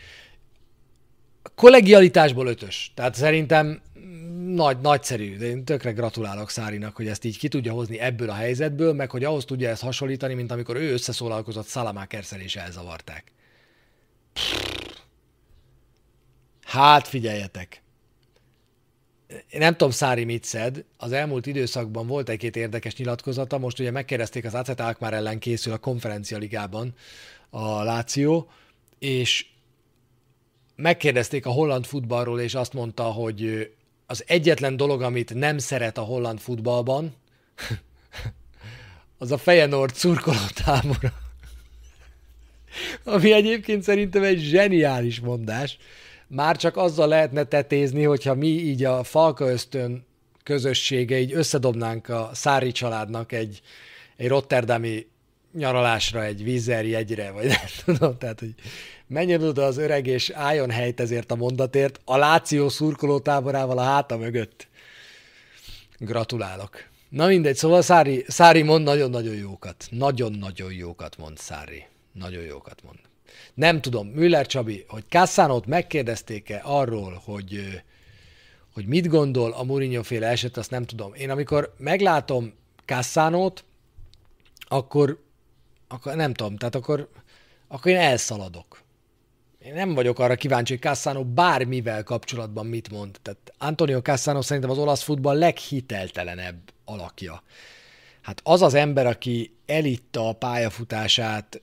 A 1.42 1.48
kollegialitásból 1.54 2.46
ötös. 2.46 2.92
Tehát 2.94 3.14
szerintem 3.14 3.80
nagy, 4.46 4.80
nagyszerű. 4.80 5.36
De 5.36 5.46
én 5.46 5.64
tökre 5.64 5.90
gratulálok 5.90 6.50
Szárinak, 6.50 6.96
hogy 6.96 7.06
ezt 7.06 7.24
így 7.24 7.38
ki 7.38 7.48
tudja 7.48 7.72
hozni 7.72 7.98
ebből 7.98 8.30
a 8.30 8.34
helyzetből, 8.34 8.92
meg 8.92 9.10
hogy 9.10 9.24
ahhoz 9.24 9.44
tudja 9.44 9.68
ezt 9.68 9.82
hasonlítani, 9.82 10.34
mint 10.34 10.50
amikor 10.50 10.76
ő 10.76 10.92
összeszólalkozott 10.92 11.66
Salamákerszel 11.66 12.40
és 12.40 12.56
elzavarták. 12.56 13.32
Hát 16.62 17.08
figyeljetek! 17.08 17.82
Én 19.51 19.61
nem 19.61 19.72
tudom, 19.72 19.91
Szári 19.91 20.24
mit 20.24 20.45
szed. 20.45 20.85
Az 20.97 21.12
elmúlt 21.12 21.47
időszakban 21.47 22.07
volt 22.07 22.28
egy-két 22.28 22.57
érdekes 22.57 22.97
nyilatkozata. 22.97 23.59
Most 23.59 23.78
ugye 23.78 23.91
megkérdezték, 23.91 24.45
az 24.45 24.55
ACET 24.55 24.80
Alkmaar 24.80 25.14
ellen 25.14 25.39
készül 25.39 25.72
a 25.72 25.78
konferencia 25.78 26.39
ligában 26.39 26.95
a 27.51 27.83
Láció, 27.83 28.51
és 28.99 29.47
megkérdezték 30.76 31.47
a 31.47 31.51
holland 31.51 31.85
futballról, 31.85 32.41
és 32.41 32.55
azt 32.55 32.72
mondta, 32.72 33.03
hogy 33.03 33.70
az 34.07 34.24
egyetlen 34.26 34.76
dolog, 34.76 35.03
amit 35.03 35.35
nem 35.35 35.59
szeret 35.59 35.99
a 35.99 36.03
holland 36.03 36.39
futballban, 36.39 37.14
az 39.18 39.33
a 39.33 39.39
Feyenoord 39.39 39.95
szurkoló 39.95 40.47
tábora. 40.64 41.12
Ami 43.05 43.33
egyébként 43.33 43.83
szerintem 43.83 44.22
egy 44.22 44.41
zseniális 44.41 45.20
mondás. 45.20 45.78
Már 46.35 46.57
csak 46.57 46.76
azzal 46.76 47.09
lehetne 47.09 47.45
tetézni, 47.45 48.03
hogyha 48.03 48.35
mi 48.35 48.47
így 48.47 48.85
a 48.85 49.05
Falka 49.05 49.51
ösztön 49.51 50.07
közössége 50.43 51.18
így 51.18 51.33
összedobnánk 51.33 52.09
a 52.09 52.30
Szári 52.33 52.72
családnak 52.72 53.33
egy, 53.33 53.61
egy 54.16 54.28
Rotterdami 54.28 55.07
nyaralásra, 55.53 56.24
egy 56.24 56.45
vízer 56.45 56.87
jegyre, 56.87 57.30
vagy 57.30 57.47
nem 57.47 57.57
tudom, 57.85 58.18
tehát, 58.18 58.41
hogy 58.41 58.55
menjen 59.07 59.43
oda 59.43 59.64
az 59.64 59.76
öreg, 59.76 60.07
és 60.07 60.30
álljon 60.30 60.70
helyt 60.70 61.01
ezért 61.01 61.30
a 61.30 61.37
mondatért, 61.37 62.01
a 62.05 62.16
Láció 62.16 62.68
szurkoló 62.68 63.18
táborával 63.18 63.78
a 63.78 63.83
háta 63.83 64.16
mögött. 64.16 64.68
Gratulálok. 65.99 66.85
Na 67.09 67.26
mindegy, 67.26 67.57
szóval 67.57 67.83
Szári, 67.83 68.24
Szári 68.28 68.62
mond 68.62 68.85
nagyon-nagyon 68.85 69.35
jókat. 69.35 69.87
Nagyon-nagyon 69.91 70.72
jókat 70.72 71.16
mond 71.16 71.39
Szári. 71.39 71.85
Nagyon 72.12 72.43
jókat 72.43 72.83
mond. 72.83 73.11
Nem 73.55 73.80
tudom, 73.80 74.07
Müller 74.07 74.46
Csabi, 74.46 74.84
hogy 74.88 75.05
Kasszánót 75.09 75.66
megkérdezték-e 75.66 76.61
arról, 76.64 77.20
hogy, 77.24 77.82
hogy 78.74 78.86
mit 78.86 79.09
gondol 79.09 79.53
a 79.53 79.62
Mourinho 79.62 80.03
féle 80.03 80.26
eset, 80.26 80.57
azt 80.57 80.70
nem 80.70 80.84
tudom. 80.84 81.14
Én 81.14 81.30
amikor 81.30 81.74
meglátom 81.78 82.55
Kasszánót, 82.86 83.64
akkor, 84.59 85.22
akkor 85.88 86.14
nem 86.14 86.34
tudom, 86.34 86.57
tehát 86.57 86.74
akkor, 86.74 87.09
akkor 87.68 87.90
én 87.90 87.98
elszaladok. 87.98 88.82
Én 89.59 89.74
nem 89.74 89.94
vagyok 89.94 90.18
arra 90.18 90.34
kíváncsi, 90.34 90.72
hogy 90.72 90.82
Cassano 90.82 91.24
bármivel 91.24 92.03
kapcsolatban 92.03 92.66
mit 92.66 92.90
mond. 92.90 93.18
Tehát 93.22 93.53
Antonio 93.59 94.00
Cassano 94.00 94.42
szerintem 94.42 94.70
az 94.70 94.78
olasz 94.78 95.03
futball 95.03 95.38
leghiteltelenebb 95.38 96.59
alakja. 96.84 97.42
Hát 98.22 98.40
az 98.44 98.62
az 98.62 98.74
ember, 98.74 99.07
aki 99.07 99.57
elitta 99.72 100.28
a 100.28 100.32
pályafutását, 100.32 101.60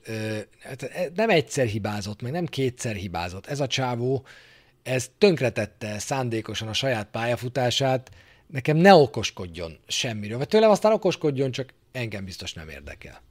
hát 0.62 1.10
nem 1.14 1.30
egyszer 1.30 1.66
hibázott, 1.66 2.22
meg 2.22 2.32
nem 2.32 2.46
kétszer 2.46 2.94
hibázott. 2.94 3.46
Ez 3.46 3.60
a 3.60 3.66
csávó, 3.66 4.24
ez 4.82 5.10
tönkretette 5.18 5.98
szándékosan 5.98 6.68
a 6.68 6.72
saját 6.72 7.08
pályafutását, 7.10 8.10
nekem 8.46 8.76
ne 8.76 8.94
okoskodjon 8.94 9.78
semmiről. 9.86 10.38
Vagy 10.38 10.48
tőlem 10.48 10.70
aztán 10.70 10.92
okoskodjon, 10.92 11.50
csak 11.50 11.74
engem 11.92 12.24
biztos 12.24 12.52
nem 12.52 12.68
érdekel. 12.68 13.22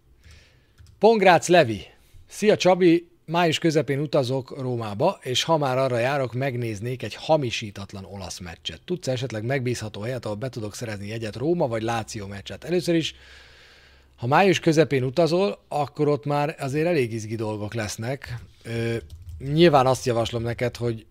Pongrác 1.00 1.48
Levi. 1.48 1.86
Szia 2.28 2.58
Csabi, 2.58 3.10
május 3.26 3.60
közepén 3.60 4.00
utazok 4.00 4.62
Rómába, 4.62 5.20
és 5.22 5.44
ha 5.44 5.58
már 5.58 5.78
arra 5.78 5.98
járok, 5.98 6.34
megnéznék 6.34 7.04
egy 7.04 7.16
hamisítatlan 7.16 8.06
olasz 8.06 8.40
meccset. 8.40 8.82
Tudsz 8.86 9.08
esetleg 9.08 9.44
megbízható 9.44 10.02
helyet, 10.02 10.26
ahol 10.26 10.38
be 10.38 10.50
tudok 10.50 10.76
szerezni 10.76 11.08
jegyet 11.08 11.36
Róma 11.36 11.68
vagy 11.68 11.82
Láció 11.82 12.28
meccset? 12.28 12.64
Először 12.64 12.96
is, 12.96 13.16
ha 14.20 14.28
május 14.28 14.60
közepén 14.60 15.04
utazol, 15.04 15.66
akkor 15.68 16.08
ott 16.08 16.26
már 16.26 16.56
azért 16.60 16.88
elég 16.88 17.14
izgi 17.14 17.36
dolgok 17.36 17.74
lesznek. 17.74 18.40
Ö, 18.64 18.96
nyilván 19.38 19.86
azt 19.86 20.06
javaslom 20.06 20.44
neked, 20.44 20.76
hogy 20.76 21.06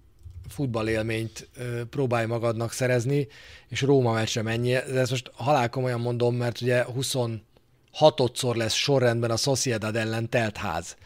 futballélményt 0.48 1.48
próbálj 1.90 2.26
magadnak 2.26 2.72
szerezni, 2.72 3.26
és 3.68 3.80
Róma 3.80 4.12
meccsre 4.12 4.42
menj. 4.42 4.72
De 4.72 5.00
ezt 5.00 5.11
most 5.11 5.30
halálkomolyan 5.34 6.00
mondom, 6.00 6.34
mert 6.34 6.61
ugye 6.61 6.84
26-szor 6.98 8.54
lesz 8.54 8.72
sorrendben 8.74 9.30
a 9.30 9.36
Sociedad 9.36 9.96
ellen 9.96 10.28
telt 10.28 10.56
ház 10.56 10.96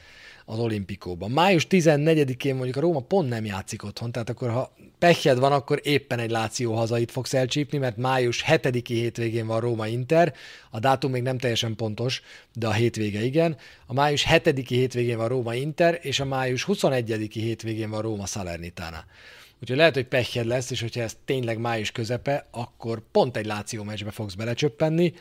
az 0.45 0.59
olimpikóban. 0.59 1.31
Május 1.31 1.67
14-én 1.71 2.55
mondjuk 2.55 2.77
a 2.77 2.81
Róma 2.81 3.01
pont 3.01 3.29
nem 3.29 3.45
játszik 3.45 3.85
otthon, 3.85 4.13
tehát 4.13 4.31
akkor 4.31 4.51
ha 4.51 4.73
pehjed 4.99 5.39
van, 5.39 5.53
akkor 5.53 5.81
éppen 5.83 6.19
egy 6.19 6.31
Láció 6.31 6.75
hazait 6.75 7.11
fogsz 7.11 7.35
elcsípni, 7.35 7.79
mert 7.79 7.97
május 7.97 8.45
7-i 8.47 8.83
hétvégén 8.87 9.47
van 9.47 9.61
Róma 9.61 9.87
Inter, 9.87 10.35
a 10.71 10.79
dátum 10.79 11.11
még 11.11 11.23
nem 11.23 11.39
teljesen 11.39 11.77
pontos, 11.77 12.23
de 12.55 12.67
a 12.67 12.73
hétvége 12.73 13.25
igen. 13.25 13.57
A 13.87 13.93
május 13.93 14.27
7-i 14.31 14.65
hétvégén 14.69 15.17
van 15.17 15.29
Róma 15.29 15.55
Inter, 15.55 15.99
és 16.03 16.21
a 16.21 16.25
május 16.25 16.65
21-i 16.69 17.31
hétvégén 17.33 17.91
van 17.91 18.01
Róma 18.01 18.27
Salernitana. 18.27 19.05
Úgyhogy 19.61 19.77
lehet, 19.77 19.95
hogy 19.95 20.07
pehjed 20.07 20.47
lesz, 20.47 20.71
és 20.71 20.81
hogyha 20.81 21.03
ez 21.03 21.17
tényleg 21.25 21.59
május 21.59 21.91
közepe, 21.91 22.47
akkor 22.51 23.03
pont 23.13 23.37
egy 23.37 23.47
Láció 23.47 23.83
meccsbe 23.83 24.11
fogsz 24.11 24.35
belecsöppenni, 24.35 25.13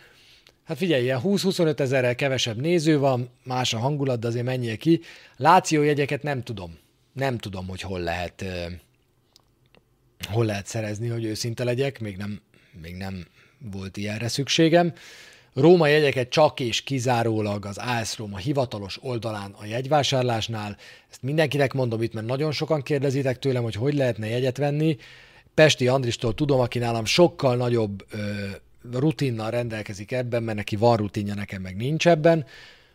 Hát 0.64 0.78
figyelj, 0.78 1.04
ilyen 1.04 1.22
20-25 1.24 1.80
ezerrel 1.80 2.16
kevesebb 2.16 2.62
néző 2.62 3.00
van, 3.00 3.30
más 3.44 3.74
a 3.74 3.80
hangulat, 3.80 4.20
de 4.20 4.28
azért 4.28 4.46
menjél 4.46 4.78
ki. 4.78 5.02
Láció 5.38 5.82
jegyeket 5.82 6.24
nem 6.24 6.44
tudom. 6.44 6.78
Nem 7.14 7.38
tudom, 7.38 7.68
hogy 7.68 7.82
hol 7.82 8.00
lehet, 8.00 8.46
hol 10.30 10.46
lehet 10.46 10.66
szerezni, 10.66 11.08
hogy 11.08 11.24
őszinte 11.24 11.64
legyek, 11.64 12.00
még 12.00 12.18
nem, 12.18 12.42
még 12.82 12.96
nem 12.96 13.28
volt 13.72 13.98
ilyenre 13.98 14.28
szükségem. 14.28 14.94
Róma 15.54 15.88
jegyeket 15.88 16.30
csak 16.30 16.60
és 16.60 16.82
kizárólag 16.82 17.66
az 17.66 17.78
AS 17.78 18.18
Róma 18.18 18.38
hivatalos 18.38 18.98
oldalán 19.02 19.52
a 19.52 19.66
jegyvásárlásnál. 19.66 20.78
Ezt 21.10 21.22
mindenkinek 21.22 21.74
mondom 21.74 22.02
itt, 22.02 22.14
mert 22.14 22.28
nagyon 22.28 22.52
sokan 22.52 22.82
kérdezitek 22.82 23.40
tőlem, 23.40 23.64
hogy 23.64 23.76
hogy 23.76 23.94
lehetne 23.94 24.28
jegyet 24.28 24.58
venni. 24.58 24.98
Pesti 25.54 25.88
Andristól 25.88 26.34
tudom, 26.34 26.60
aki 26.60 26.80
nálam 26.80 27.06
sokkal 27.06 27.56
nagyobb 27.56 28.06
ö, 28.12 28.18
rutinnal 28.92 29.50
rendelkezik 29.50 30.12
ebben, 30.12 30.44
mert 30.44 30.58
neki 30.58 30.76
van 30.76 30.98
rutinja, 30.98 31.34
nekem 31.34 31.62
meg 31.62 31.76
nincs 31.76 32.08
ebben, 32.08 32.46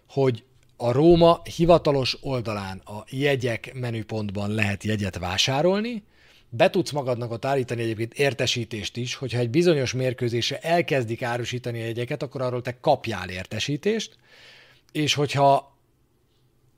hogy 0.09 0.45
a 0.77 0.93
Róma 0.93 1.43
hivatalos 1.57 2.17
oldalán 2.21 2.79
a 2.79 3.05
jegyek 3.11 3.75
menüpontban 3.75 4.51
lehet 4.51 4.85
jegyet 4.85 5.19
vásárolni, 5.19 6.03
be 6.49 6.71
tudsz 6.71 6.91
magadnak 6.91 7.31
ott 7.31 7.45
állítani 7.45 7.83
egyébként 7.83 8.15
értesítést 8.15 8.97
is, 8.97 9.15
hogyha 9.15 9.39
egy 9.39 9.51
bizonyos 9.51 9.93
mérkőzésre 9.93 10.59
elkezdik 10.59 11.23
árusítani 11.23 11.81
a 11.81 11.85
jegyeket, 11.85 12.23
akkor 12.23 12.43
arról 12.43 12.63
te 12.63 12.81
kapjál 12.81 13.29
értesítést, 13.29 14.17
és 14.93 15.15
hogyha 15.15 15.77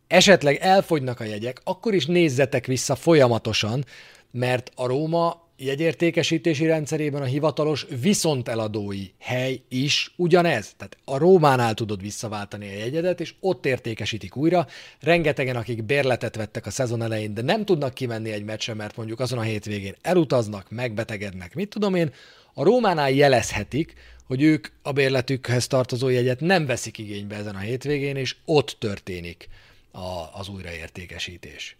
esetleg 0.06 0.56
elfogynak 0.56 1.20
a 1.20 1.24
jegyek, 1.24 1.61
akkor 1.64 1.94
is 1.94 2.06
nézzetek 2.06 2.66
vissza 2.66 2.94
folyamatosan, 2.94 3.84
mert 4.30 4.70
a 4.74 4.86
Róma 4.86 5.47
jegyértékesítési 5.59 6.66
rendszerében 6.66 7.22
a 7.22 7.24
hivatalos 7.24 7.86
viszonteladói 8.00 9.06
hely 9.18 9.61
is 9.68 10.12
ugyanez. 10.16 10.72
Tehát 10.76 10.96
a 11.04 11.18
Rómánál 11.18 11.74
tudod 11.74 12.00
visszaváltani 12.00 12.66
a 12.66 12.78
jegyedet, 12.78 13.20
és 13.20 13.34
ott 13.40 13.66
értékesítik 13.66 14.36
újra. 14.36 14.66
Rengetegen, 15.00 15.56
akik 15.56 15.84
bérletet 15.84 16.36
vettek 16.36 16.66
a 16.66 16.70
szezon 16.70 17.02
elején, 17.02 17.34
de 17.34 17.42
nem 17.42 17.64
tudnak 17.64 17.94
kimenni 17.94 18.30
egy 18.30 18.44
meccsre, 18.44 18.74
mert 18.74 18.96
mondjuk 18.96 19.20
azon 19.20 19.38
a 19.38 19.42
hétvégén 19.42 19.94
elutaznak, 20.02 20.70
megbetegednek, 20.70 21.54
mit 21.54 21.68
tudom 21.68 21.94
én, 21.94 22.12
a 22.54 22.62
Rómánál 22.62 23.11
jelezhetik, 23.11 23.94
hogy 24.26 24.42
ők 24.42 24.68
a 24.82 24.92
bérletükhez 24.92 25.66
tartozó 25.66 26.09
jegyet 26.09 26.40
nem 26.40 26.66
veszik 26.66 26.98
igénybe 26.98 27.36
ezen 27.36 27.54
a 27.54 27.59
hétvégén, 27.59 28.16
és 28.16 28.36
ott 28.44 28.76
történik 28.78 29.48
a, 29.90 30.38
az 30.38 30.48
újraértékesítés. 30.48 31.76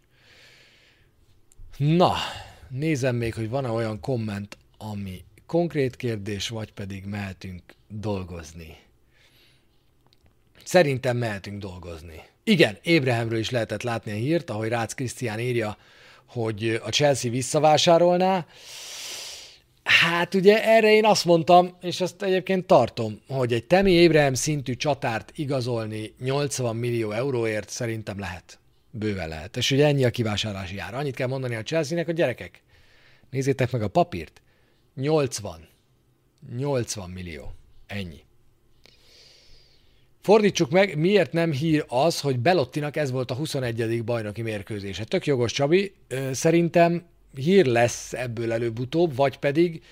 Na, 1.76 2.14
nézem 2.71 3.16
még, 3.16 3.35
hogy 3.35 3.49
van-e 3.49 3.69
olyan 3.69 4.01
komment, 4.01 4.57
ami 4.79 5.25
konkrét 5.47 5.97
kérdés, 5.97 6.49
vagy 6.49 6.73
pedig 6.73 7.05
mehetünk 7.05 7.62
dolgozni. 7.89 8.77
Szerintem 10.64 11.16
mehetünk 11.16 11.61
dolgozni. 11.61 12.23
Igen, 12.45 12.79
Ébrehemről 12.83 13.39
is 13.39 13.51
lehetett 13.51 13.83
látni 13.83 14.11
a 14.11 14.14
hírt, 14.14 14.51
ahogy 14.51 14.69
Rácz 14.69 14.95
Krisztián 14.95 15.41
írja, 15.41 15.77
hogy 16.27 16.81
a 16.85 16.89
Chelsea 16.89 17.31
visszavásárolná. 17.31 18.47
Hát 19.85 20.35
ugye 20.35 20.64
erre 20.64 20.93
én 20.93 21.05
azt 21.05 21.25
mondtam, 21.25 21.77
és 21.81 22.01
ezt 22.01 22.23
egyébként 22.23 22.66
tartom, 22.66 23.21
hogy 23.29 23.53
egy 23.53 23.64
Temi 23.64 23.93
Ébrehem 23.93 24.35
szintű 24.35 24.75
csatárt 24.75 25.33
igazolni 25.35 26.14
80 26.19 26.77
millió 26.77 27.11
euróért 27.11 27.69
szerintem 27.69 28.19
lehet. 28.19 28.59
Bőven 28.99 29.29
lehet. 29.29 29.57
És 29.57 29.71
ugye 29.71 29.87
ennyi 29.87 30.05
a 30.05 30.11
kivásárlási 30.11 30.75
jár. 30.75 30.95
Annyit 30.95 31.15
kell 31.15 31.29
mondani 31.29 31.55
a 31.55 31.63
Chelsea-nek, 31.63 32.09
a 32.09 32.13
gyerekek, 32.13 32.63
nézzétek 33.31 33.71
meg 33.71 33.83
a 33.83 33.89
papírt. 33.89 34.43
80. 34.95 35.69
80 36.57 37.11
millió. 37.11 37.53
Ennyi. 37.87 38.27
Fordítsuk 40.21 40.71
meg, 40.71 40.97
miért 40.97 41.33
nem 41.33 41.53
hír 41.53 41.85
az, 41.89 42.21
hogy 42.21 42.39
Belottinak 42.39 42.97
ez 42.97 43.11
volt 43.11 43.31
a 43.31 43.35
21. 43.35 44.05
bajnoki 44.05 44.43
mérkőzése. 44.43 45.05
Tök 45.05 45.27
jogos, 45.27 45.53
Csabi. 45.53 45.95
Szerintem 46.33 47.07
hír 47.35 47.67
lesz 47.67 48.13
ebből 48.13 48.53
előbb-utóbb, 48.53 49.15
vagy 49.15 49.39
pedig 49.39 49.83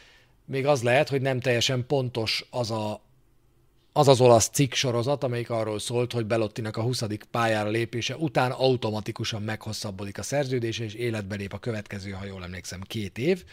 még 0.44 0.66
az 0.66 0.82
lehet, 0.82 1.08
hogy 1.08 1.20
nem 1.20 1.40
teljesen 1.40 1.86
pontos 1.86 2.46
az 2.50 2.70
a, 2.70 3.00
az, 3.96 4.08
az 4.08 4.20
olasz 4.20 4.48
cikk 4.48 4.72
sorozat, 4.72 5.24
amelyik 5.24 5.50
arról 5.50 5.78
szólt, 5.78 6.12
hogy 6.12 6.26
Belottinak 6.26 6.76
a 6.76 6.82
20. 6.82 7.02
pályára 7.30 7.68
lépése 7.68 8.16
után 8.16 8.50
automatikusan 8.50 9.42
meghosszabbodik 9.42 10.18
a 10.18 10.22
szerződése, 10.22 10.84
és 10.84 10.94
életbe 10.94 11.36
lép 11.36 11.52
a 11.52 11.58
következő, 11.58 12.10
ha 12.10 12.24
jól 12.24 12.42
emlékszem, 12.42 12.80
két 12.80 13.18
év. 13.18 13.44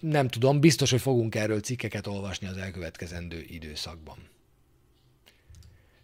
Nem 0.00 0.28
tudom, 0.28 0.60
biztos, 0.60 0.90
hogy 0.90 1.00
fogunk 1.00 1.34
erről 1.34 1.60
cikkeket 1.60 2.06
olvasni 2.06 2.46
az 2.46 2.56
elkövetkezendő 2.56 3.44
időszakban. 3.48 4.16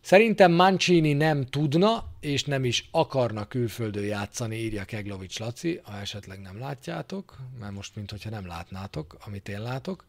Szerintem 0.00 0.52
Mancini 0.52 1.12
nem 1.12 1.46
tudna, 1.46 2.04
és 2.20 2.44
nem 2.44 2.64
is 2.64 2.88
akarna 2.90 3.46
külföldön 3.46 4.04
játszani, 4.04 4.56
írja 4.56 4.84
Keglovics 4.84 5.38
Laci, 5.38 5.80
ha 5.82 5.98
esetleg 5.98 6.40
nem 6.40 6.59
látjátok, 6.59 7.38
mert 7.61 7.72
most 7.72 7.96
mintha 7.96 8.30
nem 8.30 8.46
látnátok, 8.46 9.16
amit 9.26 9.48
én 9.48 9.62
látok. 9.62 10.04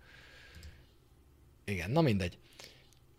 Igen, 1.66 1.92
na 1.92 2.02
mindegy. 2.02 2.38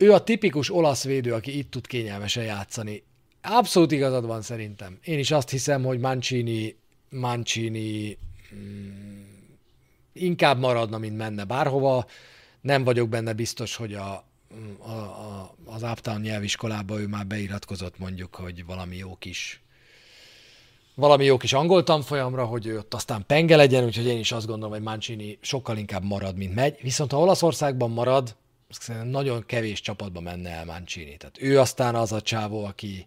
Ő 0.00 0.12
a 0.12 0.24
tipikus 0.24 0.70
olasz 0.70 1.04
védő, 1.04 1.32
aki 1.32 1.58
itt 1.58 1.70
tud 1.70 1.86
kényelmesen 1.86 2.44
játszani. 2.44 3.02
Abszolút 3.42 3.92
igazad 3.92 4.26
van 4.26 4.42
szerintem. 4.42 4.98
Én 5.04 5.18
is 5.18 5.30
azt 5.30 5.50
hiszem, 5.50 5.84
hogy 5.84 5.98
Mancini, 5.98 6.76
Mancini 7.10 8.18
mm, 8.54 9.22
inkább 10.12 10.58
maradna, 10.58 10.98
mint 10.98 11.16
menne 11.16 11.44
bárhova. 11.44 12.06
Nem 12.60 12.84
vagyok 12.84 13.08
benne 13.08 13.32
biztos, 13.32 13.76
hogy 13.76 13.94
a, 13.94 14.24
a, 14.78 14.90
a, 14.90 15.54
az 15.64 15.82
Uptown 15.82 16.20
nyelviskolába 16.20 17.00
ő 17.00 17.06
már 17.06 17.26
beiratkozott 17.26 17.98
mondjuk, 17.98 18.34
hogy 18.34 18.64
valami 18.64 18.96
jó 18.96 19.16
kis 19.18 19.62
valami 20.94 21.24
jó 21.24 21.36
kis 21.36 21.52
angol 21.52 21.82
tanfolyamra, 21.82 22.44
hogy 22.44 22.66
ő 22.66 22.78
ott 22.78 22.94
aztán 22.94 23.24
penge 23.26 23.56
legyen, 23.56 23.84
úgyhogy 23.84 24.06
én 24.06 24.18
is 24.18 24.32
azt 24.32 24.46
gondolom, 24.46 24.72
hogy 24.72 24.82
Mancini 24.82 25.38
sokkal 25.40 25.76
inkább 25.76 26.04
marad, 26.04 26.36
mint 26.36 26.54
megy. 26.54 26.78
Viszont 26.82 27.12
ha 27.12 27.18
Olaszországban 27.18 27.90
marad, 27.90 28.36
szerintem 28.70 29.10
nagyon 29.10 29.46
kevés 29.46 29.80
csapatba 29.80 30.20
menne 30.20 30.50
el 30.50 30.64
Mancini. 30.64 31.16
Tehát 31.16 31.42
ő 31.42 31.60
aztán 31.60 31.94
az 31.94 32.12
a 32.12 32.20
csávó, 32.20 32.64
aki 32.64 33.06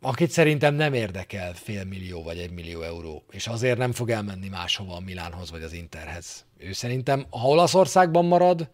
akit 0.00 0.30
szerintem 0.30 0.74
nem 0.74 0.94
érdekel 0.94 1.54
fél 1.54 1.84
millió 1.84 2.22
vagy 2.22 2.38
egy 2.38 2.50
millió 2.50 2.82
euró, 2.82 3.24
és 3.30 3.46
azért 3.46 3.78
nem 3.78 3.92
fog 3.92 4.10
elmenni 4.10 4.48
máshova 4.48 4.94
a 4.94 5.00
Milánhoz 5.00 5.50
vagy 5.50 5.62
az 5.62 5.72
Interhez. 5.72 6.44
Ő 6.58 6.72
szerintem, 6.72 7.26
ha 7.30 7.48
Olaszországban 7.48 8.24
marad, 8.24 8.70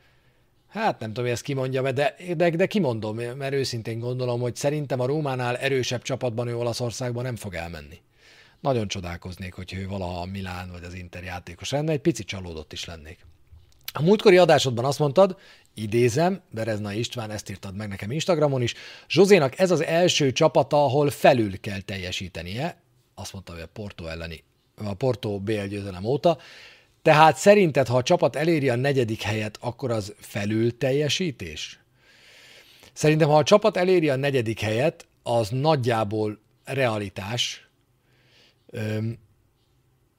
Hát 0.75 0.99
nem 0.99 1.09
tudom, 1.09 1.25
hogy 1.25 1.33
ezt 1.33 1.43
kimondja, 1.43 1.93
de, 1.93 2.17
de, 2.37 2.51
de 2.51 2.67
kimondom, 2.67 3.17
mert 3.17 3.53
őszintén 3.53 3.99
gondolom, 3.99 4.41
hogy 4.41 4.57
szerintem 4.57 5.01
a 5.01 5.07
Rómánál 5.07 5.57
erősebb 5.57 6.03
csapatban 6.03 6.49
ő 6.49 6.57
Olaszországban 6.57 7.25
nem 7.25 7.37
fog 7.37 7.55
elmenni. 7.55 8.01
Nagyon 8.61 8.89
csodálkoznék, 8.89 9.53
hogy 9.53 9.75
ő 9.75 9.89
valaha 9.89 10.21
a 10.21 10.25
Milán 10.25 10.71
vagy 10.71 10.85
az 10.85 10.95
Inter 10.95 11.23
játékos 11.23 11.71
lenne, 11.71 11.93
egy 11.93 12.01
picit 12.01 12.27
csalódott 12.27 12.73
is 12.73 12.85
lennék. 12.85 13.27
A 13.97 14.03
múltkori 14.03 14.37
adásodban 14.37 14.85
azt 14.85 14.99
mondtad, 14.99 15.37
idézem, 15.75 16.41
Berezna 16.51 16.93
István, 16.93 17.31
ezt 17.31 17.51
írtad 17.51 17.77
meg 17.77 17.89
nekem 17.89 18.11
Instagramon 18.11 18.63
is, 18.63 18.75
Zsozénak 19.09 19.59
ez 19.59 19.71
az 19.71 19.83
első 19.83 20.33
csapata, 20.33 20.85
ahol 20.85 21.11
felül 21.11 21.61
kell 21.61 21.81
teljesítenie, 21.81 22.83
azt 23.15 23.33
mondta, 23.33 23.53
hogy 23.53 23.61
a 23.61 23.67
Porto 23.73 24.07
elleni, 24.07 24.45
a 24.77 24.95
Porto 24.95 25.39
BL 25.39 25.65
győzelem 25.65 26.05
óta, 26.05 26.39
tehát 27.03 27.37
szerinted, 27.37 27.87
ha 27.87 27.97
a 27.97 28.03
csapat 28.03 28.37
eléri 28.37 28.69
a 28.69 28.77
negyedik 28.77 29.23
helyet, 29.23 29.59
akkor 29.61 29.91
az 29.91 30.15
felül 30.19 30.79
teljesítés? 30.79 31.81
Szerintem, 32.93 33.29
ha 33.29 33.37
a 33.37 33.43
csapat 33.43 33.77
eléri 33.77 34.09
a 34.09 34.17
negyedik 34.17 34.61
helyet, 34.61 35.07
az 35.23 35.49
nagyjából 35.49 36.39
realitás. 36.65 37.69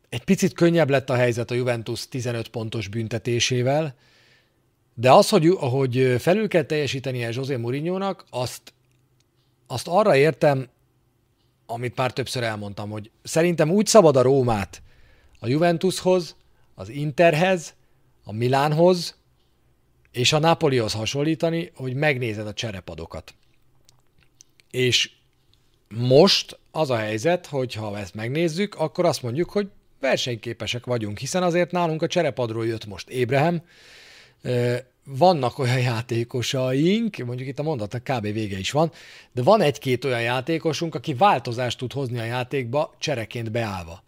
Egy 0.09 0.23
picit 0.23 0.53
könnyebb 0.53 0.89
lett 0.89 1.09
a 1.09 1.15
helyzet 1.15 1.51
a 1.51 1.55
Juventus 1.55 2.07
15 2.07 2.47
pontos 2.47 2.87
büntetésével, 2.87 3.95
de 4.93 5.11
az, 5.11 5.29
hogy, 5.29 5.47
hogy 5.59 6.15
felül 6.19 6.47
kell 6.47 6.63
teljesítenie 6.63 7.29
José 7.31 7.55
Mourinho-nak, 7.55 8.25
azt, 8.29 8.73
azt 9.67 9.87
arra 9.87 10.15
értem, 10.15 10.67
amit 11.65 11.95
már 11.95 12.13
többször 12.13 12.43
elmondtam, 12.43 12.89
hogy 12.89 13.11
szerintem 13.23 13.71
úgy 13.71 13.85
szabad 13.85 14.15
a 14.15 14.21
Rómát 14.21 14.81
a 15.39 15.47
Juventushoz, 15.47 16.35
az 16.75 16.89
Interhez, 16.89 17.73
a 18.23 18.31
Milánhoz 18.31 19.15
és 20.11 20.33
a 20.33 20.39
Napolihoz 20.39 20.93
hasonlítani, 20.93 21.71
hogy 21.75 21.93
megnézed 21.93 22.47
a 22.47 22.53
cserepadokat. 22.53 23.33
És 24.71 25.11
most 25.87 26.59
az 26.71 26.89
a 26.89 26.97
helyzet, 26.97 27.45
hogy 27.45 27.73
ha 27.73 27.97
ezt 27.97 28.13
megnézzük, 28.13 28.75
akkor 28.75 29.05
azt 29.05 29.21
mondjuk, 29.21 29.49
hogy 29.49 29.69
versenyképesek 29.99 30.85
vagyunk, 30.85 31.17
hiszen 31.17 31.43
azért 31.43 31.71
nálunk 31.71 32.01
a 32.01 32.07
cserepadról 32.07 32.67
jött 32.67 32.85
most 32.85 33.09
Ébrehem, 33.09 33.61
vannak 35.03 35.59
olyan 35.59 35.79
játékosaink, 35.79 37.17
mondjuk 37.17 37.47
itt 37.47 37.59
a 37.59 37.63
mondatnak 37.63 38.03
kb. 38.03 38.21
vége 38.21 38.57
is 38.57 38.71
van, 38.71 38.91
de 39.31 39.41
van 39.41 39.61
egy-két 39.61 40.05
olyan 40.05 40.21
játékosunk, 40.21 40.95
aki 40.95 41.13
változást 41.13 41.77
tud 41.77 41.93
hozni 41.93 42.19
a 42.19 42.23
játékba 42.23 42.95
csereként 42.99 43.51
beállva. 43.51 44.03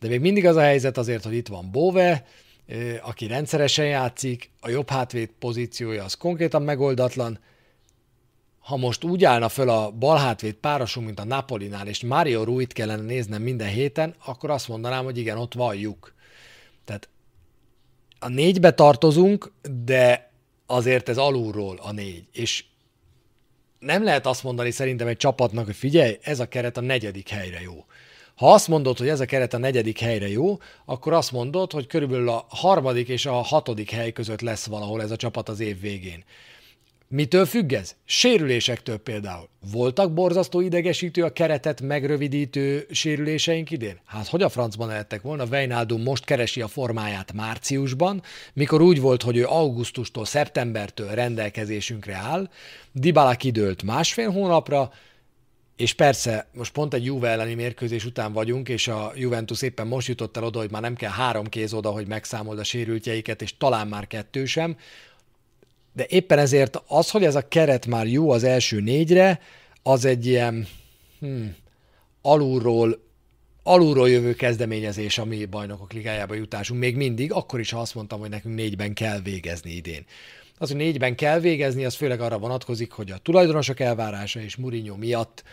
De 0.00 0.08
még 0.08 0.20
mindig 0.20 0.46
az 0.46 0.56
a 0.56 0.60
helyzet 0.60 0.98
azért, 0.98 1.24
hogy 1.24 1.34
itt 1.34 1.48
van 1.48 1.70
Bove, 1.70 2.26
aki 3.02 3.26
rendszeresen 3.26 3.86
játszik, 3.86 4.50
a 4.60 4.70
jobb 4.70 4.88
hátvéd 4.88 5.30
pozíciója 5.38 6.04
az 6.04 6.14
konkrétan 6.14 6.62
megoldatlan. 6.62 7.38
Ha 8.66 8.76
most 8.76 9.04
úgy 9.04 9.24
állna 9.24 9.48
föl 9.48 9.68
a 9.68 9.90
bal 9.90 10.18
hátvéd 10.18 10.54
párosunk, 10.54 11.06
mint 11.06 11.20
a 11.20 11.24
Napolinál, 11.24 11.86
és 11.86 12.02
Mario 12.02 12.44
Ruit 12.44 12.72
kellene 12.72 13.02
néznem 13.02 13.42
minden 13.42 13.68
héten, 13.68 14.14
akkor 14.24 14.50
azt 14.50 14.68
mondanám, 14.68 15.04
hogy 15.04 15.18
igen, 15.18 15.38
ott 15.38 15.54
van. 15.54 15.96
Tehát 16.84 17.08
a 18.18 18.28
négybe 18.28 18.72
tartozunk, 18.72 19.52
de 19.84 20.30
azért 20.66 21.08
ez 21.08 21.18
alulról 21.18 21.78
a 21.82 21.92
négy. 21.92 22.24
És 22.32 22.64
nem 23.78 24.04
lehet 24.04 24.26
azt 24.26 24.42
mondani 24.42 24.70
szerintem 24.70 25.06
egy 25.06 25.16
csapatnak, 25.16 25.64
hogy 25.64 25.76
figyelj, 25.76 26.18
ez 26.22 26.40
a 26.40 26.48
keret 26.48 26.76
a 26.76 26.80
negyedik 26.80 27.28
helyre 27.28 27.60
jó. 27.60 27.84
Ha 28.36 28.52
azt 28.52 28.68
mondod, 28.68 28.98
hogy 28.98 29.08
ez 29.08 29.20
a 29.20 29.24
keret 29.24 29.54
a 29.54 29.58
negyedik 29.58 29.98
helyre 29.98 30.28
jó, 30.28 30.58
akkor 30.84 31.12
azt 31.12 31.32
mondod, 31.32 31.72
hogy 31.72 31.86
körülbelül 31.86 32.28
a 32.28 32.46
harmadik 32.48 33.08
és 33.08 33.26
a 33.26 33.32
hatodik 33.32 33.90
hely 33.90 34.12
között 34.12 34.40
lesz 34.40 34.66
valahol 34.66 35.02
ez 35.02 35.10
a 35.10 35.16
csapat 35.16 35.48
az 35.48 35.60
év 35.60 35.80
végén. 35.80 36.24
Mitől 37.08 37.44
függ 37.44 37.72
ez? 37.72 37.94
Sérülésektől 38.04 38.96
például. 38.96 39.48
Voltak 39.72 40.12
borzasztó 40.12 40.60
idegesítő 40.60 41.22
a 41.22 41.32
keretet 41.32 41.80
megrövidítő 41.80 42.86
sérüléseink 42.90 43.70
idén? 43.70 44.00
Hát 44.04 44.28
hogy 44.28 44.42
a 44.42 44.48
francban 44.48 44.88
lehettek 44.88 45.22
volna? 45.22 45.44
Weinaldum 45.44 46.02
most 46.02 46.24
keresi 46.24 46.60
a 46.60 46.68
formáját 46.68 47.32
márciusban, 47.32 48.22
mikor 48.52 48.80
úgy 48.80 49.00
volt, 49.00 49.22
hogy 49.22 49.36
ő 49.36 49.44
augusztustól, 49.44 50.24
szeptembertől 50.24 51.08
rendelkezésünkre 51.08 52.14
áll, 52.14 52.48
Dybala 52.92 53.34
kidőlt 53.34 53.82
másfél 53.82 54.30
hónapra, 54.30 54.92
és 55.76 55.94
persze, 55.94 56.46
most 56.52 56.72
pont 56.72 56.94
egy 56.94 57.04
Juve 57.04 57.28
elleni 57.28 57.54
mérkőzés 57.54 58.04
után 58.04 58.32
vagyunk, 58.32 58.68
és 58.68 58.88
a 58.88 59.12
Juventus 59.14 59.62
éppen 59.62 59.86
most 59.86 60.08
jutott 60.08 60.36
el 60.36 60.44
oda, 60.44 60.58
hogy 60.58 60.70
már 60.70 60.82
nem 60.82 60.94
kell 60.94 61.10
három 61.10 61.46
kéz 61.46 61.72
oda, 61.72 61.90
hogy 61.90 62.06
megszámold 62.06 62.58
a 62.58 62.64
sérültjeiket, 62.64 63.42
és 63.42 63.56
talán 63.56 63.86
már 63.86 64.06
kettő 64.06 64.44
sem. 64.44 64.76
De 65.96 66.06
éppen 66.08 66.38
ezért 66.38 66.82
az, 66.86 67.10
hogy 67.10 67.24
ez 67.24 67.34
a 67.34 67.48
keret 67.48 67.86
már 67.86 68.06
jó 68.06 68.30
az 68.30 68.44
első 68.44 68.80
négyre, 68.80 69.40
az 69.82 70.04
egy 70.04 70.26
ilyen 70.26 70.66
hmm, 71.18 71.56
alulról, 72.22 73.02
alulról 73.62 74.10
jövő 74.10 74.34
kezdeményezés 74.34 75.18
a 75.18 75.24
mi 75.24 75.44
bajnokok 75.44 75.92
ligájába 75.92 76.34
jutásunk. 76.34 76.80
Még 76.80 76.96
mindig, 76.96 77.32
akkor 77.32 77.60
is, 77.60 77.70
ha 77.70 77.80
azt 77.80 77.94
mondtam, 77.94 78.20
hogy 78.20 78.28
nekünk 78.28 78.54
négyben 78.54 78.94
kell 78.94 79.20
végezni 79.20 79.70
idén. 79.70 80.04
Az, 80.58 80.68
hogy 80.68 80.76
négyben 80.76 81.14
kell 81.14 81.40
végezni, 81.40 81.84
az 81.84 81.94
főleg 81.94 82.20
arra 82.20 82.38
vonatkozik, 82.38 82.92
hogy 82.92 83.10
a 83.10 83.18
tulajdonosok 83.18 83.80
elvárása 83.80 84.40
és 84.40 84.56
Mourinho 84.56 84.96
miatt 84.96 85.44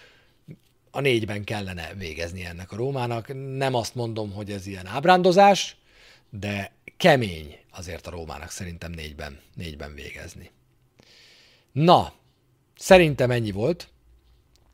a 0.91 1.01
négyben 1.01 1.43
kellene 1.43 1.93
végezni 1.97 2.45
ennek 2.45 2.71
a 2.71 2.75
Rómának. 2.75 3.55
Nem 3.57 3.73
azt 3.73 3.95
mondom, 3.95 4.31
hogy 4.31 4.51
ez 4.51 4.67
ilyen 4.67 4.87
ábrándozás, 4.87 5.75
de 6.29 6.71
kemény 6.97 7.62
azért 7.75 8.07
a 8.07 8.11
Rómának 8.11 8.49
szerintem 8.49 8.91
négyben, 8.91 9.39
négyben 9.55 9.93
végezni. 9.93 10.51
Na, 11.71 12.13
szerintem 12.77 13.31
ennyi 13.31 13.51
volt. 13.51 13.89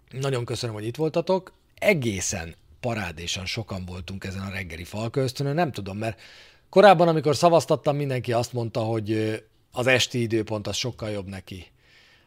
Nagyon 0.10 0.46
köszönöm, 0.46 0.76
hogy 0.76 0.86
itt 0.86 0.96
voltatok. 0.96 1.54
Egészen 1.76 2.56
parádésan 2.80 3.46
sokan 3.46 3.86
voltunk 3.86 4.24
ezen 4.24 4.42
a 4.42 4.50
reggeli 4.50 4.84
falköztönön. 4.84 5.56
Nem 5.56 5.72
tudom, 5.72 5.98
mert 5.98 6.22
korábban, 6.70 7.08
amikor 7.08 7.36
szavaztattam, 7.36 7.96
mindenki 7.96 8.34
azt 8.34 8.54
mondta, 8.54 8.80
hogy 8.80 9.40
az 9.72 9.88
esti 9.88 10.22
időpont 10.22 10.68
az 10.68 10.76
sokkal 10.76 11.10
jobb 11.10 11.28
neki. 11.28 11.68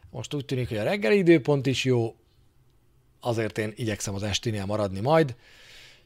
Most 0.09 0.33
úgy 0.33 0.45
tűnik, 0.45 0.67
hogy 0.67 0.77
a 0.77 0.83
reggeli 0.83 1.17
időpont 1.17 1.65
is 1.65 1.83
jó, 1.83 2.15
azért 3.19 3.57
én 3.57 3.73
igyekszem 3.75 4.15
az 4.15 4.23
estinél 4.23 4.65
maradni 4.65 4.99
majd. 4.99 5.35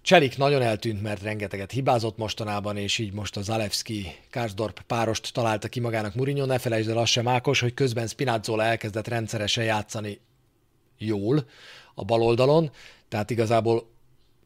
Cselik 0.08 0.38
nagyon 0.38 0.62
eltűnt, 0.62 1.01
mert 1.01 1.22
rengeteget 1.22 1.72
hibázott 1.72 2.18
mostanában, 2.18 2.78
és 2.78 2.97
így 2.97 3.14
most 3.14 3.38
a 3.38 3.41
Zalewski 3.41 4.16
Karsdorp 4.32 4.82
párost 4.82 5.34
találta 5.34 5.68
ki 5.68 5.80
magának 5.80 6.16
Mourinho. 6.16 6.45
Ne 6.45 6.58
felejtsd 6.58 6.89
el 6.89 6.97
azt 6.97 7.12
sem, 7.12 7.28
Ákos, 7.28 7.60
hogy 7.60 7.74
közben 7.74 8.08
Spinazzola 8.08 8.64
elkezdett 8.64 9.08
rendszeresen 9.08 9.64
játszani 9.64 10.20
jól 10.97 11.45
a 11.95 12.03
bal 12.03 12.22
oldalon, 12.22 12.72
tehát 13.08 13.30
igazából 13.30 13.89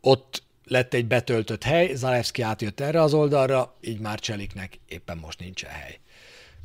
ott 0.01 0.43
lett 0.63 0.93
egy 0.93 1.05
betöltött 1.05 1.63
hely, 1.63 1.93
Zalewski 1.95 2.41
átjött 2.41 2.79
erre 2.79 3.01
az 3.01 3.13
oldalra, 3.13 3.75
így 3.81 3.99
már 3.99 4.19
Cseliknek 4.19 4.79
éppen 4.87 5.17
most 5.17 5.39
nincsen 5.39 5.71
hely. 5.71 5.99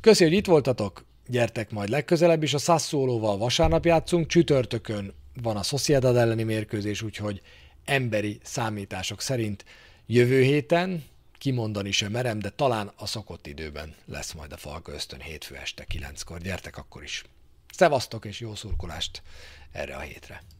Köszi, 0.01 0.23
hogy 0.23 0.33
itt 0.33 0.45
voltatok, 0.45 1.05
gyertek 1.27 1.71
majd 1.71 1.89
legközelebb 1.89 2.43
is, 2.43 2.53
a 2.53 2.57
Sassuolóval 2.57 3.37
vasárnap 3.37 3.85
játszunk, 3.85 4.27
csütörtökön 4.27 5.13
van 5.41 5.57
a 5.57 5.63
Sociedad 5.63 6.15
elleni 6.15 6.43
mérkőzés, 6.43 7.01
úgyhogy 7.01 7.41
emberi 7.87 8.39
számítások 8.43 9.21
szerint 9.21 9.65
jövő 10.05 10.41
héten, 10.41 11.03
kimondani 11.37 11.91
sem 11.91 12.11
merem, 12.11 12.39
de 12.39 12.49
talán 12.49 12.91
a 12.95 13.05
szokott 13.05 13.47
időben 13.47 13.95
lesz 14.05 14.33
majd 14.33 14.51
a 14.51 14.57
Falka 14.57 14.91
Ösztön 14.91 15.19
hétfő 15.19 15.55
este 15.55 15.83
kilenckor. 15.83 16.39
Gyertek 16.39 16.77
akkor 16.77 17.03
is! 17.03 17.23
Szevasztok 17.73 18.25
és 18.25 18.39
jó 18.39 18.55
szurkolást 18.55 19.21
erre 19.71 19.95
a 19.95 19.99
hétre! 19.99 20.56